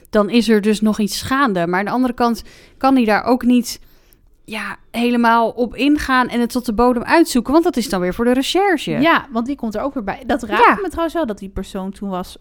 dan 0.09 0.29
is 0.29 0.49
er 0.49 0.61
dus 0.61 0.81
nog 0.81 0.99
iets 0.99 1.21
gaande. 1.21 1.67
Maar 1.67 1.79
aan 1.79 1.85
de 1.85 1.91
andere 1.91 2.13
kant 2.13 2.43
kan 2.77 2.95
hij 2.95 3.05
daar 3.05 3.23
ook 3.23 3.43
niet 3.43 3.79
ja, 4.45 4.77
helemaal 4.91 5.49
op 5.49 5.75
ingaan 5.75 6.27
en 6.27 6.39
het 6.39 6.49
tot 6.51 6.65
de 6.65 6.73
bodem 6.73 7.03
uitzoeken. 7.03 7.51
Want 7.51 7.63
dat 7.63 7.77
is 7.77 7.89
dan 7.89 7.99
weer 8.01 8.13
voor 8.13 8.25
de 8.25 8.33
recherche. 8.33 8.91
Ja, 8.91 9.27
want 9.31 9.45
die 9.45 9.55
komt 9.55 9.75
er 9.75 9.81
ook 9.81 9.93
weer 9.93 10.03
bij. 10.03 10.23
Dat 10.25 10.43
raakt 10.43 10.65
Ja. 10.65 10.77
me 10.81 10.87
trouwens 10.87 11.13
wel 11.13 11.25
dat 11.25 11.37
die 11.37 11.49
persoon 11.49 11.91
toen 11.91 12.09
was 12.09 12.37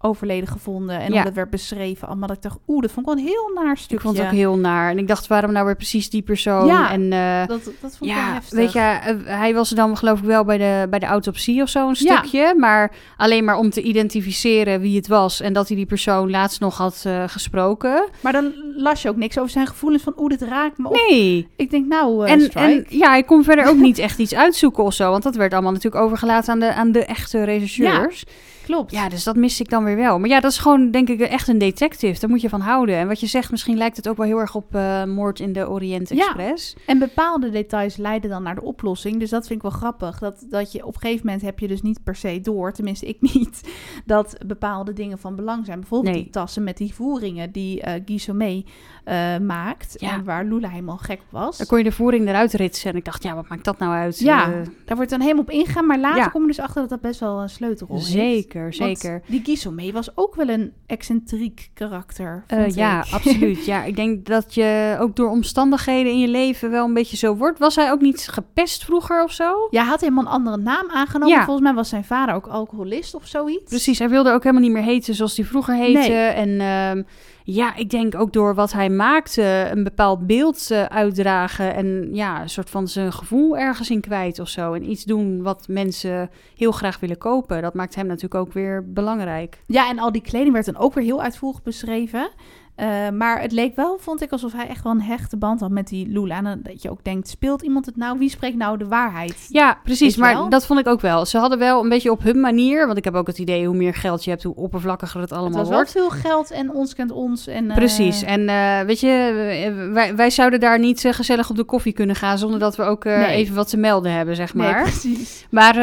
overleden 0.00 0.48
gevonden. 0.48 1.00
En 1.00 1.12
Ja. 1.12 1.22
dat 1.22 1.32
werd 1.32 1.50
beschreven. 1.50 2.08
Allemaal 2.08 2.28
dat 2.28 2.36
ik 2.36 2.42
dacht, 2.42 2.58
oeh, 2.68 2.82
dat 2.82 2.90
vond 2.92 3.06
ik 3.08 3.14
wel 3.14 3.22
een 3.24 3.30
heel 3.30 3.50
naar 3.64 3.76
stukje. 3.76 3.94
Ik 3.96 4.00
vond 4.00 4.16
het 4.16 4.26
ook 4.26 4.32
heel 4.32 4.56
naar. 4.56 4.90
En 4.90 4.98
ik 4.98 5.08
dacht, 5.08 5.26
waarom 5.26 5.52
nou 5.52 5.66
weer 5.66 5.76
precies 5.76 6.10
die 6.10 6.22
persoon? 6.22 6.66
Ja. 6.66 6.90
En 6.90 7.12
eh, 7.12 7.46
Dat, 7.46 7.64
dat 7.64 7.72
vond 7.80 7.92
ik 7.92 7.98
wel 7.98 8.08
ja, 8.08 8.32
heftig. 8.32 8.58
weet 8.58 8.72
je, 8.72 8.78
eh, 8.78 9.14
hij 9.38 9.54
was 9.54 9.70
er 9.70 9.76
dan 9.76 9.96
geloof 9.96 10.18
ik 10.18 10.24
wel 10.24 10.44
bij 10.44 10.58
de, 10.58 10.86
bij 10.90 10.98
de 10.98 11.06
autopsie 11.06 11.62
of 11.62 11.68
zo 11.68 11.88
een 11.88 11.96
Ja. 11.98 12.16
stukje. 12.16 12.54
Maar 12.56 12.92
alleen 13.16 13.44
maar 13.44 13.56
om 13.58 13.70
te 13.70 13.82
identificeren 13.82 14.80
wie 14.80 14.96
het 14.96 15.08
was. 15.08 15.40
En 15.40 15.52
dat 15.52 15.68
hij 15.68 15.76
die 15.76 15.86
persoon 15.86 16.30
laatst 16.30 16.60
nog 16.60 16.76
had 16.76 17.02
eh, 17.06 17.24
gesproken. 17.26 18.04
Maar 18.20 18.32
dan 18.32 18.52
las 18.76 19.02
je 19.02 19.08
ook 19.08 19.16
niks 19.16 19.38
over 19.38 19.50
zijn 19.50 19.66
gevoelens 19.66 20.02
van, 20.02 20.14
oeh, 20.18 20.28
dit 20.30 20.42
raakt 20.42 20.78
me 20.78 20.88
op. 20.88 20.94
Nee. 21.08 21.48
Ik 21.56 21.70
denk, 21.70 21.86
nou, 21.86 22.26
En, 22.26 22.84
ja, 22.88 23.14
ik 23.16 23.26
kon 23.26 23.44
verder 23.44 23.66
ook 23.68 23.76
niet 23.76 23.98
echt 23.98 24.18
iets 24.18 24.34
uitzoeken 24.34 24.84
of 24.84 24.94
zo. 24.94 25.10
Want 25.10 25.22
dat 25.22 25.36
werd 25.36 25.52
allemaal 25.52 25.72
natuurlijk 25.72 26.02
overgelaten 26.04 26.52
aan 26.52 26.58
de, 26.60 26.72
aan 26.72 26.92
de 26.92 27.04
echte 27.04 27.44
regisseurs. 27.44 28.24
Klopt. 28.68 28.90
Ja, 28.92 29.08
dus 29.08 29.24
dat 29.24 29.36
miste 29.36 29.62
ik 29.62 29.70
dan 29.70 29.84
weer 29.84 29.96
wel. 29.96 30.18
Maar 30.18 30.28
ja, 30.28 30.40
dat 30.40 30.50
is 30.50 30.58
gewoon 30.58 30.90
denk 30.90 31.08
ik 31.08 31.20
echt 31.20 31.48
een 31.48 31.58
detective. 31.58 32.20
Daar 32.20 32.30
moet 32.30 32.40
je 32.40 32.48
van 32.48 32.60
houden. 32.60 32.96
En 32.96 33.08
wat 33.08 33.20
je 33.20 33.26
zegt, 33.26 33.50
misschien 33.50 33.76
lijkt 33.76 33.96
het 33.96 34.08
ook 34.08 34.16
wel 34.16 34.26
heel 34.26 34.38
erg 34.38 34.54
op 34.54 34.74
eh, 34.74 35.04
Moord 35.04 35.40
in 35.40 35.52
de 35.52 35.68
Orient 35.68 36.08
Ja. 36.08 36.16
Express. 36.16 36.76
En 36.86 36.98
bepaalde 36.98 37.50
details 37.50 37.96
leiden 37.96 38.30
dan 38.30 38.42
naar 38.42 38.54
de 38.54 38.62
oplossing. 38.62 39.18
Dus 39.18 39.30
dat 39.30 39.46
vind 39.46 39.62
ik 39.64 39.70
wel 39.70 39.78
grappig. 39.78 40.18
Dat, 40.18 40.46
dat 40.48 40.72
je 40.72 40.86
op 40.86 40.94
een 40.94 41.00
gegeven 41.00 41.26
moment 41.26 41.44
heb 41.44 41.58
je 41.58 41.68
dus 41.68 41.82
niet 41.82 42.04
per 42.04 42.16
se 42.16 42.40
door, 42.40 42.72
tenminste 42.72 43.06
ik 43.06 43.20
niet, 43.34 43.60
dat 44.06 44.36
bepaalde 44.46 44.92
dingen 44.92 45.18
van 45.18 45.36
belang 45.36 45.64
zijn. 45.66 45.78
Bijvoorbeeld 45.80 46.14
Nee. 46.14 46.22
die 46.22 46.32
tassen 46.32 46.64
met 46.64 46.76
die 46.76 46.94
voeringen 46.94 47.52
die 47.52 47.80
eh 47.80 48.02
Guy 48.04 48.64
Eh, 49.08 49.38
maakt. 49.38 49.94
Ja. 50.00 50.12
En 50.12 50.24
waar 50.24 50.44
Lula 50.44 50.68
helemaal 50.68 50.96
gek 50.96 51.20
was. 51.30 51.58
Dan 51.58 51.66
kon 51.66 51.78
je 51.78 51.84
de 51.84 51.92
voering 51.92 52.28
eruit 52.28 52.52
ritsen. 52.52 52.90
En 52.90 52.96
ik 52.96 53.04
dacht, 53.04 53.22
ja, 53.22 53.34
wat 53.34 53.48
maakt 53.48 53.64
dat 53.64 53.78
nou 53.78 53.92
uit? 53.92 54.18
Ja, 54.18 54.44
Eh, 54.44 54.52
daar 54.84 54.96
wordt 54.96 55.10
dan 55.10 55.20
helemaal 55.20 55.42
op 55.42 55.50
ingegaan. 55.50 55.86
Maar 55.86 55.98
later 55.98 56.18
Ja. 56.18 56.28
kom 56.28 56.40
je 56.40 56.46
dus 56.46 56.60
achter 56.60 56.80
dat 56.80 56.90
dat 56.90 57.00
best 57.00 57.20
wel 57.20 57.40
een 57.42 57.48
sleutelrol 57.48 57.96
heeft. 57.96 58.08
zeker, 58.10 58.62
Want 58.62 58.74
zeker. 58.74 59.22
die 59.26 59.40
Guy 59.44 59.54
Sommet 59.54 59.92
was 59.92 60.16
ook 60.16 60.34
wel 60.34 60.48
een 60.48 60.72
excentriek 60.86 61.70
karakter. 61.74 62.44
Eh, 62.46 62.68
ja, 62.70 63.04
absoluut. 63.10 63.64
Ja, 63.64 63.84
ik 63.84 63.96
denk 63.96 64.26
dat 64.26 64.54
je 64.54 64.96
ook 65.00 65.16
door 65.16 65.30
omstandigheden 65.30 66.12
in 66.12 66.18
je 66.18 66.28
leven 66.28 66.70
wel 66.70 66.84
een 66.84 66.94
beetje 66.94 67.16
zo 67.16 67.36
wordt. 67.36 67.58
Was 67.58 67.76
hij 67.76 67.90
ook 67.90 68.00
niet 68.00 68.28
gepest 68.28 68.84
vroeger 68.84 69.22
of 69.24 69.32
zo? 69.32 69.66
Ja, 69.70 69.80
hij 69.80 69.90
had 69.90 70.00
helemaal 70.00 70.24
een 70.24 70.30
andere 70.30 70.56
naam 70.56 70.90
aangenomen. 70.90 71.34
Ja. 71.36 71.44
Volgens 71.44 71.66
mij 71.66 71.74
was 71.74 71.88
zijn 71.88 72.04
vader 72.04 72.34
ook 72.34 72.46
alcoholist 72.46 73.14
of 73.14 73.26
zoiets. 73.26 73.64
Precies, 73.68 73.98
hij 73.98 74.08
wilde 74.08 74.30
ook 74.32 74.42
helemaal 74.42 74.62
niet 74.64 74.72
meer 74.72 74.82
heten 74.82 75.14
zoals 75.14 75.36
hij 75.36 75.44
vroeger 75.46 75.74
heette. 75.74 75.98
Nee. 76.08 76.26
En 76.28 76.60
ehm, 76.60 77.02
ja, 77.50 77.74
ik 77.76 77.90
denk 77.90 78.14
ook 78.14 78.32
door 78.32 78.54
wat 78.54 78.72
hij 78.72 78.90
maakte, 78.90 79.68
een 79.70 79.84
bepaald 79.84 80.26
beeld 80.26 80.70
eh, 80.70 80.84
uitdragen. 80.84 81.74
En 81.74 82.08
ja, 82.12 82.42
een 82.42 82.48
soort 82.48 82.70
van 82.70 82.88
zijn 82.88 83.12
gevoel 83.12 83.58
ergens 83.58 83.90
in 83.90 84.00
kwijt 84.00 84.38
of 84.38 84.48
zo. 84.48 84.72
En 84.72 84.90
iets 84.90 85.04
doen 85.04 85.42
wat 85.42 85.68
mensen 85.68 86.30
heel 86.56 86.72
graag 86.72 87.00
willen 87.00 87.18
kopen. 87.18 87.62
Dat 87.62 87.74
maakt 87.74 87.94
hem 87.94 88.06
natuurlijk 88.06 88.34
ook 88.34 88.52
weer 88.52 88.92
belangrijk. 88.92 89.62
Ja, 89.66 89.88
en 89.88 89.98
al 89.98 90.12
die 90.12 90.22
kleding 90.22 90.52
werd 90.52 90.66
dan 90.66 90.76
ook 90.76 90.94
weer 90.94 91.04
heel 91.04 91.22
uitvoerig 91.22 91.62
beschreven. 91.62 92.30
Eh, 92.78 93.08
maar 93.12 93.40
het 93.40 93.52
leek 93.52 93.76
wel, 93.76 93.96
vond 94.00 94.22
ik, 94.22 94.32
alsof 94.32 94.52
hij 94.52 94.68
echt 94.68 94.82
wel 94.82 94.92
een 94.92 95.02
hechte 95.02 95.36
band 95.36 95.60
had 95.60 95.70
met 95.70 95.88
die 95.88 96.08
Lula. 96.08 96.36
En 96.44 96.60
dat 96.62 96.82
je 96.82 96.90
ook 96.90 97.04
denkt, 97.04 97.28
speelt 97.28 97.62
iemand 97.62 97.86
het 97.86 97.96
nou? 97.96 98.18
Wie 98.18 98.30
spreekt 98.30 98.56
nou 98.56 98.78
de 98.78 98.86
waarheid? 98.86 99.46
Ja, 99.48 99.78
precies. 99.84 100.16
Maar 100.16 100.34
wel? 100.34 100.48
dat 100.48 100.66
vond 100.66 100.80
ik 100.80 100.86
ook 100.86 101.00
wel. 101.00 101.26
Ze 101.26 101.38
hadden 101.38 101.58
wel 101.58 101.82
een 101.82 101.88
beetje 101.88 102.10
op 102.10 102.22
hun 102.22 102.40
manier. 102.40 102.86
Want 102.86 102.98
ik 102.98 103.04
heb 103.04 103.14
ook 103.14 103.26
het 103.26 103.38
idee, 103.38 103.66
hoe 103.66 103.76
meer 103.76 103.94
geld 103.94 104.24
je 104.24 104.30
hebt, 104.30 104.42
hoe 104.42 104.54
oppervlakkiger 104.56 105.20
het 105.20 105.30
Het 105.30 105.38
allemaal 105.38 105.58
was 105.58 105.68
wel 105.68 105.76
wordt. 105.76 105.92
veel 105.92 106.10
geld 106.10 106.50
en 106.50 106.70
ons 106.70 106.94
kent 106.94 107.10
ons. 107.10 107.46
En, 107.46 107.70
eh, 107.70 107.76
Precies. 107.76 108.22
En 108.22 108.48
eh, 108.48 108.80
weet 108.80 109.00
je, 109.00 109.90
wij, 109.92 110.16
wij 110.16 110.30
zouden 110.30 110.60
daar 110.60 110.78
niet 110.78 111.08
gezellig 111.10 111.50
op 111.50 111.56
de 111.56 111.64
koffie 111.64 111.92
kunnen 111.92 112.16
gaan 112.16 112.38
zonder 112.38 112.58
dat 112.58 112.76
we 112.76 112.82
ook 112.82 113.04
Nee. 113.04 113.26
even 113.26 113.54
wat 113.54 113.68
te 113.68 113.76
melden 113.76 114.12
hebben, 114.12 114.36
zeg 114.36 114.54
Nee, 114.54 114.70
maar. 114.72 114.82
precies. 114.82 115.46
Maar 115.50 115.74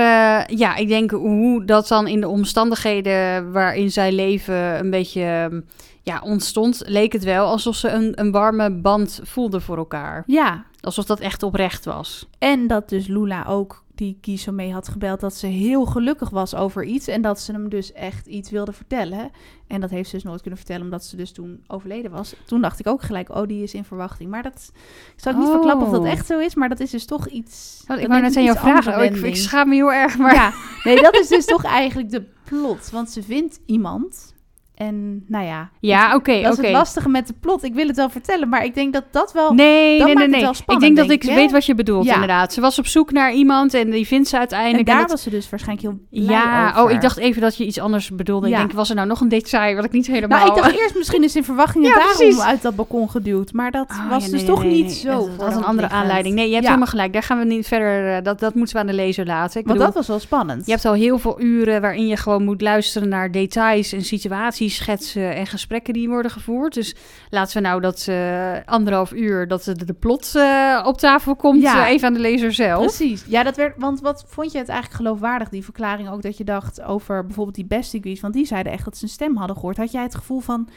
ja, 0.56 0.76
ik 0.76 0.88
denk 0.88 1.12
hoe 1.12 1.66
dat 1.66 1.88
dan 1.88 2.08
in 2.08 2.20
de 2.22 2.28
omstandigheden 2.28 3.52
waarin 3.52 3.92
zij 3.92 4.12
leven 4.12 4.80
een 4.80 4.90
beetje 4.90 5.22
ehm, 5.22 5.60
ja, 6.06 6.22
ontstond, 6.24 6.82
leek 6.86 7.14
het 7.14 7.24
wel 7.24 7.48
alsof 7.48 7.76
ze 7.76 7.90
een, 7.90 8.20
een 8.20 8.32
warme 8.32 8.72
band 8.72 9.20
voelden 9.24 9.62
voor 9.62 9.78
elkaar. 9.78 10.24
Ja, 10.26 10.66
Alsof 10.82 11.06
dat 11.06 11.20
echt 11.20 11.44
oprecht 11.44 11.86
was. 11.86 12.28
en 12.40 12.68
dat 12.68 12.90
dus 12.90 13.08
Lula 13.08 13.46
ook 13.48 13.84
die 13.96 14.18
Kiso 14.22 14.52
mee 14.52 14.74
had 14.74 14.88
gebeld 14.88 15.20
dat 15.20 15.34
ze 15.36 15.48
heel 15.48 15.86
gelukkig 15.86 16.30
was 16.30 16.56
over 16.56 16.84
iets. 16.84 17.08
En 17.08 17.22
dat 17.22 17.40
ze 17.40 17.52
hem 17.52 17.70
dus 17.70 17.94
echt 17.94 18.28
iets 18.28 18.50
wilde 18.50 18.72
vertellen. 18.72 19.32
En 19.68 19.82
dat 19.82 19.90
heeft 19.90 20.10
ze 20.10 20.16
dus 20.16 20.24
nooit 20.24 20.42
kunnen 20.42 20.58
vertellen 20.60 20.84
omdat 20.84 21.04
ze 21.06 21.16
dus 21.16 21.32
toen 21.32 21.64
overleden 21.68 22.12
was. 22.12 22.36
Toen 22.46 22.62
dacht 22.62 22.80
ik 22.80 22.88
ook 22.88 23.02
gelijk, 23.02 23.30
oh 23.36 23.48
die 23.48 23.64
is 23.64 23.74
in 23.74 23.84
verwachting. 23.84 24.30
Maar 24.30 24.44
dat 24.44 24.72
ik 25.16 25.22
zal 25.22 25.32
ik 25.32 25.38
niet 25.38 25.48
Oh. 25.48 25.54
verklappen 25.54 25.88
of 25.88 25.94
dat 25.94 26.06
echt 26.06 26.26
zo 26.26 26.40
is. 26.40 26.56
Maar 26.56 26.70
dat 26.70 26.80
is 26.80 26.90
dus 26.92 27.06
toch 27.06 27.28
iets... 27.28 27.84
Oh, 27.88 27.98
ik 28.00 28.08
wou 28.08 28.22
net 28.22 28.32
aan 28.32 28.38
een 28.38 28.44
jou 28.44 28.56
iets 28.56 28.66
andere 28.66 28.82
vragen. 28.82 29.00
Oh, 29.12 29.18
ik, 29.18 29.24
ik 29.24 29.36
schaam 29.36 29.70
me 29.70 29.76
heel 29.76 29.94
erg, 29.94 30.18
maar... 30.18 30.34
Ja, 30.34 30.54
nee, 30.84 31.02
dat 31.02 31.16
is 31.16 31.28
dus 31.28 31.46
toch 31.46 31.64
eigenlijk 31.64 32.10
de 32.10 32.24
plot. 32.44 32.90
Want 32.90 33.10
ze 33.10 33.24
vindt 33.24 33.60
iemand. 33.66 34.34
En 34.76 35.24
nou 35.28 35.46
ja, 35.46 35.70
Ja, 35.80 36.16
oké, 36.16 36.42
dat 36.42 36.52
is 36.52 36.58
oké. 36.58 36.68
het 36.68 36.76
lastige 36.76 37.10
met 37.10 37.28
de 37.28 37.34
plot. 37.40 37.64
Ik 37.64 37.74
wil 37.74 37.88
het 37.88 37.96
wel 37.96 38.10
vertellen, 38.10 38.50
maar 38.50 38.66
ik 38.66 38.76
denk 38.76 38.94
dat 38.94 39.04
dat 39.12 39.34
wel... 39.34 39.54
Nee, 39.54 39.98
dat 39.98 40.08
nee, 40.08 40.16
nee, 40.28 40.50
ik 40.68 40.80
denk 40.80 40.98
dat 40.98 41.10
ik 41.10 41.24
weet 41.24 41.52
wat 41.52 41.66
je 41.66 41.76
bedoelt, 41.76 42.06
Ja. 42.06 42.14
inderdaad. 42.14 42.54
Ze 42.54 42.62
was 42.62 42.80
op 42.80 42.88
zoek 42.88 43.12
naar 43.12 43.34
iemand 43.34 43.74
en 43.74 43.90
die 43.90 44.08
vindt 44.08 44.28
ze 44.28 44.34
En 44.34 44.40
uiteindelijk. 44.40 44.86
daar 44.86 44.96
en 44.96 45.02
dat- 45.02 45.12
was 45.12 45.22
ze 45.24 45.30
dus 45.30 45.50
waarschijnlijk 45.50 45.88
heel 45.88 46.00
blij 46.24 46.36
Ja, 46.38 46.70
over. 46.70 46.84
oh, 46.84 46.92
ik 46.92 47.02
dacht 47.02 47.18
even 47.18 47.42
dat 47.42 47.58
je 47.58 47.66
iets 47.66 47.80
anders 47.80 48.10
bedoelde. 48.16 48.48
Ja. 48.48 48.54
Ik 48.54 48.60
denk, 48.60 48.72
was 48.72 48.90
er 48.90 48.96
nou 48.96 49.08
nog 49.08 49.22
een 49.22 49.30
detail 49.30 49.76
wat 49.76 49.86
ik 49.86 49.92
niet 49.92 50.08
helemaal... 50.08 50.38
Nou, 50.46 50.56
ik 50.58 50.64
dacht 50.64 50.80
eerst 50.80 50.96
misschien 50.96 51.24
is 51.24 51.36
in 51.36 51.44
verwachting 51.44 51.86
Ja, 51.88 51.94
daarom 51.94 52.16
precies. 52.18 52.40
uit 52.40 52.62
dat 52.62 52.76
balkon 52.76 53.10
geduwd. 53.10 53.54
Maar 53.54 53.72
dat 53.72 53.90
Oh, 53.90 54.10
was 54.10 54.24
dus 54.30 54.32
nee, 54.42 54.50
toch 54.50 54.64
niet 54.64 54.92
zo. 54.94 55.10
Dat 55.38 55.46
was 55.48 55.56
een 55.56 55.64
andere 55.66 55.90
aanleiding. 55.90 56.36
Nee, 56.36 56.48
je 56.48 56.54
hebt 56.54 56.66
helemaal 56.66 56.88
gelijk. 56.88 57.14
Daar 57.14 57.24
gaan 57.24 57.40
we 57.40 57.46
niet 57.46 57.68
verder... 57.68 58.16
eh, 58.16 58.24
Dat, 58.24 58.40
dat 58.40 58.54
moeten 58.56 58.76
we 58.76 58.82
aan 58.82 58.88
de 58.88 58.94
lezer 58.94 59.26
laten. 59.26 59.60
Ik 59.62 59.68
Want 59.68 59.80
dat 59.80 59.94
was 59.94 60.08
wel 60.08 60.20
spannend. 60.20 60.66
je 60.66 60.72
hebt 60.72 60.86
al 60.86 60.94
heel 60.94 61.18
veel 61.20 61.42
uren 61.42 61.82
waarin 61.82 62.08
je 62.08 62.18
gewoon 62.18 62.44
moet 62.44 62.62
luisteren 62.62 63.10
naar 63.10 63.32
details 63.32 63.92
en 63.94 64.04
situaties, 64.04 64.65
schetsen 64.70 65.36
en 65.36 65.48
gesprekken 65.48 65.94
die 65.94 66.10
worden 66.10 66.32
gevoerd. 66.32 66.74
Dus 66.74 66.96
laten 67.30 67.58
we 67.58 67.68
nou 67.68 67.82
dat 67.82 68.06
eh, 68.08 68.54
anderhalf 68.66 69.14
uur 69.14 69.48
dat 69.48 69.64
de, 69.64 69.86
de 69.86 69.94
plot 69.94 70.32
eh, 70.36 70.84
op 70.86 70.98
tafel 70.98 71.36
komt 71.36 71.62
Ja. 71.62 71.86
eh, 71.86 71.92
even 71.92 72.08
aan 72.08 72.14
de 72.14 72.20
lezer 72.20 72.54
zelf. 72.54 72.82
Precies. 72.86 73.26
Ja, 73.28 73.44
dat 73.44 73.56
werd. 73.56 73.74
Want 73.78 74.02
wat 74.02 74.26
vond 74.28 74.52
je 74.52 74.58
het 74.58 74.70
eigenlijk 74.70 75.02
geloofwaardig, 75.02 75.50
die 75.50 75.64
verklaring 75.64 76.10
ook 76.10 76.22
dat 76.22 76.38
je 76.38 76.44
dacht 76.44 76.82
over 76.82 77.26
bijvoorbeeld 77.26 77.56
die 77.56 77.66
Bestigrees? 77.66 78.20
Want 78.20 78.34
die 78.34 78.46
zeiden 78.46 78.72
echt 78.72 78.86
dat 78.86 78.98
ze 78.98 79.04
een 79.04 79.10
stem 79.10 79.36
hadden 79.38 79.56
gehoord. 79.56 79.78
Had 79.78 79.92
jij 79.92 80.04
het 80.04 80.16
gevoel 80.16 80.40
van. 80.40 80.70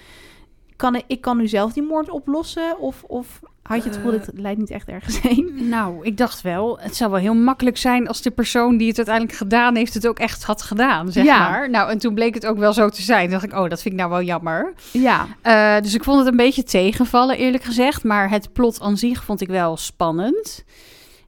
Kan 0.77 0.95
ik, 0.95 1.05
ik 1.07 1.21
kan 1.21 1.37
nu 1.37 1.49
zelf 1.49 1.73
die 1.73 1.83
moord 1.83 2.11
oplossen? 2.11 2.79
Of, 2.79 3.03
of 3.03 3.41
had 3.69 3.83
je 3.83 3.89
het 3.89 3.97
gevoel, 3.99 4.13
Eh. 4.13 4.19
dit 4.25 4.31
leidt 4.41 4.59
niet 4.59 4.71
echt 4.71 4.89
ergens 4.89 5.21
heen? 5.21 5.53
Nou, 5.69 6.05
ik 6.05 6.17
dacht 6.17 6.41
wel, 6.43 6.79
het 6.81 6.97
zou 6.97 7.11
wel 7.11 7.21
heel 7.21 7.35
makkelijk 7.35 7.77
zijn 7.77 8.09
als 8.09 8.23
de 8.23 8.31
persoon 8.31 8.77
die 8.77 8.89
het 8.89 8.97
uiteindelijk 8.97 9.37
gedaan 9.37 9.77
heeft, 9.77 9.95
het 9.95 10.07
ook 10.07 10.19
echt 10.19 10.45
had 10.45 10.63
gedaan, 10.63 11.13
zeg 11.13 11.25
Ja. 11.25 11.49
maar. 11.51 11.71
Nou, 11.71 11.91
en 11.91 11.99
toen 11.99 12.15
bleek 12.15 12.35
het 12.35 12.47
ook 12.47 12.59
wel 12.59 12.73
zo 12.73 12.89
te 12.89 13.03
zijn. 13.03 13.23
Toen 13.23 13.31
dacht 13.31 13.45
ik, 13.45 13.53
oh, 13.53 13.69
dat 13.69 13.83
vind 13.83 13.95
ik 13.95 14.01
nou 14.01 14.11
wel 14.13 14.23
jammer. 14.23 14.73
Ja. 14.93 15.27
Eh, 15.43 15.83
dus 15.83 15.95
ik 15.95 16.05
vond 16.05 16.19
het 16.19 16.27
een 16.29 16.37
beetje 16.37 16.63
tegenvallen, 16.63 17.37
eerlijk 17.39 17.65
gezegd. 17.65 18.05
Maar 18.05 18.31
het 18.31 18.53
plot 18.53 18.81
aan 18.81 18.97
zich 18.97 19.25
vond 19.25 19.41
ik 19.41 19.49
wel 19.49 19.77
spannend. 19.77 20.65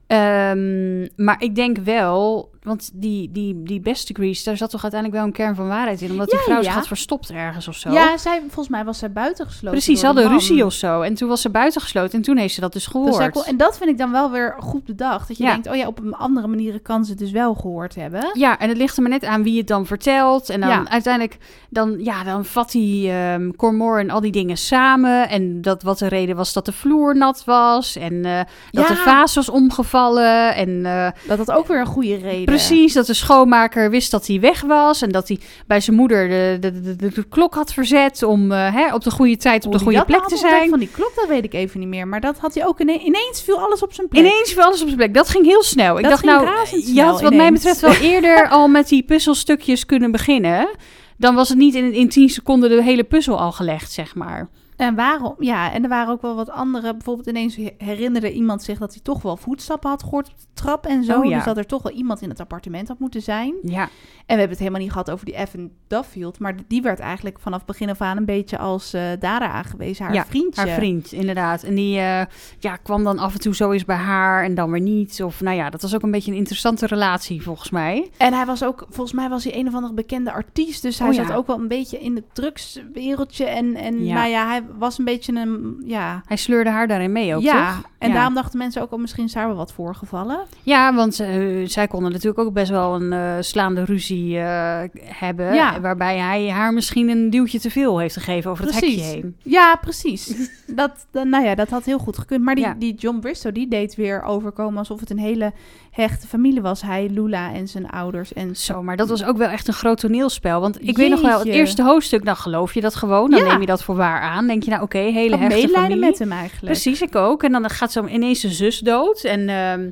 Ehm, 0.07 1.01
maar 1.17 1.37
ik 1.43 1.55
denk 1.55 1.79
wel, 1.79 2.51
want 2.63 2.91
die, 2.95 3.31
die, 3.33 3.63
die 3.63 3.81
best 3.81 4.09
degrees, 4.09 4.45
daar 4.45 4.57
zat 4.57 4.71
toch 4.71 4.83
uiteindelijk 4.83 5.21
wel 5.21 5.29
een 5.31 5.37
kern 5.37 5.55
van 5.55 5.69
waarheid 5.69 6.01
in. 6.01 6.11
Omdat 6.11 6.29
die 6.31 6.39
vrouw 6.39 6.57
ja. 6.57 6.63
zich 6.63 6.73
had 6.75 6.87
verstopt 6.87 7.31
ergens 7.31 7.69
of 7.69 7.75
zo. 7.77 7.91
Ja, 7.93 8.17
zij, 8.17 8.39
volgens 8.41 8.69
mij 8.69 8.85
was 8.85 8.99
zij 8.99 9.13
buitengesloten. 9.13 9.71
Precies, 9.79 10.01
ze 10.01 10.07
hadden 10.07 10.29
ruzie 10.29 10.65
of 10.65 10.73
zo. 10.73 11.01
En 11.01 11.15
toen 11.15 11.29
was 11.29 11.41
ze 11.41 11.51
buitengesloten 11.51 12.13
en 12.19 12.23
toen 12.23 12.37
heeft 12.37 12.55
ze 12.55 12.61
dat 12.61 12.73
dus 12.73 12.87
gehoord. 12.87 13.31
kon- 13.31 13.45
en 13.45 13.57
dat 13.57 13.77
vind 13.79 13.91
ik 13.91 13.99
dan 13.99 14.11
wel 14.11 14.31
weer 14.31 14.55
goed 14.59 14.85
bedacht. 14.85 15.29
Dat 15.29 15.37
je 15.37 15.43
Ja. 15.45 15.51
denkt, 15.53 15.69
oh 15.69 15.75
ja, 15.77 15.87
op 15.87 15.99
een 15.99 16.15
andere 16.15 16.47
manier 16.47 16.81
kan 16.81 17.05
ze 17.05 17.11
het 17.11 17.19
dus 17.21 17.31
wel 17.31 17.55
gehoord 17.55 17.95
hebben. 17.95 18.31
Ja, 18.33 18.59
en 18.59 18.69
het 18.69 18.79
ligt 18.79 18.97
er 18.97 19.03
maar 19.03 19.11
net 19.11 19.25
aan 19.25 19.43
wie 19.43 19.59
het 19.59 19.67
dan 19.67 19.87
vertelt. 19.87 20.49
En 20.51 20.61
dan 20.61 20.69
Ja. 20.69 20.89
uiteindelijk, 20.89 21.37
dan, 21.71 21.97
ja, 22.05 22.25
dan 22.25 22.45
vat 22.45 22.73
hij 22.73 23.05
ehm 23.33 23.51
Cormor 23.57 23.99
en 23.99 24.11
al 24.11 24.21
die 24.21 24.33
dingen 24.33 24.57
samen. 24.57 25.29
En 25.29 25.63
dat 25.63 25.83
wat 25.83 25.99
de 25.99 26.09
reden 26.09 26.37
was 26.37 26.53
dat 26.53 26.65
de 26.65 26.73
vloer 26.73 27.17
nat 27.17 27.45
was. 27.45 27.97
En 27.97 28.25
eh, 28.25 28.37
dat 28.71 28.89
Ja. 28.89 28.89
de 28.89 28.97
vaas 28.97 29.35
was 29.35 29.49
omgevallen. 29.49 30.55
En 30.55 30.87
eh, 30.87 31.09
Dat 31.29 31.39
had 31.39 31.51
ook 31.53 31.67
weer 31.67 31.81
een 31.81 31.87
goede 31.87 32.17
reden. 32.17 32.45
Precies, 32.57 32.93
dat 32.93 33.07
de 33.07 33.15
schoonmaker 33.15 33.91
wist 33.91 34.11
dat 34.11 34.27
hij 34.27 34.41
weg 34.41 34.61
was. 34.61 35.03
En 35.03 35.11
dat 35.11 35.29
hij 35.29 35.39
bij 35.67 35.81
zijn 35.81 35.97
moeder 35.97 36.29
de, 36.29 36.59
de, 36.61 36.97
de, 36.97 37.25
klok 37.29 37.55
had 37.55 37.73
verzet 37.73 38.23
om 38.23 38.53
eh, 38.53 38.75
hè, 38.75 38.95
op 38.95 39.05
de 39.05 39.11
goede 39.11 39.37
tijd 39.37 39.65
op 39.65 39.71
Hoe 39.71 39.79
de 39.79 39.85
goede 39.85 40.05
plek 40.05 40.27
te 40.27 40.37
zijn. 40.37 40.69
Van 40.69 40.79
die 40.79 40.89
klok, 40.93 41.13
dat 41.15 41.29
weet 41.29 41.45
ik 41.45 41.55
even 41.55 41.81
niet 41.81 41.89
meer. 41.89 42.09
Maar 42.09 42.21
dat 42.21 42.39
had 42.39 42.55
hij 42.55 42.67
ook 42.67 42.81
ine- 42.81 42.99
ineens 42.99 43.43
viel 43.43 43.61
alles 43.61 43.83
op 43.83 43.93
zijn 43.93 44.09
plek. 44.09 44.25
Ineens 44.25 44.53
viel 44.53 44.63
alles 44.63 44.81
op 44.81 44.87
zijn 44.87 44.97
plek. 44.99 45.15
Dat 45.15 45.29
ging 45.29 45.47
heel 45.47 45.63
snel. 45.63 45.99
Ik 45.99 46.05
dacht 46.05 46.25
nou, 46.25 46.49
je 46.85 47.03
had 47.03 47.21
wat 47.21 47.35
mij 47.35 47.53
betreft 47.53 47.81
wel 47.81 47.95
eerder 48.13 48.49
al 48.49 48.69
met 48.69 48.89
die 48.89 49.03
puzzelstukjes 49.03 49.87
kunnen 49.87 50.11
beginnen. 50.11 50.69
Dan 51.17 51.35
was 51.35 51.49
het 51.49 51.59
niet 51.59 51.75
in, 51.75 51.93
in 51.93 52.09
10 52.09 52.29
seconden 52.29 52.71
de 52.71 52.83
hele 52.83 53.05
puzzel 53.05 53.39
al 53.39 53.53
gelegd, 53.53 53.93
zeg 53.93 54.15
maar. 54.15 54.49
En 54.81 54.95
waarom? 54.95 55.35
Ja, 55.39 55.73
en 55.73 55.83
er 55.83 55.89
waren 55.89 56.13
ook 56.13 56.23
wel 56.23 56.35
wat 56.35 56.51
andere. 56.51 56.93
Bijvoorbeeld 56.93 57.27
ineens 57.29 57.59
herinnerde 57.79 58.33
iemand 58.33 58.63
zich 58.63 58.79
dat 58.79 58.93
hij 58.93 59.03
toch 59.03 59.23
wel 59.23 59.37
voetstappen 59.37 59.91
had 59.91 60.03
gehoord 60.03 60.29
op 60.29 60.39
de 60.39 60.45
trap 60.55 60.87
en 60.87 61.05
zo. 61.05 61.19
Oh, 61.19 61.25
ja. 61.25 61.35
Dus 61.37 61.45
dat 61.45 61.57
er 61.57 61.67
toch 61.67 61.83
wel 61.83 61.93
iemand 61.93 62.23
in 62.23 62.29
het 62.29 62.41
appartement 62.41 62.89
had 62.89 62.99
moeten 62.99 63.23
zijn. 63.23 63.55
Ja, 63.63 63.83
En 63.83 63.89
we 64.27 64.33
hebben 64.33 64.49
het 64.49 64.59
helemaal 64.59 64.81
niet 64.81 64.91
gehad 64.91 65.11
over 65.11 65.25
die 65.27 65.35
Evan 65.37 65.71
Duffield. 65.89 66.39
Maar 66.39 66.55
die 66.69 66.83
werd 66.83 66.99
eigenlijk 66.99 67.39
vanaf 67.41 67.65
begin 67.65 67.91
af 67.91 68.01
aan 68.01 68.17
een 68.17 68.25
beetje 68.25 68.59
als 68.59 68.93
eh 68.93 69.03
Dara 69.19 69.51
aangewezen. 69.51 70.05
Haar 70.05 70.15
Ja, 70.15 70.25
vriendje. 70.27 70.61
haar 70.61 70.71
vriend, 70.71 71.13
inderdaad. 71.13 71.63
En 71.63 71.75
die 71.75 71.99
eh, 71.99 72.23
ja, 72.59 72.77
kwam 72.77 73.05
dan 73.05 73.19
af 73.19 73.33
en 73.35 73.41
toe 73.41 73.55
zo 73.55 73.71
eens 73.71 73.85
bij 73.85 73.97
haar 73.97 74.45
en 74.45 74.55
dan 74.55 74.71
weer 74.71 74.81
niet. 74.81 75.23
Of 75.23 75.41
nou 75.41 75.57
ja, 75.57 75.71
dat 75.71 75.83
was 75.83 75.95
ook 75.95 76.03
een 76.03 76.11
beetje 76.11 76.31
een 76.31 76.37
interessante 76.37 76.87
relatie 76.87 77.43
volgens 77.43 77.71
mij. 77.71 78.11
En 78.17 78.33
hij 78.33 78.47
was 78.47 78.65
ook, 78.65 78.87
volgens 78.89 79.13
mij 79.13 79.29
was 79.29 79.45
hij 79.45 79.57
een 79.57 79.69
of 79.69 79.75
andere 79.75 79.95
bekende 79.95 80.33
artiest. 80.33 80.83
Dus 80.83 80.99
hij 80.99 81.09
Oh, 81.09 81.15
ja. 81.15 81.27
zat 81.27 81.37
ook 81.37 81.47
wel 81.47 81.59
een 81.59 81.69
beetje 81.69 82.01
in 82.01 82.15
het 82.15 82.25
drugswereldje. 82.35 83.45
En, 83.45 83.75
en 83.75 84.05
Ja. 84.05 84.15
nou 84.15 84.29
ja, 84.29 84.47
hij 84.49 84.63
was 84.79 84.99
een 84.99 85.05
beetje 85.05 85.33
een, 85.33 85.83
ja... 85.85 86.23
Hij 86.27 86.37
sleurde 86.37 86.71
haar 86.71 86.89
daarin 86.89 87.13
mee 87.13 87.35
ook, 87.35 87.43
ja, 87.43 87.75
toch? 87.75 87.91
en 87.99 88.09
Ja. 88.09 88.15
daarom 88.15 88.35
dachten 88.35 88.59
mensen 88.59 88.83
ook, 88.83 88.93
oh, 88.93 89.01
misschien 89.01 89.25
is 89.25 89.33
daar 89.33 89.47
wel 89.47 89.57
wat 89.57 89.73
voorgevallen. 89.73 90.41
Ja, 90.63 90.95
want 90.95 91.21
eh, 91.21 91.67
zij 91.69 91.87
konden 91.89 92.13
natuurlijk 92.13 92.39
ook 92.39 92.53
best 92.53 92.71
wel 92.71 92.95
een 92.95 93.13
eh, 93.13 93.35
slaande 93.41 93.85
ruzie 93.85 94.39
eh, 94.39 94.81
hebben. 95.05 95.55
Ja. 95.55 95.81
Waarbij 95.81 96.19
hij 96.19 96.49
haar 96.51 96.73
misschien 96.73 97.09
een 97.09 97.31
duwtje 97.31 97.61
te 97.61 97.71
veel 97.71 97.99
heeft 97.99 98.17
gegeven 98.17 98.51
over 98.51 98.65
het 98.65 98.75
hekje 98.75 99.01
heen. 99.01 99.37
Ja, 99.43 99.77
precies. 99.81 100.51
dat, 100.67 101.07
nou 101.13 101.45
ja, 101.45 101.55
dat 101.55 101.71
had 101.71 101.85
heel 101.85 101.99
goed 101.99 102.19
gekund. 102.19 102.45
Maar 102.45 102.55
die, 102.55 102.65
Ja. 102.65 102.75
die 102.79 102.95
John 102.95 103.19
Bristow, 103.19 103.55
die 103.55 103.69
deed 103.69 103.95
weer 103.95 104.23
overkomen 104.23 104.79
alsof 104.79 105.01
het 105.01 105.11
een 105.11 105.19
hele 105.19 105.53
hechte 105.91 106.27
familie 106.27 106.61
was. 106.63 106.83
Hij, 106.83 107.09
Lula 107.09 107.53
en 107.53 107.69
zijn 107.69 107.91
ouders. 107.91 108.33
En 108.33 108.57
Zo, 108.57 108.83
maar 108.83 108.97
dat 108.97 109.09
was 109.09 109.25
ook 109.25 109.37
wel 109.37 109.49
echt 109.49 109.69
een 109.69 109.75
groot 109.75 109.99
toneelspel. 110.01 110.61
Want 110.61 110.89
ik 110.89 110.97
weet 110.97 111.11
nog 111.11 111.21
wel, 111.21 111.39
het 111.39 111.49
eerste 111.49 111.83
hoofdstuk, 111.83 112.25
dan 112.25 112.37
geloof 112.37 112.75
je 112.75 112.81
dat 112.81 112.95
gewoon. 112.95 113.31
Dan 113.31 113.45
neem 113.45 113.61
je 113.61 113.67
dat 113.67 113.83
voor 113.83 113.97
waar 113.97 114.21
aan. 114.21 114.47
Denk 114.47 114.60
je, 114.65 114.71
nou 114.71 114.83
oké, 114.83 114.99
hele 114.99 115.35
ik 115.35 115.41
had 115.43 115.53
hechte 115.53 115.69
familie. 115.69 115.97
met 115.97 116.19
hem 116.19 116.33
eigenlijk. 116.33 116.65
Precies, 116.73 117.03
ik 117.03 117.15
ook. 117.17 117.43
En 117.43 117.53
dan 117.53 117.71
gaat 117.71 117.93
zo 117.93 118.07
ineens 118.07 118.41
zijn 118.41 118.53
zus 118.53 118.79
dood. 118.79 119.25
En 119.25 119.49
ehm, 119.49 119.89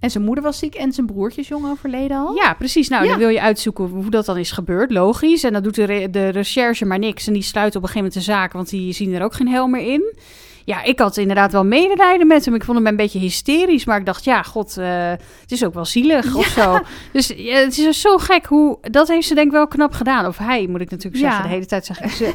En 0.00 0.10
zijn 0.10 0.24
moeder 0.24 0.44
was 0.44 0.58
ziek 0.58 0.74
en 0.74 0.92
zijn 0.92 1.06
broertje 1.06 1.40
is 1.40 1.48
jong 1.48 1.66
overleden 1.70 2.16
al. 2.16 2.34
ja, 2.34 2.54
precies. 2.54 2.88
Nou, 2.88 3.04
Ja. 3.04 3.10
dan 3.10 3.18
wil 3.18 3.28
je 3.28 3.40
uitzoeken 3.40 3.84
hoe 3.84 4.10
dat 4.10 4.26
dan 4.26 4.36
is 4.38 4.50
gebeurd. 4.50 4.90
Logisch. 4.90 5.44
En 5.44 5.52
dan 5.52 5.62
doet 5.62 5.74
de, 5.74 5.84
re- 5.84 6.10
de 6.10 6.28
recherche 6.28 6.84
maar 6.84 6.98
niks. 6.98 7.26
En 7.26 7.32
die 7.32 7.42
sluit 7.42 7.76
op 7.76 7.82
een 7.82 7.88
gegeven 7.88 8.10
moment 8.10 8.26
de 8.26 8.32
zaak, 8.32 8.52
want 8.52 8.68
die 8.70 8.92
zien 8.92 9.14
er 9.14 9.22
ook 9.22 9.34
geen 9.34 9.48
hel 9.48 9.66
meer 9.66 9.92
in. 9.92 10.14
Ja, 10.66 10.82
ik 10.82 10.98
had 10.98 11.16
inderdaad 11.16 11.52
wel 11.52 11.64
medelijden 11.64 12.26
met 12.26 12.44
hem. 12.44 12.54
Ik 12.54 12.64
vond 12.64 12.78
hem 12.78 12.86
een 12.86 12.96
beetje 12.96 13.18
hysterisch. 13.18 13.84
Maar 13.84 13.98
ik 13.98 14.06
dacht, 14.06 14.24
ja, 14.24 14.42
god, 14.42 14.76
eh, 14.78 15.10
het 15.40 15.52
is 15.52 15.64
ook 15.64 15.74
wel 15.74 15.84
zielig 15.84 16.34
of 16.34 16.46
zo. 16.46 16.78
Dus 17.12 17.32
ja, 17.36 17.56
het 17.56 17.78
is 17.78 18.00
zo 18.00 18.16
gek 18.18 18.46
hoe... 18.46 18.78
Dat 18.80 19.08
heeft 19.08 19.26
ze 19.26 19.34
denk 19.34 19.46
ik 19.46 19.52
wel 19.52 19.68
knap 19.68 19.92
gedaan. 19.92 20.26
Of 20.26 20.38
hij, 20.38 20.66
moet 20.66 20.80
ik 20.80 20.90
natuurlijk 20.90 21.22
Ja. 21.22 21.28
zeggen. 21.30 21.42
De 21.48 21.54
hele 21.54 21.66
tijd 21.66 21.86
zeg 21.86 22.00
ik 22.00 22.10
ze. 22.20 22.32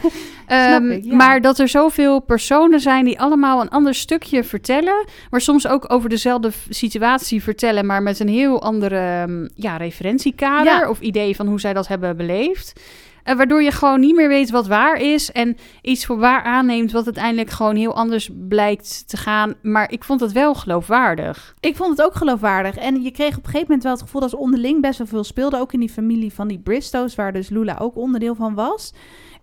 Ehm, 0.47 0.91
ik. 0.91 1.05
Maar 1.05 1.41
dat 1.41 1.59
er 1.59 1.67
zoveel 1.67 2.19
personen 2.19 2.79
zijn 2.79 3.05
die 3.05 3.19
allemaal 3.19 3.61
een 3.61 3.69
ander 3.69 3.93
stukje 3.95 4.43
vertellen. 4.43 5.05
Maar 5.29 5.41
soms 5.41 5.67
ook 5.67 5.93
over 5.93 6.09
dezelfde 6.09 6.51
situatie 6.69 7.43
vertellen. 7.43 7.85
Maar 7.85 8.03
met 8.03 8.19
een 8.19 8.29
heel 8.29 8.61
andere 8.61 8.97
ehm, 8.97 9.47
ja, 9.55 9.77
referentiekader. 9.77 10.89
Of 10.89 10.99
idee 10.99 11.35
van 11.35 11.47
hoe 11.47 11.59
zij 11.59 11.73
dat 11.73 11.87
hebben 11.87 12.17
beleefd. 12.17 12.73
Eh, 13.23 13.35
waardoor 13.35 13.61
je 13.61 13.71
gewoon 13.71 13.99
niet 13.99 14.15
meer 14.15 14.27
weet 14.27 14.49
wat 14.49 14.67
waar 14.67 14.97
is. 14.97 15.31
En 15.31 15.57
iets 15.81 16.05
voor 16.05 16.17
waar 16.17 16.43
aanneemt 16.43 16.91
wat 16.91 17.05
uiteindelijk 17.05 17.49
gewoon 17.49 17.75
heel 17.75 17.95
anders 17.95 18.29
blijkt 18.47 19.07
te 19.07 19.17
gaan. 19.17 19.53
Maar 19.61 19.91
ik 19.91 20.03
vond 20.03 20.19
het 20.19 20.31
wel 20.31 20.53
geloofwaardig. 20.53 21.55
Ik 21.59 21.75
vond 21.75 21.97
het 21.97 22.05
ook 22.05 22.15
geloofwaardig. 22.15 22.77
En 22.77 23.01
je 23.01 23.11
kreeg 23.11 23.37
op 23.37 23.43
een 23.43 23.45
gegeven 23.45 23.65
moment 23.65 23.83
wel 23.83 23.91
het 23.91 24.01
gevoel 24.01 24.21
dat 24.21 24.29
ze 24.29 24.37
onderling 24.37 24.81
best 24.81 24.97
wel 24.97 25.07
veel 25.07 25.23
speelde. 25.23 25.59
Ook 25.59 25.73
in 25.73 25.79
die 25.79 25.89
familie 25.89 26.33
van 26.33 26.47
die 26.47 26.59
Bristows, 26.59 27.15
waar 27.15 27.33
dus 27.33 27.49
Lula 27.49 27.77
ook 27.79 27.95
onderdeel 27.95 28.35
van 28.35 28.53
was. 28.53 28.93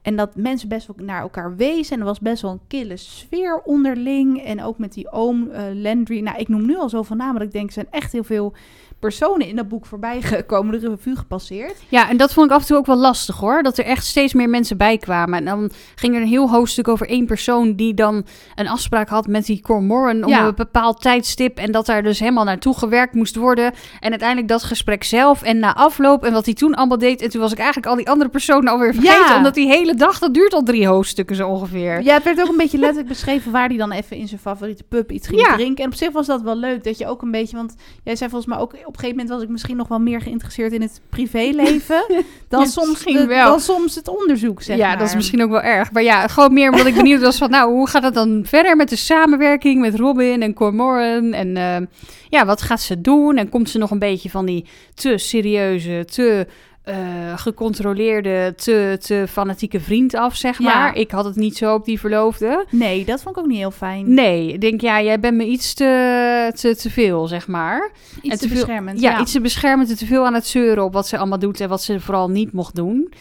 En 0.02 0.16
dat 0.16 0.36
mensen 0.36 0.68
best 0.68 0.86
wel 0.86 1.06
naar 1.06 1.20
elkaar 1.20 1.56
wezen. 1.56 1.94
En 1.94 2.00
er 2.00 2.06
was 2.06 2.20
best 2.20 2.42
wel 2.42 2.50
een 2.50 2.66
kille 2.68 2.96
sfeer 2.96 3.60
onderling. 3.64 4.44
En 4.44 4.62
ook 4.62 4.78
met 4.78 4.92
die 4.92 5.10
oom 5.10 5.50
eh, 5.50 5.62
Landry. 5.74 6.20
Nou, 6.20 6.38
ik 6.38 6.48
noem 6.48 6.66
nu 6.66 6.76
al 6.76 6.88
zoveel 6.88 7.16
namen 7.16 7.34
dat 7.34 7.42
ik 7.42 7.52
denk, 7.52 7.66
er 7.66 7.72
zijn 7.72 7.86
echt 7.90 8.12
heel 8.12 8.24
veel 8.24 8.54
personen 8.98 9.46
in 9.46 9.56
dat 9.56 9.68
boek 9.68 9.86
voorbij 9.86 10.22
gekomen, 10.22 10.80
de 10.80 10.88
revue 10.88 11.16
gepasseerd. 11.16 11.74
Ja, 11.88 12.08
en 12.08 12.16
dat 12.16 12.32
vond 12.32 12.46
ik 12.50 12.52
af 12.56 12.60
en 12.60 12.66
toe 12.66 12.76
ook 12.76 12.86
wel 12.86 12.96
lastig 12.96 13.36
hoor. 13.36 13.62
Dat 13.62 13.78
er 13.78 13.84
echt 13.84 14.04
steeds 14.06 14.32
meer 14.32 14.48
mensen 14.48 14.76
bij 14.76 14.98
kwamen. 14.98 15.38
En 15.38 15.44
dan 15.44 15.70
ging 15.94 16.14
er 16.14 16.20
een 16.20 16.26
heel 16.26 16.50
hoofdstuk 16.50 16.88
over 16.88 17.08
één 17.08 17.26
persoon 17.26 17.74
die 17.74 17.94
dan 17.94 18.26
een 18.54 18.68
afspraak 18.68 19.08
had 19.08 19.26
met 19.26 19.46
die 19.46 19.60
Cormoran 19.62 20.24
om 20.24 20.30
Ja. 20.30 20.46
een 20.46 20.54
bepaald 20.54 21.00
tijdstip. 21.00 21.58
En 21.58 21.72
dat 21.72 21.86
daar 21.86 22.02
dus 22.02 22.18
helemaal 22.18 22.44
naartoe 22.44 22.74
gewerkt 22.78 23.14
moest 23.14 23.36
worden. 23.36 23.72
En 24.00 24.10
uiteindelijk 24.10 24.48
dat 24.48 24.62
gesprek 24.62 25.04
zelf 25.04 25.42
en 25.42 25.58
na 25.58 25.74
afloop 25.74 26.24
en 26.24 26.32
wat 26.32 26.44
hij 26.44 26.54
toen 26.54 26.74
allemaal 26.74 26.98
deed. 26.98 27.22
En 27.22 27.30
toen 27.30 27.40
was 27.40 27.52
ik 27.52 27.58
eigenlijk 27.58 27.86
al 27.88 27.96
die 27.96 28.08
andere 28.10 28.30
personen 28.30 28.72
alweer 28.72 28.94
vergeten. 28.94 29.26
Ja. 29.28 29.36
Omdat 29.36 29.54
die 29.54 29.68
hele 29.68 29.94
dag, 29.94 30.18
dat 30.18 30.34
duurt 30.34 30.52
al 30.54 30.62
drie 30.62 30.86
hoofdstukken 30.86 31.36
zo 31.36 31.48
ongeveer. 31.48 32.02
Ja, 32.02 32.14
het 32.14 32.24
werd 32.24 32.40
ook 32.40 32.48
een 32.48 32.56
beetje 32.56 32.78
letterlijk 32.78 33.08
beschreven 33.08 33.52
waar 33.52 33.68
hij 33.68 33.76
dan 33.76 33.92
even 33.92 34.16
in 34.16 34.28
zijn 34.28 34.40
favoriete 34.40 34.84
pub 34.84 35.12
iets 35.12 35.28
ging 35.28 35.40
Ja. 35.40 35.54
drinken. 35.54 35.84
En 35.84 35.90
op 35.90 35.96
zich 35.96 36.12
was 36.12 36.26
dat 36.26 36.42
wel 36.42 36.56
leuk, 36.56 36.84
dat 36.84 36.98
je 36.98 37.06
ook 37.06 37.22
een 37.22 37.30
beetje... 37.30 37.56
Want 37.56 37.74
jij 38.04 38.16
zei 38.16 38.30
volgens 38.30 38.50
mij 38.54 38.60
ook, 38.62 38.72
op 38.88 38.94
een 38.94 39.00
gegeven 39.00 39.16
moment 39.16 39.28
was 39.34 39.42
ik 39.42 39.48
misschien 39.48 39.76
nog 39.76 39.88
wel 39.88 39.98
meer 39.98 40.20
geïnteresseerd 40.20 40.72
in 40.72 40.82
het 40.82 41.00
privéleven... 41.08 42.04
dan, 42.48 42.60
Ja, 42.60 42.66
soms 42.66 43.04
de- 43.04 43.26
wel. 43.26 43.48
dan 43.50 43.60
soms 43.60 43.94
het 43.94 44.08
onderzoek, 44.08 44.62
zeg 44.62 44.76
ja, 44.76 44.88
maar. 44.88 44.98
dat 44.98 45.08
is 45.08 45.14
misschien 45.14 45.42
ook 45.42 45.50
wel 45.50 45.60
erg. 45.60 45.92
Maar 45.92 46.02
ja, 46.02 46.26
gewoon 46.28 46.52
meer 46.52 46.70
omdat 46.70 46.86
ik 46.86 46.94
benieuwd 47.02 47.20
was 47.20 47.38
van... 47.38 47.50
nou, 47.50 47.72
hoe 47.72 47.88
gaat 47.88 48.02
het 48.02 48.14
dan 48.14 48.42
verder 48.46 48.76
met 48.76 48.88
de 48.88 48.96
samenwerking 48.96 49.80
met 49.80 49.94
Robin 49.94 50.42
en 50.42 50.54
Cormoran? 50.54 51.32
En 51.32 51.56
eh, 51.56 51.86
ja, 52.28 52.46
wat 52.46 52.62
gaat 52.62 52.80
ze 52.80 53.00
doen? 53.00 53.36
En 53.36 53.48
komt 53.48 53.70
ze 53.70 53.78
nog 53.78 53.90
een 53.90 53.98
beetje 53.98 54.30
van 54.30 54.46
die 54.46 54.64
te 54.94 55.18
serieuze, 55.18 56.04
te 56.04 56.46
eh, 56.88 57.38
gecontroleerde, 57.38 58.52
te, 58.56 58.96
te 59.00 59.24
fanatieke 59.28 59.80
vriend 59.80 60.14
af, 60.14 60.34
zeg 60.36 60.58
Ja. 60.58 60.64
maar? 60.64 60.94
Ik 60.94 61.10
had 61.10 61.24
het 61.24 61.36
niet 61.36 61.56
zo 61.56 61.74
op 61.74 61.84
die 61.84 62.00
verloofde. 62.00 62.66
Nee, 62.70 63.04
dat 63.04 63.22
vond 63.22 63.36
ik 63.36 63.42
ook 63.42 63.48
niet 63.48 63.58
heel 63.58 63.70
fijn. 63.70 64.14
Nee, 64.14 64.52
ik 64.52 64.60
denk, 64.60 64.80
ja, 64.80 65.02
jij 65.02 65.20
bent 65.20 65.36
me 65.36 65.44
iets 65.44 65.74
te, 65.74 66.52
te, 66.54 66.76
te 66.76 66.90
veel, 66.90 67.26
zeg 67.26 67.46
maar. 67.48 67.90
Iets 68.22 68.22
en 68.22 68.30
te 68.30 68.36
te 68.38 68.48
veel- 68.48 68.56
beschermend. 68.64 69.00
Ja, 69.00 69.20
iets 69.20 69.32
te 69.32 69.40
beschermend 69.40 69.90
en 69.90 69.96
te 69.96 70.06
veel 70.06 70.26
aan 70.26 70.34
het 70.34 70.46
zeuren 70.46 70.84
op 70.84 70.92
wat 70.92 71.06
ze 71.08 71.18
allemaal 71.18 71.38
doet 71.38 71.60
en 71.60 71.68
wat 71.68 71.82
ze 71.82 72.00
vooral 72.00 72.30
niet 72.30 72.52
mocht 72.52 72.74
doen. 72.74 73.12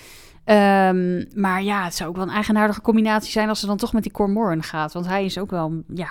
Ehm, 0.46 1.24
maar 1.34 1.64
ja, 1.64 1.84
het 1.84 1.96
zou 1.96 2.10
ook 2.10 2.16
wel 2.16 2.26
een 2.28 2.34
eigenaardige 2.34 2.82
combinatie 2.82 3.32
zijn 3.32 3.50
als 3.50 3.60
ze 3.60 3.66
dan 3.66 3.78
toch 3.78 3.94
met 3.94 4.04
die 4.04 4.12
Cormoran 4.12 4.64
gaat. 4.64 4.94
Want 4.94 5.08
hij 5.08 5.26
is 5.26 5.38
ook 5.38 5.50
wel, 5.52 5.84
ja, 5.94 6.10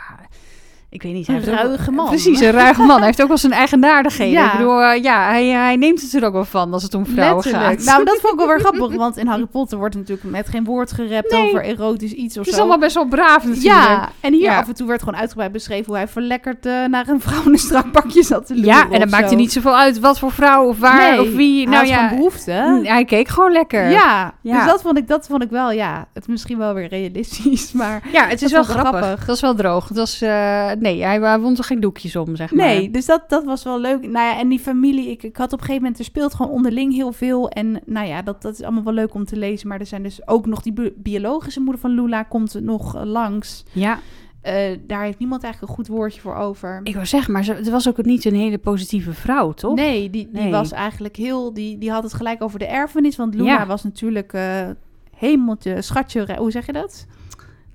ik 0.96 1.02
weet 1.02 1.12
niet. 1.12 1.26
hij 1.26 1.36
Een 1.36 1.44
ruige 1.44 1.90
man. 1.90 2.06
Precies, 2.08 2.40
een 2.40 2.50
ruige 2.50 2.82
man. 2.82 2.96
Hij 2.96 3.06
heeft 3.06 3.22
ook 3.22 3.28
wel 3.28 3.36
zijn 3.38 3.52
eigenaardigheden. 3.52 4.32
Ja. 4.40 4.52
Ik 4.52 4.58
bedoel, 4.58 4.82
eh, 4.82 5.02
ja, 5.02 5.24
hij, 5.28 5.46
hij 5.46 5.76
neemt 5.76 6.00
het 6.02 6.14
er 6.14 6.24
ook 6.24 6.32
wel 6.32 6.44
van 6.44 6.72
als 6.72 6.82
het 6.82 6.94
om 6.94 7.06
vrouwen 7.06 7.44
Letterlijk. 7.44 7.74
gaat. 7.80 7.84
Nou, 7.94 8.04
dat 8.04 8.18
vond 8.20 8.32
ik 8.32 8.38
wel 8.38 8.48
weer 8.48 8.60
grappig, 8.60 8.94
want 8.96 9.16
in 9.16 9.26
Harry 9.26 9.46
Potter 9.46 9.78
wordt 9.78 9.94
natuurlijk 9.94 10.30
met 10.30 10.48
geen 10.48 10.64
woord 10.64 10.92
gerept 10.92 11.30
Nee. 11.32 11.48
over 11.48 11.62
erotisch 11.64 12.12
iets 12.12 12.34
of 12.34 12.38
het 12.38 12.46
is 12.48 12.54
zo. 12.54 12.60
allemaal 12.60 12.78
best 12.78 12.94
wel 12.94 13.04
braaf 13.06 13.44
natuurlijk. 13.44 13.62
Ja, 13.64 14.08
en 14.20 14.32
hier 14.32 14.42
Ja. 14.42 14.58
af 14.58 14.68
en 14.68 14.74
toe 14.74 14.86
werd 14.86 15.02
gewoon 15.02 15.18
uitgebreid 15.20 15.52
beschreven 15.52 15.86
hoe 15.86 15.96
hij 15.96 16.08
verlekkerd 16.08 16.66
eh, 16.66 16.84
naar 16.84 17.08
een 17.08 17.20
vrouw 17.20 17.42
in 17.44 17.52
een 17.52 17.58
strak 17.58 17.92
pakje 17.92 18.22
zat 18.22 18.46
te 18.46 18.54
loeren 18.54 18.72
Ja, 18.74 18.82
en 18.84 18.90
dan 18.90 19.02
of 19.02 19.10
maakt 19.10 19.22
zo. 19.24 19.28
het 19.30 19.38
niet 19.38 19.52
zoveel 19.52 19.76
uit 19.76 19.98
wat 20.00 20.18
voor 20.18 20.32
vrouw 20.32 20.68
of 20.68 20.78
waar 20.78 21.10
Nee, 21.10 21.20
of 21.20 21.32
wie. 21.34 21.56
hij 21.62 21.64
Nou 21.72 21.76
had 21.76 21.88
ja, 21.88 22.08
behoefte. 22.08 22.80
hij 22.82 23.04
keek 23.04 23.28
gewoon 23.28 23.52
lekker. 23.52 23.90
Ja, 23.90 24.32
Ja. 24.40 24.56
dus 24.62 24.66
dat 24.72 24.82
vond, 24.82 24.98
ik, 24.98 25.08
dat 25.08 25.26
vond 25.26 25.42
ik 25.42 25.50
wel, 25.50 25.70
ja, 25.70 26.06
het 26.12 26.28
misschien 26.28 26.58
wel 26.58 26.74
weer 26.74 26.88
realistisch, 26.88 27.72
maar... 27.82 28.02
Ja, 28.12 28.26
het 28.26 28.42
is 28.42 28.50
Dat 28.50 28.66
wel 28.66 28.76
grappig. 28.76 29.00
grappig. 29.02 29.26
Dat 29.26 29.34
is 29.34 29.40
wel 29.40 29.54
droog. 29.54 29.86
Dat 29.86 29.96
was, 29.96 30.20
eh, 30.22 30.70
nee, 30.86 31.02
hij, 31.02 31.20
hij 31.20 31.40
wond 31.40 31.58
er 31.58 31.64
geen 31.64 31.80
doekjes 31.80 32.16
om, 32.16 32.36
zeg 32.36 32.52
maar. 32.52 32.66
Nee, 32.66 32.90
dus 32.90 33.06
dat, 33.06 33.24
dat 33.28 33.44
was 33.44 33.62
wel 33.64 33.80
leuk. 33.80 34.00
Nou 34.02 34.12
ja, 34.26 34.38
en 34.38 34.48
die 34.48 34.58
familie, 34.58 35.10
ik, 35.10 35.22
ik 35.22 35.36
had 35.36 35.46
op 35.52 35.58
een 35.58 35.64
gegeven 35.64 35.82
moment, 35.82 35.98
er 35.98 36.04
speelt 36.04 36.34
gewoon 36.34 36.52
onderling 36.52 36.94
heel 36.94 37.12
veel. 37.12 37.48
En 37.48 37.80
nou 37.86 38.06
ja, 38.06 38.22
dat, 38.22 38.42
dat 38.42 38.52
is 38.54 38.62
allemaal 38.62 38.84
wel 38.84 38.92
leuk 38.92 39.14
om 39.14 39.24
te 39.24 39.36
lezen. 39.36 39.68
Maar 39.68 39.80
er 39.80 39.86
zijn 39.86 40.02
dus 40.02 40.28
ook 40.28 40.46
nog 40.46 40.62
die 40.62 40.72
bi- 40.72 40.92
biologische 40.96 41.60
moeder 41.60 41.80
van 41.80 41.90
Lula 41.90 42.22
komt 42.22 42.60
nog 42.62 42.96
eh, 42.96 43.02
langs. 43.04 43.64
Ja, 43.72 43.98
Eh, 44.40 44.78
daar 44.86 45.02
heeft 45.02 45.18
niemand 45.18 45.42
eigenlijk 45.42 45.72
een 45.72 45.78
goed 45.84 45.94
woordje 45.96 46.20
voor 46.20 46.34
over. 46.34 46.80
ik 46.82 46.94
wou 46.94 47.06
zeggen, 47.06 47.32
maar 47.32 47.44
ze, 47.44 47.52
het 47.52 47.68
was 47.70 47.88
ook 47.88 48.04
niet 48.04 48.24
een 48.24 48.34
hele 48.34 48.58
positieve 48.58 49.12
vrouw, 49.12 49.52
toch? 49.52 49.74
Nee, 49.74 50.10
die, 50.10 50.28
die 50.32 50.42
Nee. 50.42 50.50
was 50.50 50.72
eigenlijk 50.72 51.16
heel... 51.16 51.52
Die, 51.54 51.78
die 51.78 51.90
had 51.90 52.02
het 52.02 52.12
gelijk 52.14 52.42
over 52.42 52.58
de 52.58 52.66
erfenis. 52.66 53.16
Want 53.16 53.34
Luna 53.34 53.46
Ja. 53.58 53.66
was 53.66 53.82
natuurlijk 53.84 54.32
eh 54.32 54.68
hemeltje, 55.16 55.82
schatje... 55.82 56.36
Hoe 56.38 56.50
zeg 56.50 56.66
je 56.66 56.72
dat? 56.72 57.06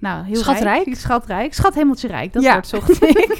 Nou, 0.01 0.25
heel 0.25 0.35
Schatrijk? 0.35 0.85
rijk. 0.85 0.97
Schatrijk. 0.97 1.53
Schat 1.53 1.73
hemeltje 1.73 2.07
rijk. 2.07 2.33
Dat 2.33 2.43
Ja. 2.43 2.51
woord 2.53 2.67
zocht 2.67 3.03
ik. 3.03 3.39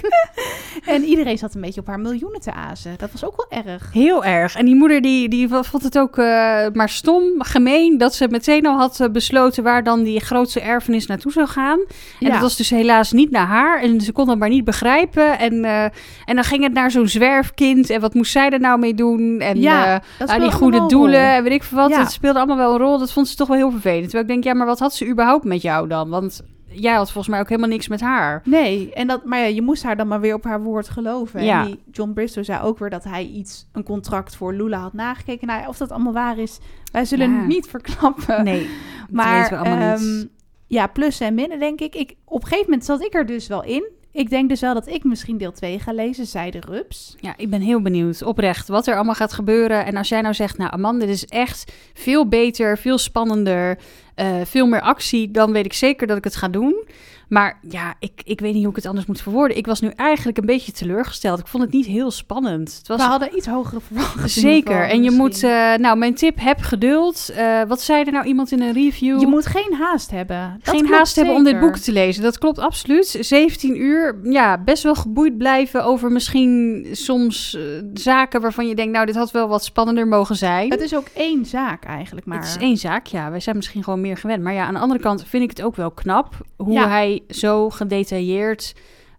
en 0.86 1.04
iedereen 1.04 1.38
zat 1.38 1.56
een 1.56 1.62
beetje 1.62 1.82
op 1.82 1.88
haar 1.88 2.00
miljoenen 2.00 2.40
te 2.42 2.54
azen. 2.54 2.94
Dat 2.98 3.12
was 3.12 3.26
ook 3.26 3.46
wel 3.50 3.64
erg. 3.64 3.90
Heel 3.94 4.26
erg. 4.26 4.56
En 4.56 4.66
die 4.66 4.76
moeder 4.76 5.02
die, 5.02 5.30
die 5.30 5.48
vond 5.50 5.84
het 5.84 5.98
ook 6.00 6.18
eh, 6.18 6.26
maar 6.74 6.90
stom, 6.90 7.24
gemeen, 7.38 7.98
dat 7.98 8.16
ze 8.16 8.28
meteen 8.30 8.66
al 8.66 8.78
had 8.78 9.00
eh, 9.00 9.10
besloten 9.10 9.64
waar 9.64 9.84
dan 9.84 10.04
die 10.04 10.20
grootste 10.20 10.60
erfenis 10.62 11.06
naartoe 11.08 11.32
zou 11.32 11.48
gaan. 11.48 11.80
En 11.80 12.28
Ja. 12.28 12.30
dat 12.32 12.42
was 12.42 12.56
dus 12.58 12.70
helaas 12.70 13.12
niet 13.12 13.32
naar 13.32 13.48
haar. 13.48 13.82
En 13.82 14.02
ze 14.02 14.12
kon 14.12 14.28
dat 14.28 14.38
maar 14.38 14.50
niet 14.50 14.66
begrijpen. 14.66 15.40
En, 15.40 15.66
eh, 15.66 15.84
en 16.26 16.36
dan 16.36 16.44
ging 16.44 16.64
het 16.64 16.74
naar 16.74 16.92
zo'n 16.92 17.08
zwerfkind. 17.08 17.90
En 17.90 18.02
wat 18.02 18.14
moest 18.14 18.32
zij 18.32 18.50
er 18.50 18.60
nou 18.60 18.80
mee 18.80 18.94
doen? 18.94 19.40
En 19.40 19.60
Ja, 19.62 20.02
die 20.40 20.52
goede 20.52 20.86
doelen 20.88 21.34
en 21.34 21.44
weet 21.44 21.54
ik 21.54 21.64
veel 21.64 21.78
wat. 21.78 21.96
Het 21.96 22.12
speelde 22.12 22.38
allemaal 22.38 22.58
wel 22.58 22.72
een 22.74 22.80
rol. 22.80 22.98
Dat 22.98 23.12
vond 23.12 23.28
ze 23.28 23.36
toch 23.36 23.48
wel 23.48 23.58
heel 23.58 23.72
vervelend. 23.72 24.02
Terwijl 24.04 24.24
ik 24.24 24.30
denk, 24.30 24.44
ja, 24.44 24.54
maar 24.54 24.66
wat 24.68 24.80
had 24.80 24.96
ze 24.96 25.08
überhaupt 25.08 25.44
met 25.44 25.62
jou 25.62 25.88
dan? 25.88 26.10
Want 26.10 26.42
jij 26.74 26.94
had 26.94 27.06
volgens 27.12 27.28
mij 27.28 27.40
ook 27.40 27.50
helemaal 27.50 27.70
niks 27.70 27.88
met 27.88 28.02
haar. 28.02 28.42
Nee, 28.46 28.94
en 28.94 29.08
dat, 29.08 29.26
maar 29.26 29.40
ja, 29.40 29.46
je 29.46 29.62
moest 29.62 29.84
haar 29.84 29.98
dan 29.98 30.08
maar 30.08 30.20
weer 30.20 30.34
op 30.34 30.44
haar 30.44 30.62
woord 30.64 30.90
geloven. 30.90 31.44
Ja. 31.44 31.60
En 31.62 31.66
die 31.68 31.80
John 31.92 32.12
Bristow 32.14 32.44
zei 32.44 32.62
ook 32.62 32.80
weer 32.80 32.90
dat 32.90 33.04
hij 33.04 33.26
iets, 33.26 33.68
een 33.72 33.84
contract 33.84 34.36
voor 34.36 34.54
Lula 34.54 34.78
had 34.80 34.94
nagekeken. 34.94 35.48
Nou, 35.48 35.68
of 35.68 35.78
dat 35.78 35.92
allemaal 35.92 36.14
waar 36.14 36.38
is, 36.38 36.60
wij 36.92 37.06
zullen 37.06 37.32
Ja. 37.32 37.38
het 37.38 37.48
niet 37.48 37.68
verklappen. 37.68 38.44
Nee, 38.44 38.70
maar 39.10 39.26
dat 39.42 39.50
weten 39.50 39.64
we 39.64 39.70
allemaal 39.70 39.94
ehm, 39.96 40.18
niet. 40.18 40.28
ja, 40.68 40.88
plussen 40.88 41.28
en 41.28 41.34
minnen, 41.34 41.60
denk 41.60 41.80
ik. 41.82 41.96
ik. 41.96 42.16
Op 42.26 42.42
een 42.42 42.48
gegeven 42.48 42.66
moment 42.70 42.86
zat 42.86 43.04
ik 43.04 43.14
er 43.14 43.26
dus 43.26 43.48
wel 43.48 43.64
in. 43.64 43.90
Ik 44.14 44.30
denk 44.30 44.50
dus 44.50 44.62
wel 44.62 44.74
dat 44.74 44.88
ik 44.88 45.04
misschien 45.04 45.38
deel 45.38 45.52
2 45.52 45.80
ga 45.80 45.94
lezen, 45.94 46.26
zij 46.26 46.52
de 46.52 46.60
rups. 46.60 47.16
Ja, 47.20 47.34
ik 47.38 47.50
ben 47.50 47.62
heel 47.62 47.82
benieuwd, 47.82 48.24
oprecht, 48.24 48.68
wat 48.68 48.88
er 48.88 48.96
allemaal 48.96 49.16
gaat 49.16 49.34
gebeuren. 49.34 49.86
En 49.86 49.98
als 49.98 50.10
jij 50.10 50.22
nou 50.22 50.34
zegt, 50.34 50.58
nou 50.58 50.72
Amanda, 50.72 51.06
dit 51.06 51.16
is 51.16 51.26
echt 51.26 51.72
veel 51.94 52.28
beter, 52.28 52.78
veel 52.78 52.98
spannender, 52.98 53.78
uh, 54.16 54.42
veel 54.44 54.66
meer 54.66 54.82
actie, 54.82 55.32
dan 55.32 55.52
weet 55.52 55.66
ik 55.66 55.74
zeker 55.74 56.08
dat 56.08 56.18
ik 56.18 56.24
het 56.24 56.36
ga 56.36 56.48
doen. 56.48 56.86
Maar 57.32 57.60
ja, 57.70 57.94
ik, 58.00 58.22
ik 58.24 58.40
weet 58.40 58.54
niet 58.54 58.62
hoe 58.62 58.70
ik 58.70 58.76
het 58.76 58.86
anders 58.86 59.06
moet 59.06 59.22
verwoorden. 59.22 59.58
Ik 59.58 59.66
was 59.66 59.82
nu 59.82 59.92
eigenlijk 59.96 60.38
een 60.38 60.46
beetje 60.46 60.72
teleurgesteld. 60.72 61.40
Ik 61.40 61.48
vond 61.48 61.64
het 61.64 61.72
niet 61.72 61.86
heel 61.86 62.12
spannend. 62.12 62.76
Het 62.78 62.88
was... 62.88 62.98
We 62.98 63.04
hadden 63.04 63.36
iets 63.38 63.48
hogere 63.48 63.80
verwachtingen. 63.82 64.30
Zeker. 64.30 64.90
En 64.90 65.04
je 65.04 65.12
moet, 65.12 65.44
uh, 65.44 65.76
nou, 65.76 65.98
mijn 65.98 66.14
tip, 66.14 66.40
heb 66.40 66.60
geduld. 66.60 67.32
Uh, 67.38 67.62
wat 67.68 67.82
zei 67.82 68.04
er 68.04 68.12
nou 68.12 68.26
iemand 68.26 68.52
in 68.52 68.62
een 68.62 68.74
review? 68.74 69.20
Je 69.20 69.28
moet 69.28 69.46
geen 69.46 69.74
haast 69.80 70.12
hebben. 70.12 70.60
Dat 70.64 70.76
geen 70.76 70.88
haast 70.88 71.14
zeker. 71.14 71.32
hebben 71.32 71.54
om 71.54 71.60
dit 71.60 71.70
boek 71.70 71.78
te 71.78 71.92
lezen. 71.92 72.24
Dat 72.24 72.38
klopt 72.38 72.60
absoluut. 72.60 73.18
17 73.20 73.82
uur, 73.82 74.20
ja, 74.24 74.58
best 74.58 74.84
wel 74.84 74.96
geboeid 74.96 75.38
blijven 75.38 75.84
over 75.84 76.12
misschien 76.12 76.88
soms 76.92 77.56
uh, 77.56 77.64
zaken 77.94 78.42
waarvan 78.42 78.68
je 78.68 78.76
denkt, 78.76 78.94
nou, 78.94 79.06
dit 79.06 79.16
had 79.16 79.32
wel 79.32 79.48
wat 79.48 79.64
spannender 79.64 80.08
mogen 80.08 80.36
zijn. 80.36 80.72
Het 80.72 80.82
is 80.82 80.96
ook 80.96 81.08
één 81.14 81.46
zaak 81.46 81.84
eigenlijk 81.84 82.26
maar. 82.26 82.38
Het 82.38 82.48
is 82.48 82.58
één 82.58 82.78
zaak, 82.78 83.06
ja. 83.06 83.32
Wij 83.32 83.40
zijn 83.40 83.56
misschien 83.56 83.84
gewoon 83.84 84.02
meer 84.02 84.18
gewend. 84.18 84.44
Maar 84.44 84.54
ja, 84.54 84.66
aan 84.66 84.74
de 84.74 84.80
andere 84.80 85.00
kant 85.00 85.24
vind 85.28 85.44
ik 85.44 85.50
het 85.50 85.62
ook 85.62 85.76
wel 85.76 85.92
knap 85.92 86.36
hoe 86.56 86.74
ja. 86.74 86.88
hij 86.88 87.21
zo 87.30 87.70
gedetailleerd 87.70 88.74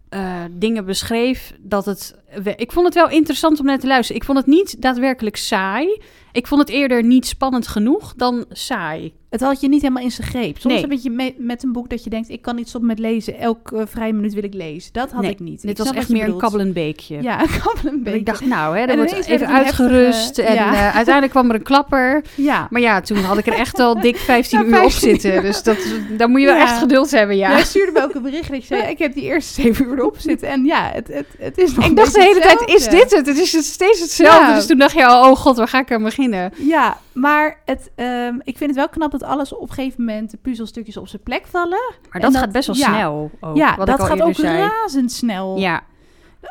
uh, 0.09 0.43
dingen 0.51 0.85
beschreef 0.85 1.53
dat 1.59 1.85
het. 1.85 2.15
Ik 2.55 2.71
vond 2.71 2.85
het 2.85 2.95
wel 2.95 3.09
interessant 3.09 3.59
om 3.59 3.65
naar 3.65 3.79
te 3.79 3.87
luisteren. 3.87 4.21
Ik 4.21 4.27
vond 4.27 4.37
het 4.37 4.47
niet 4.47 4.81
daadwerkelijk 4.81 5.35
saai. 5.35 6.01
Ik 6.31 6.47
vond 6.47 6.61
het 6.61 6.69
eerder 6.69 7.03
niet 7.03 7.25
spannend 7.27 7.67
genoeg 7.67 8.13
dan 8.15 8.45
saai. 8.49 9.13
Het 9.33 9.41
had 9.41 9.61
je 9.61 9.67
niet 9.67 9.81
helemaal 9.81 10.03
in 10.03 10.11
zijn 10.11 10.27
greep. 10.27 10.59
Soms 10.59 10.73
nee. 10.73 10.87
beetje 10.87 11.09
me 11.09 11.33
met 11.37 11.63
een 11.63 11.71
boek 11.71 11.89
dat 11.89 12.03
je 12.03 12.09
denkt... 12.09 12.29
ik 12.29 12.41
kan 12.41 12.55
niet 12.55 12.67
stoppen 12.67 12.89
met 12.89 12.99
lezen. 12.99 13.39
Elke 13.39 13.75
uh, 13.75 13.81
vrije 13.85 14.13
minuut 14.13 14.33
wil 14.33 14.43
ik 14.43 14.53
lezen. 14.53 14.93
Dat 14.93 15.11
had 15.11 15.21
nee, 15.21 15.31
ik 15.31 15.39
niet. 15.39 15.61
Dit 15.61 15.71
ik 15.71 15.77
was 15.77 15.91
echt 15.91 16.09
meer 16.09 16.23
een 16.23 16.37
kabbelend 16.37 16.73
beekje. 16.73 17.21
Ja, 17.21 17.41
een 17.43 17.61
kabbelend 17.63 18.03
beekje. 18.03 18.19
Ik 18.19 18.25
dacht, 18.25 18.45
nou, 18.45 18.77
hè, 18.77 18.85
dat 18.85 18.95
wordt 18.95 19.25
even 19.25 19.47
uitgerust. 19.47 20.35
Heftige, 20.35 20.47
en 20.47 20.55
ja. 20.55 20.71
uh, 20.71 20.95
uiteindelijk 20.95 21.29
kwam 21.29 21.49
er 21.49 21.55
een 21.55 21.63
klapper. 21.63 22.23
Ja. 22.35 22.67
Maar 22.69 22.81
ja, 22.81 23.01
toen 23.01 23.17
had 23.17 23.37
ik 23.37 23.47
er 23.47 23.53
echt 23.53 23.79
al 23.79 23.99
dik 23.99 24.17
15 24.17 24.59
ja, 24.59 24.65
uur 24.65 24.71
15, 24.71 24.85
op 24.85 25.19
zitten. 25.19 25.41
Dus 25.41 25.63
dat, 25.63 25.77
dan 26.17 26.31
moet 26.31 26.39
je 26.39 26.45
wel 26.45 26.55
echt 26.55 26.77
geduld 26.77 27.11
hebben, 27.11 27.37
ja. 27.37 27.49
Jij 27.49 27.63
stuurde 27.63 27.91
me 27.91 28.03
ook 28.03 28.13
een 28.13 28.21
bericht. 28.21 28.51
Dat 28.51 28.63
zei, 28.63 28.81
ik 28.81 28.97
heb 28.97 29.13
die 29.13 29.23
eerste 29.23 29.61
7 29.61 29.85
uur 29.85 29.97
erop 29.97 30.15
zitten. 30.19 30.47
En 30.47 30.65
ja, 30.65 30.89
het, 30.93 31.07
het, 31.07 31.27
het 31.37 31.57
is 31.57 31.75
nog 31.75 31.85
Ik 31.85 31.95
dacht 31.95 32.13
de 32.13 32.21
hele 32.21 32.39
tijd, 32.39 32.63
is 32.69 32.87
dit 32.87 33.11
het? 33.11 33.25
Het 33.25 33.37
is 33.37 33.65
steeds 33.65 33.99
hetzelfde. 33.99 34.53
Dus 34.53 34.65
toen 34.65 34.77
dacht 34.77 34.93
je, 34.93 35.03
oh 35.03 35.35
god, 35.35 35.57
waar 35.57 35.67
ga 35.67 35.79
ik 35.79 35.91
aan 35.91 36.03
beginnen? 36.03 36.53
Ja, 36.57 36.97
maar 37.13 37.59
het, 37.65 37.91
um, 37.95 38.41
ik 38.43 38.57
vind 38.57 38.69
het 38.69 38.79
wel 38.79 38.89
knap 38.89 39.11
dat 39.11 39.22
alles 39.23 39.53
op 39.53 39.69
een 39.69 39.73
gegeven 39.75 40.05
moment 40.05 40.31
de 40.31 40.37
puzzelstukjes 40.37 40.97
op 40.97 41.07
zijn 41.07 41.23
plek 41.23 41.47
vallen. 41.47 41.93
Maar 42.11 42.21
dat, 42.21 42.31
dat 42.31 42.41
gaat 42.41 42.51
best 42.51 42.67
wel 42.67 42.75
ja, 42.75 42.93
snel. 42.93 43.31
Ook, 43.39 43.57
ja, 43.57 43.75
wat 43.77 43.87
dat 43.87 43.95
ik 43.95 44.01
al 44.01 44.07
gaat 44.07 44.21
ook 44.21 44.35
zei. 44.35 44.69
razendsnel. 44.69 45.57
Ja. 45.57 45.81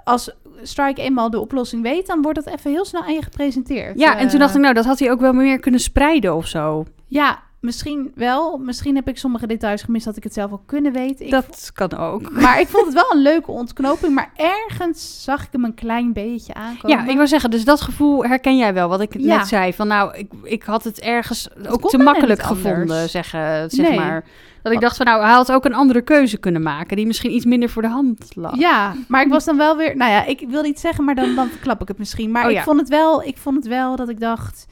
Als 0.05 0.31
Strike 0.63 1.03
eenmaal 1.03 1.31
de 1.31 1.41
oplossing 1.41 1.83
weet, 1.83 2.07
dan 2.07 2.23
wordt 2.23 2.45
dat 2.45 2.55
even 2.55 2.71
heel 2.71 2.85
snel 2.85 3.03
aan 3.03 3.15
je 3.15 3.23
gepresenteerd. 3.23 3.99
Ja, 3.99 4.15
uh, 4.15 4.21
en 4.21 4.29
toen 4.29 4.39
dacht 4.39 4.55
ik, 4.55 4.61
nou, 4.61 4.75
dat 4.75 4.85
had 4.85 4.99
hij 4.99 5.11
ook 5.11 5.21
wel 5.21 5.33
meer 5.33 5.59
kunnen 5.59 5.81
spreiden 5.81 6.37
of 6.37 6.47
zo. 6.47 6.85
Ja, 7.07 7.43
misschien 7.63 8.13
wel. 8.15 8.59
Misschien 8.59 8.95
heb 8.95 9.09
ik 9.09 9.19
sommige 9.19 9.47
details 9.47 9.83
gemist 9.83 10.05
dat 10.05 10.17
ik 10.17 10.23
het 10.23 10.33
zelf 10.33 10.51
al 10.51 10.63
kunnen 10.67 10.93
weten. 10.93 11.31
Dat 11.31 11.71
kan 11.75 11.97
ook. 11.97 12.31
Maar 12.43 12.61
ik 12.61 12.69
vond 12.69 12.85
het 12.85 12.95
wel 12.95 13.13
een 13.13 13.23
leuke 13.23 13.51
ontknoping. 13.51 14.15
Maar 14.15 14.31
ergens 14.37 15.25
zag 15.25 15.43
ik 15.43 15.49
hem 15.53 15.65
een 15.65 15.75
klein 15.75 16.13
beetje 16.13 16.55
aankomen. 16.55 16.97
Ja, 16.99 17.09
ik 17.11 17.17
wil 17.17 17.27
zeggen, 17.27 17.51
dus 17.51 17.65
dat 17.65 17.81
gevoel 17.81 18.25
herken 18.25 18.57
jij 18.57 18.75
wel. 18.75 18.89
Wat 18.89 19.01
ik 19.01 19.19
Ja. 19.19 19.37
net 19.37 19.47
zei. 19.49 19.73
Van 19.75 19.87
nou, 19.87 20.17
ik, 20.17 20.33
ik 20.43 20.63
had 20.63 20.85
het 20.85 21.01
ergens 21.01 21.49
ook 21.69 21.89
te 21.91 21.99
makkelijk 21.99 22.43
gevonden, 22.43 23.09
zeggen, 23.09 23.71
zeg 23.71 23.89
Nee. 23.89 23.99
maar. 23.99 24.25
Dat 24.63 24.73
ik 24.73 24.81
dacht 24.81 24.97
van 24.97 25.07
nou, 25.07 25.23
hij 25.23 25.33
had 25.33 25.53
ook 25.53 25.65
een 25.65 25.75
andere 25.75 26.03
keuze 26.03 26.37
kunnen 26.39 26.63
maken. 26.63 26.97
Die 26.97 27.07
misschien 27.07 27.35
iets 27.35 27.45
minder 27.45 27.69
voor 27.69 27.83
de 27.83 27.89
hand 27.89 28.37
lag. 28.37 28.57
Ja, 28.59 28.95
maar 29.09 29.23
ik 29.23 29.29
was 29.29 29.45
dan 29.45 29.57
wel 29.57 29.77
weer... 29.77 29.97
Nou 29.97 30.11
ja, 30.11 30.25
ik 30.25 30.45
wil 30.49 30.63
niet 30.63 30.81
zeggen, 30.81 31.05
maar 31.05 31.15
dan, 31.15 31.35
dan 31.35 31.49
klap 31.61 31.81
ik 31.83 31.89
het 31.89 31.99
misschien. 31.99 32.31
Maar 32.31 32.45
Oh 32.45 32.51
ik, 32.51 32.57
ja. 32.57 32.63
vond 32.63 32.81
het 32.81 32.89
wel, 32.89 33.23
ik 33.23 33.37
vond 33.37 33.57
het 33.57 33.67
wel 33.67 33.97
dat 33.97 34.09
ik 34.09 34.21
dacht... 34.21 34.67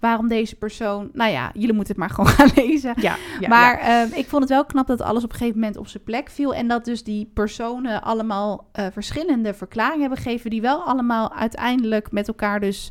Waarom 0.00 0.28
deze 0.28 0.56
persoon... 0.56 1.10
Nou 1.12 1.30
ja, 1.30 1.50
jullie 1.54 1.74
moeten 1.74 1.94
het 1.94 2.02
maar 2.02 2.10
gewoon 2.16 2.30
gaan 2.30 2.50
lezen. 2.54 2.92
Ja, 2.96 3.16
ja, 3.40 3.48
maar 3.48 3.78
ehm, 3.78 4.08
ik 4.12 4.28
vond 4.28 4.42
het 4.42 4.52
wel 4.52 4.64
knap 4.64 4.86
dat 4.86 5.00
alles 5.00 5.24
op 5.24 5.30
een 5.30 5.36
gegeven 5.36 5.60
moment 5.60 5.76
op 5.76 5.86
zijn 5.86 6.02
plek 6.02 6.30
viel. 6.30 6.54
En 6.54 6.68
dat 6.68 6.84
dus 6.84 7.04
die 7.04 7.30
personen 7.34 8.02
allemaal 8.02 8.68
eh, 8.72 8.86
verschillende 8.92 9.54
verklaringen 9.54 10.00
hebben 10.00 10.18
gegeven. 10.18 10.50
Die 10.50 10.60
wel 10.60 10.82
allemaal 10.82 11.32
uiteindelijk 11.32 12.12
met 12.12 12.28
elkaar 12.28 12.60
dus... 12.60 12.90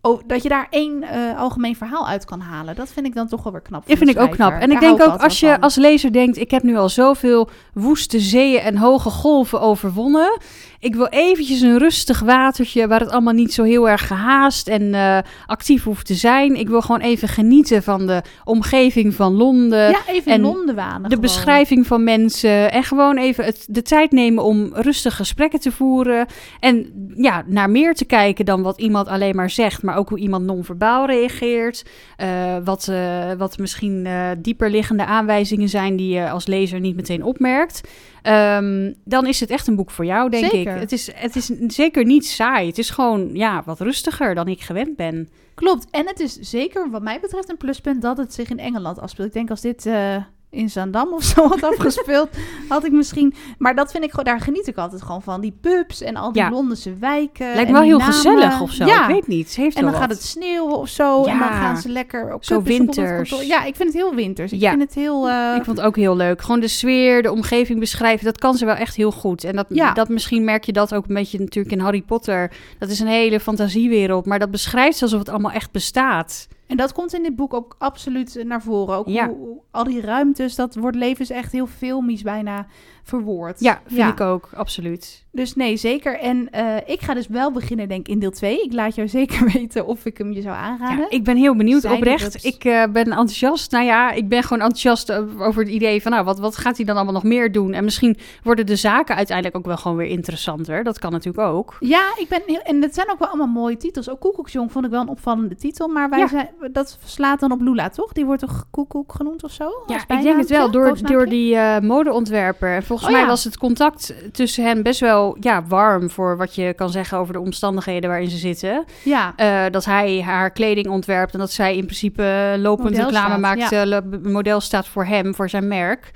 Oh, 0.00 0.20
dat 0.26 0.42
je 0.42 0.48
daar 0.48 0.66
één 0.70 1.02
eh, 1.02 1.38
algemeen 1.38 1.76
verhaal 1.76 2.08
uit 2.08 2.24
kan 2.24 2.40
halen. 2.40 2.76
Dat 2.76 2.88
vind 2.88 3.06
ik 3.06 3.14
dan 3.14 3.28
toch 3.28 3.42
wel 3.42 3.52
weer 3.52 3.60
knap. 3.60 3.86
Van 3.86 3.96
vind 3.96 4.10
ik 4.10 4.18
ook 4.18 4.30
knap. 4.30 4.52
En 4.52 4.70
ik 4.70 4.80
denk 4.80 5.02
ook 5.02 5.22
als 5.22 5.40
je 5.40 5.46
van. 5.46 5.60
als 5.60 5.74
lezer 5.76 6.12
denkt, 6.12 6.36
ik 6.36 6.50
heb 6.50 6.62
nu 6.62 6.76
al 6.76 6.88
zoveel 6.88 7.48
woeste 7.74 8.20
zeeën 8.20 8.60
en 8.60 8.76
hoge 8.76 9.10
golven 9.10 9.60
overwonnen. 9.60 10.38
Ik 10.80 10.94
wil 10.94 11.06
eventjes 11.06 11.60
een 11.60 11.78
rustig 11.78 12.20
watertje 12.20 12.86
waar 12.86 13.00
het 13.00 13.10
allemaal 13.10 13.32
niet 13.32 13.52
zo 13.52 13.62
heel 13.62 13.88
erg 13.88 14.06
gehaast 14.06 14.68
en 14.68 14.94
eh, 14.94 15.18
actief 15.46 15.84
hoeft 15.84 16.06
te 16.06 16.14
zijn. 16.14 16.54
Ik 16.54 16.68
wil 16.68 16.80
gewoon 16.80 17.00
even 17.00 17.28
genieten 17.28 17.82
van 17.82 18.06
de 18.06 18.22
omgeving 18.44 19.14
van 19.14 19.32
Londen. 19.32 19.90
Ja, 19.90 20.00
even 20.06 20.32
en 20.32 20.40
Londen 20.40 20.74
wanen 20.74 21.02
de 21.02 21.08
gewoon. 21.08 21.20
beschrijving 21.20 21.86
van 21.86 22.04
mensen. 22.04 22.72
En 22.72 22.82
gewoon 22.82 23.16
even 23.16 23.44
het, 23.44 23.66
de 23.68 23.82
tijd 23.82 24.12
nemen 24.12 24.44
om 24.44 24.70
rustig 24.74 25.16
gesprekken 25.16 25.60
te 25.60 25.72
voeren. 25.72 26.26
En 26.60 26.92
ja, 27.16 27.42
naar 27.46 27.70
meer 27.70 27.94
te 27.94 28.04
kijken 28.04 28.44
dan 28.44 28.62
wat 28.62 28.80
iemand 28.80 29.08
alleen 29.08 29.36
maar 29.36 29.50
zegt. 29.50 29.82
Maar 29.82 29.96
ook 29.96 30.08
hoe 30.08 30.18
iemand 30.18 30.44
non-verbaal 30.44 31.06
reageert. 31.06 31.84
Eh, 32.16 32.28
wat, 32.64 32.88
eh, 32.88 33.32
wat 33.38 33.58
misschien 33.58 34.08
dieper 34.38 34.70
liggende 34.70 35.04
aanwijzingen 35.04 35.68
zijn 35.68 35.96
die 35.96 36.14
je 36.14 36.30
als 36.30 36.46
lezer 36.46 36.80
niet 36.80 36.96
meteen 36.96 37.22
opmerkt. 37.22 37.80
Ehm, 38.22 38.92
dan 39.04 39.26
is 39.26 39.40
het 39.40 39.50
echt 39.50 39.66
een 39.66 39.76
boek 39.76 39.90
voor 39.90 40.04
jou, 40.04 40.30
denk 40.30 40.50
Zeker. 40.50 40.67
ik. 40.67 40.67
Het 40.74 40.92
is, 40.92 41.12
het 41.14 41.36
is 41.36 41.50
zeker 41.66 42.04
niet 42.04 42.26
saai. 42.26 42.66
Het 42.66 42.78
is 42.78 42.90
gewoon 42.90 43.30
ja, 43.34 43.62
wat 43.64 43.80
rustiger 43.80 44.34
dan 44.34 44.48
ik 44.48 44.60
gewend 44.60 44.96
ben. 44.96 45.28
Klopt. 45.54 45.86
En 45.90 46.06
het 46.06 46.20
is 46.20 46.34
zeker 46.34 46.90
wat 46.90 47.02
mij 47.02 47.20
betreft 47.20 47.50
een 47.50 47.56
pluspunt 47.56 48.02
dat 48.02 48.16
het 48.16 48.34
zich 48.34 48.50
in 48.50 48.58
Engeland 48.58 48.98
afspeelt. 48.98 49.28
Ik 49.28 49.34
denk 49.34 49.50
als 49.50 49.60
dit 49.60 49.86
eh, 49.86 50.16
in 50.50 50.70
Zaandam 50.70 51.12
of 51.12 51.22
zo 51.22 51.48
had 51.48 51.62
afgespeeld, 51.62 52.28
had 52.68 52.84
ik 52.84 52.92
misschien... 52.92 53.34
Maar 53.58 53.74
dat 53.74 53.90
vind 53.90 54.04
ik 54.04 54.10
gewoon, 54.10 54.24
daar 54.24 54.40
geniet 54.40 54.66
ik 54.66 54.76
altijd 54.76 55.02
gewoon 55.02 55.22
van. 55.22 55.40
Die 55.40 55.58
pubs 55.60 56.00
en 56.02 56.16
al 56.16 56.32
die 56.32 56.42
Ja. 56.42 56.50
Londense 56.50 56.94
wijken. 56.98 57.54
Lijkt 57.54 57.70
wel 57.70 57.82
heel 57.82 57.98
namen. 57.98 58.14
gezellig 58.14 58.60
of 58.60 58.70
zo. 58.70 58.84
Ja. 58.86 59.08
Ik 59.08 59.14
weet 59.14 59.26
niet. 59.26 59.56
Heeft 59.56 59.76
En 59.76 59.84
dan 59.84 59.94
gaat 59.94 60.10
het 60.10 60.22
sneeuwen 60.22 60.76
of 60.78 60.88
zo. 60.88 61.16
En 61.24 61.38
dan 61.38 61.48
Ja. 61.48 61.60
gaan 61.60 61.76
ze 61.76 61.88
lekker 61.88 62.34
op 62.34 62.44
Zo 62.44 62.56
op 62.56 62.64
winters. 62.66 63.30
Ja, 63.46 63.64
ik 63.64 63.76
vind 63.76 63.88
het 63.92 64.02
heel 64.02 64.14
winters. 64.14 64.52
Ik 64.52 64.60
Ja. 64.60 64.70
vind 64.70 64.82
het 64.82 64.94
heel... 64.94 65.28
eh, 65.28 65.54
Ik 65.56 65.64
vond 65.64 65.76
het 65.76 65.86
ook 65.86 65.96
heel 65.96 66.16
leuk. 66.16 66.42
Gewoon 66.42 66.60
de 66.60 66.68
sfeer, 66.68 67.22
de 67.22 67.32
omgeving 67.32 67.80
beschrijven. 67.80 68.24
Dat 68.24 68.38
kan 68.38 68.54
ze 68.54 68.64
wel 68.64 68.74
echt 68.74 68.96
heel 68.96 69.12
goed. 69.12 69.44
En 69.44 69.56
dat, 69.56 69.66
Ja. 69.68 69.92
dat 69.92 70.08
misschien 70.08 70.44
merk 70.44 70.64
je 70.64 70.72
dat 70.72 70.94
ook 70.94 71.04
een 71.08 71.14
beetje 71.14 71.38
natuurlijk 71.38 71.74
in 71.74 71.80
Harry 71.80 72.02
Potter. 72.02 72.50
Dat 72.78 72.88
is 72.88 73.00
een 73.00 73.06
hele 73.06 73.40
fantasiewereld. 73.40 74.26
Maar 74.26 74.38
dat 74.38 74.50
beschrijft 74.50 75.02
alsof 75.02 75.18
het 75.18 75.28
allemaal 75.28 75.52
echt 75.52 75.70
bestaat. 75.70 76.48
En 76.68 76.76
dat 76.76 76.92
komt 76.92 77.14
in 77.14 77.22
dit 77.22 77.36
boek 77.36 77.54
ook 77.54 77.76
absoluut 77.78 78.36
eh, 78.36 78.44
naar 78.44 78.62
voren. 78.62 78.96
Ook 78.96 79.08
Ja. 79.08 79.26
hoe, 79.28 79.36
hoe- 79.36 79.60
al 79.70 79.84
die 79.84 80.00
ruimtes, 80.00 80.54
dat 80.54 80.74
wordt 80.74 80.96
levens 80.96 81.30
echt 81.30 81.52
heel 81.52 81.66
filmisch 81.66 82.22
bijna 82.22 82.66
verwoord. 83.08 83.60
Ja, 83.60 83.80
vind 83.86 84.08
ik 84.08 84.20
ook. 84.20 84.48
Absoluut. 84.54 85.26
Dus 85.32 85.54
nee, 85.54 85.76
zeker. 85.76 86.18
En 86.18 86.50
eh, 86.50 86.76
ik 86.86 87.00
ga 87.00 87.14
dus 87.14 87.26
wel 87.26 87.52
beginnen, 87.52 87.88
denk 87.88 88.00
ik, 88.06 88.12
in 88.12 88.18
deel 88.18 88.30
2. 88.30 88.62
Ik 88.62 88.72
laat 88.72 88.94
jou 88.94 89.08
zeker 89.18 89.50
weten 89.52 89.86
of 89.86 90.04
ik 90.04 90.18
hem 90.18 90.32
je 90.32 90.40
zou 90.42 90.56
aanraden. 90.56 90.98
Ja, 90.98 91.06
ik 91.10 91.24
ben 91.24 91.36
heel 91.36 91.56
benieuwd 91.56 91.84
oprecht. 91.84 92.44
Ik 92.44 92.64
eh, 92.64 92.82
ben 92.92 93.04
enthousiast. 93.04 93.70
Nou 93.70 93.84
ja, 93.84 94.10
ik 94.10 94.28
ben 94.28 94.42
gewoon 94.42 94.62
enthousiast 94.62 95.08
eh, 95.08 95.40
over 95.40 95.62
het 95.62 95.72
idee 95.72 96.02
van... 96.02 96.12
nou, 96.12 96.24
wat, 96.24 96.38
wat 96.38 96.56
gaat 96.56 96.76
hij 96.76 96.86
dan 96.86 96.96
allemaal 96.96 97.14
nog 97.14 97.22
meer 97.22 97.52
doen? 97.52 97.72
En 97.72 97.84
misschien 97.84 98.16
worden 98.42 98.66
de 98.66 98.76
zaken 98.76 99.16
uiteindelijk 99.16 99.56
ook 99.56 99.66
wel 99.66 99.76
gewoon 99.76 99.96
weer 99.96 100.06
interessanter. 100.06 100.84
Dat 100.84 100.98
kan 100.98 101.12
natuurlijk 101.12 101.48
ook. 101.48 101.76
Ja, 101.80 102.02
ik 102.16 102.28
ben 102.28 102.42
heel, 102.46 102.60
en 102.62 102.82
het 102.82 102.94
zijn 102.94 103.10
ook 103.10 103.18
wel 103.18 103.28
allemaal 103.28 103.46
mooie 103.46 103.76
titels. 103.76 104.10
Ook 104.10 104.20
Koekoeksjong 104.20 104.72
vond 104.72 104.84
ik 104.84 104.90
wel 104.90 105.00
een 105.00 105.08
opvallende 105.08 105.56
titel. 105.56 105.88
Maar 105.88 106.10
wij 106.10 106.18
Ja. 106.18 106.28
zijn, 106.28 106.48
dat 106.72 106.98
slaat 107.04 107.40
dan 107.40 107.52
op 107.52 107.60
Lula, 107.60 107.88
toch? 107.88 108.12
Die 108.12 108.24
wordt 108.24 108.40
toch 108.40 108.64
Koekoek 108.70 109.12
genoemd 109.12 109.44
of 109.44 109.52
zo? 109.52 109.70
Ja, 109.86 110.16
ik 110.16 110.22
denk 110.22 110.38
het 110.38 110.48
wel. 110.48 110.70
Door, 110.70 110.98
door 111.02 111.26
die 111.26 111.56
eh, 111.56 111.80
modeontwerper. 111.80 112.74
En 112.74 112.82
volgens 112.98 113.04
Oh, 113.04 113.10
mij 113.10 113.20
ja. 113.20 113.26
was 113.26 113.44
het 113.44 113.58
contact 113.58 114.14
tussen 114.32 114.64
hen 114.64 114.82
best 114.82 115.00
wel 115.00 115.36
ja, 115.40 115.64
warm... 115.66 116.10
voor 116.10 116.36
wat 116.36 116.54
je 116.54 116.74
kan 116.74 116.90
zeggen 116.90 117.18
over 117.18 117.32
de 117.32 117.40
omstandigheden 117.40 118.10
waarin 118.10 118.30
ze 118.30 118.36
zitten. 118.36 118.84
Ja, 119.04 119.32
Eh, 119.36 119.64
dat 119.70 119.84
hij 119.84 120.22
haar 120.22 120.50
kleding 120.50 120.88
ontwerpt... 120.88 121.32
en 121.32 121.38
dat 121.38 121.52
zij 121.52 121.76
in 121.76 121.84
principe 121.84 122.22
eh, 122.22 122.60
lopend 122.60 122.88
Model 122.90 123.04
reclame 123.04 123.28
staat, 123.28 123.40
maakt. 123.40 123.70
ja. 123.70 123.84
eh, 123.84 124.00
model 124.22 124.60
staat 124.60 124.88
voor 124.88 125.04
hem, 125.04 125.34
voor 125.34 125.48
zijn 125.48 125.68
merk. 125.68 126.10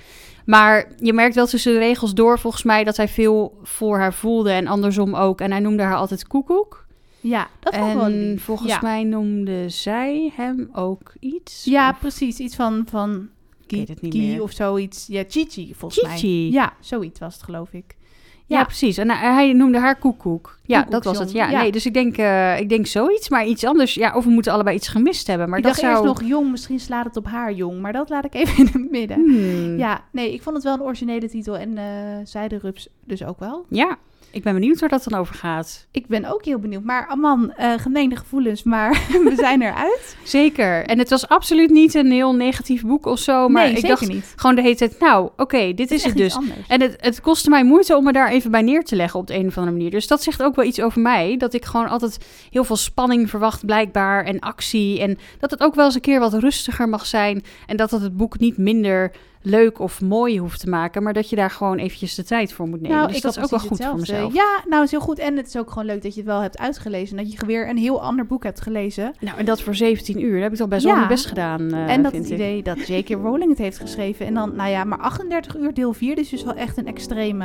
Maar 0.44 0.84
je 0.98 1.12
merkt 1.12 1.34
wel 1.34 1.46
tussen 1.46 1.72
de 1.72 1.78
regels 1.78 2.14
door 2.14 2.38
volgens 2.38 2.62
mij... 2.62 2.84
dat 2.84 2.96
hij 2.96 3.08
veel 3.08 3.58
voor 3.62 3.98
haar 3.98 4.14
voelde 4.14 4.50
en 4.50 4.66
andersom 4.66 5.14
ook. 5.14 5.40
En 5.40 5.50
hij 5.50 5.60
noemde 5.60 5.82
haar 5.82 5.96
altijd 5.96 6.26
koekoek. 6.26 6.86
ja, 7.20 7.46
dat 7.60 7.76
vond 7.76 7.94
wel 7.94 8.08
lief. 8.08 8.44
volgens 8.44 8.72
ja. 8.72 8.78
mij 8.82 9.04
noemde 9.04 9.68
zij 9.68 10.32
hem 10.36 10.68
ook 10.72 11.12
iets. 11.20 11.64
Ja, 11.64 11.90
Of- 11.90 11.98
precies. 11.98 12.38
Iets 12.38 12.56
van, 12.56 12.84
van 12.90 13.28
Ik 13.80 13.86
weet 13.86 13.88
het 13.88 14.02
niet 14.02 14.14
meer. 14.14 14.42
of 14.42 14.52
zoiets. 14.52 15.06
Ja, 15.06 15.24
Chichi 15.28 15.74
volgens 15.74 16.02
mij. 16.02 16.48
Ja, 16.50 16.72
zoiets 16.80 17.20
was 17.20 17.34
het 17.34 17.42
geloof 17.42 17.72
ik. 17.72 17.96
Ja, 18.46 18.64
precies. 18.64 18.98
En 18.98 19.10
hij, 19.10 19.32
hij 19.32 19.52
noemde 19.52 19.78
haar 19.78 19.98
koekoek. 19.98 20.58
Ja, 20.62 20.82
Koekoek 20.82 20.92
dat 20.92 21.04
was 21.04 21.18
het. 21.18 21.32
Ja, 21.32 21.50
ja. 21.50 21.60
nee, 21.60 21.72
dus 21.72 21.86
ik 21.86 21.94
denk, 21.94 22.16
eh, 22.16 22.60
ik 22.60 22.68
denk 22.68 22.86
zoiets, 22.86 23.28
maar 23.28 23.46
iets 23.46 23.64
anders. 23.64 23.94
Ja, 23.94 24.16
of 24.16 24.24
we 24.24 24.30
moeten 24.30 24.52
allebei 24.52 24.76
iets 24.76 24.88
gemist 24.88 25.26
hebben. 25.26 25.48
Maar 25.48 25.58
ik 25.58 25.64
dat 25.64 25.74
dacht 25.74 25.84
zou... 25.86 26.06
eerst 26.06 26.20
nog 26.20 26.28
jong, 26.30 26.50
misschien 26.50 26.80
slaat 26.80 27.04
het 27.04 27.16
op 27.16 27.26
haar 27.26 27.52
jong. 27.52 27.80
Maar 27.80 27.92
dat 27.92 28.08
laat 28.08 28.24
ik 28.24 28.34
even 28.34 28.56
in 28.56 28.70
het 28.72 28.90
midden. 28.90 29.16
Hmm. 29.16 29.78
Ja, 29.78 30.04
nee, 30.12 30.32
ik 30.32 30.42
vond 30.42 30.56
het 30.56 30.64
wel 30.64 30.74
een 30.74 30.82
originele 30.82 31.28
titel. 31.28 31.56
En 31.56 31.78
eh 31.78 31.84
zij 32.24 32.48
de 32.48 32.58
Rups 32.58 32.88
dus 33.04 33.24
ook 33.24 33.38
wel. 33.40 33.66
Ja, 33.68 33.98
ik 34.32 34.42
ben 34.42 34.54
benieuwd 34.54 34.80
waar 34.80 34.88
dat 34.88 35.04
dan 35.08 35.18
over 35.18 35.34
gaat. 35.34 35.86
Ik 35.90 36.06
ben 36.06 36.24
ook 36.24 36.44
heel 36.44 36.58
benieuwd. 36.58 36.82
Maar 36.82 37.06
Aman, 37.06 37.52
eh 37.52 37.72
gemeende 37.78 38.16
gevoelens, 38.16 38.62
maar 38.62 38.90
we 39.28 39.32
zijn 39.36 39.62
eruit. 39.62 40.16
Zeker. 40.22 40.84
En 40.84 40.98
het 40.98 41.10
was 41.10 41.28
absoluut 41.28 41.70
niet 41.70 41.94
een 41.94 42.10
heel 42.10 42.34
negatief 42.34 42.82
boek 42.82 43.06
of 43.06 43.18
zo. 43.18 43.48
Maar 43.48 43.62
nee, 43.62 43.72
ik 43.72 43.78
zeker 43.78 43.88
dacht 43.88 44.12
niet. 44.12 44.32
gewoon 44.36 44.54
de 44.54 44.62
hele 44.62 44.74
tijd, 44.74 44.98
nou, 45.00 45.30
oké, 45.36 45.74
dit 45.74 45.90
is 45.90 46.04
het 46.04 46.16
dus. 46.16 46.38
En 46.68 46.80
het, 46.80 46.96
het 47.00 47.20
kostte 47.20 47.50
mij 47.50 47.64
moeite 47.64 47.96
om 47.96 48.04
me 48.04 48.12
daar 48.12 48.30
even 48.30 48.50
bij 48.50 48.62
neer 48.62 48.84
te 48.84 48.96
leggen 48.96 49.20
op 49.20 49.26
de 49.26 49.34
een 49.34 49.46
of 49.46 49.58
andere 49.58 49.76
manier. 49.76 49.90
Dus 49.90 50.06
dat 50.06 50.22
zegt 50.22 50.42
ook 50.42 50.56
wel 50.56 50.64
iets 50.64 50.80
over 50.80 51.00
mij. 51.00 51.36
Dat 51.36 51.54
ik 51.54 51.64
gewoon 51.64 51.88
altijd 51.88 52.18
heel 52.50 52.64
veel 52.64 52.76
spanning 52.76 53.30
verwacht, 53.30 53.66
blijkbaar. 53.66 54.24
En 54.24 54.40
actie. 54.40 55.00
En 55.00 55.18
dat 55.38 55.50
het 55.50 55.62
ook 55.62 55.74
wel 55.74 55.84
eens 55.84 55.94
een 55.94 56.00
keer 56.00 56.20
wat 56.20 56.34
rustiger 56.34 56.88
mag 56.88 57.06
zijn. 57.06 57.44
En 57.66 57.76
dat 57.76 57.90
het 57.90 58.02
het 58.02 58.16
boek 58.16 58.38
niet 58.38 58.56
minder 58.56 59.12
leuk 59.42 59.78
of 59.78 60.00
mooi 60.00 60.38
hoeft 60.38 60.60
te 60.60 60.68
maken. 60.68 61.02
Maar 61.02 61.12
dat 61.12 61.30
je 61.30 61.36
daar 61.36 61.50
gewoon 61.50 61.78
eventjes 61.78 62.14
de 62.14 62.24
tijd 62.24 62.52
voor 62.52 62.68
moet 62.68 62.80
nemen. 62.80 62.96
Nou, 62.96 63.08
dus 63.08 63.16
ik 63.16 63.22
dat 63.22 63.36
is 63.36 63.42
ook 63.42 63.50
wel 63.50 63.58
goed 63.58 63.84
voor 63.84 63.96
mezelf. 63.98 64.34
Ja, 64.34 64.60
nou 64.68 64.82
is 64.84 64.90
heel 64.90 65.00
goed. 65.00 65.18
En 65.18 65.36
het 65.36 65.46
is 65.46 65.56
ook 65.56 65.68
gewoon 65.68 65.84
leuk 65.86 66.02
dat 66.02 66.14
je 66.14 66.20
het 66.20 66.28
wel 66.28 66.40
hebt 66.40 66.58
uitgelezen. 66.58 67.16
Dat 67.16 67.32
je 67.32 67.46
weer 67.46 67.68
een 67.68 67.76
heel 67.76 68.02
ander 68.02 68.26
boek 68.26 68.42
hebt 68.42 68.60
gelezen. 68.60 69.12
Nou, 69.20 69.38
en 69.38 69.44
dat 69.44 69.62
voor 69.62 69.74
17 69.74 70.20
uur. 70.22 70.32
Daar 70.32 70.42
heb 70.42 70.52
ik 70.52 70.58
toch 70.58 70.68
best 70.68 70.82
wel 70.82 70.92
Ja. 70.92 70.98
mijn 70.98 71.08
best 71.10 71.26
gedaan, 71.26 71.72
eh, 71.72 71.88
en 71.92 72.02
dat 72.02 72.12
het 72.12 72.26
ik. 72.26 72.32
idee 72.32 72.62
dat 72.62 72.86
J.K. 72.86 73.08
Rowling 73.08 73.50
het 73.50 73.58
heeft 73.58 73.78
geschreven. 73.78 74.26
En 74.26 74.34
dan, 74.34 74.56
nou 74.56 74.70
ja, 74.70 74.84
maar 74.84 74.98
38 74.98 75.56
uur 75.56 75.74
deel 75.74 75.92
4. 75.92 76.14
Dus 76.16 76.32
is 76.32 76.44
wel 76.44 76.54
echt 76.54 76.76
een 76.76 76.86
extreme... 76.86 77.44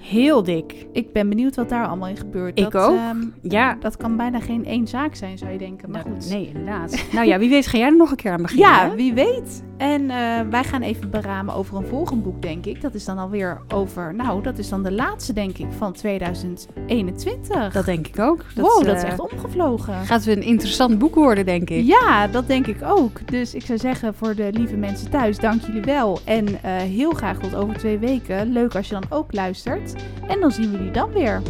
Heel 0.00 0.42
dik. 0.42 0.86
Ik 0.92 1.12
ben 1.12 1.28
benieuwd 1.28 1.56
wat 1.56 1.68
daar 1.68 1.86
allemaal 1.86 2.08
in 2.08 2.16
gebeurt. 2.16 2.58
Ik 2.58 2.70
dat, 2.70 2.88
ook. 2.90 2.96
ehm, 2.96 3.16
Ja. 3.42 3.76
Dat 3.80 3.96
kan 3.96 4.16
bijna 4.16 4.40
geen 4.40 4.64
één 4.64 4.86
zaak 4.86 5.14
zijn, 5.14 5.38
zou 5.38 5.52
je 5.52 5.58
denken. 5.58 5.90
Maar 5.90 6.04
Nou, 6.06 6.14
goed. 6.20 6.30
Nee, 6.30 6.46
inderdaad. 6.54 7.04
nou 7.12 7.26
ja, 7.26 7.38
wie 7.38 7.48
weet 7.50 7.66
ga 7.66 7.78
jij 7.78 7.86
er 7.86 7.96
nog 7.96 8.10
een 8.10 8.16
keer 8.16 8.32
aan 8.32 8.42
beginnen. 8.42 8.68
Ja, 8.68 8.88
hè? 8.88 8.94
wie 8.94 9.14
weet. 9.14 9.64
En 9.76 10.10
eh, 10.10 10.40
wij 10.50 10.64
gaan 10.64 10.82
even 10.82 11.10
over 11.44 11.76
een 11.76 11.86
volgend 11.86 12.22
boek, 12.22 12.42
denk 12.42 12.66
ik. 12.66 12.80
Dat 12.80 12.94
is 12.94 13.04
dan 13.04 13.18
alweer 13.18 13.60
over, 13.74 14.14
nou, 14.14 14.42
dat 14.42 14.58
is 14.58 14.68
dan 14.68 14.82
de 14.82 14.92
laatste, 14.92 15.32
denk 15.32 15.58
ik, 15.58 15.66
van 15.78 15.92
2021. 15.92 17.72
Dat 17.72 17.84
denk 17.84 18.06
ik 18.06 18.18
ook. 18.18 18.44
wow, 18.54 18.84
dat 18.84 18.86
eh, 18.86 18.96
is 18.96 19.02
echt 19.02 19.20
omgevlogen. 19.20 19.94
Gaat 19.94 20.24
weer 20.24 20.36
een 20.36 20.42
interessant 20.42 20.98
boek 20.98 21.14
worden, 21.14 21.44
denk 21.44 21.70
ik. 21.70 21.84
Ja, 21.84 22.26
dat 22.26 22.46
denk 22.46 22.66
ik 22.66 22.82
ook. 22.82 23.30
Dus 23.30 23.54
ik 23.54 23.62
zou 23.62 23.78
zeggen 23.78 24.14
voor 24.14 24.34
de 24.34 24.48
lieve 24.52 24.76
mensen 24.76 25.10
thuis, 25.10 25.38
dank 25.38 25.62
jullie 25.62 25.82
wel. 25.82 26.18
En 26.24 26.62
eh, 26.62 26.76
heel 26.76 27.10
graag 27.10 27.38
tot 27.38 27.54
over 27.54 27.76
twee 27.76 27.98
weken. 27.98 28.52
Leuk 28.52 28.74
als 28.74 28.88
je 28.88 28.94
dan 28.94 29.04
ook 29.08 29.32
luistert. 29.32 29.94
En 30.28 30.40
dan 30.40 30.50
zien 30.50 30.70
we 30.70 30.76
jullie 30.76 30.92
dan 30.92 31.12
weer. 31.12 31.42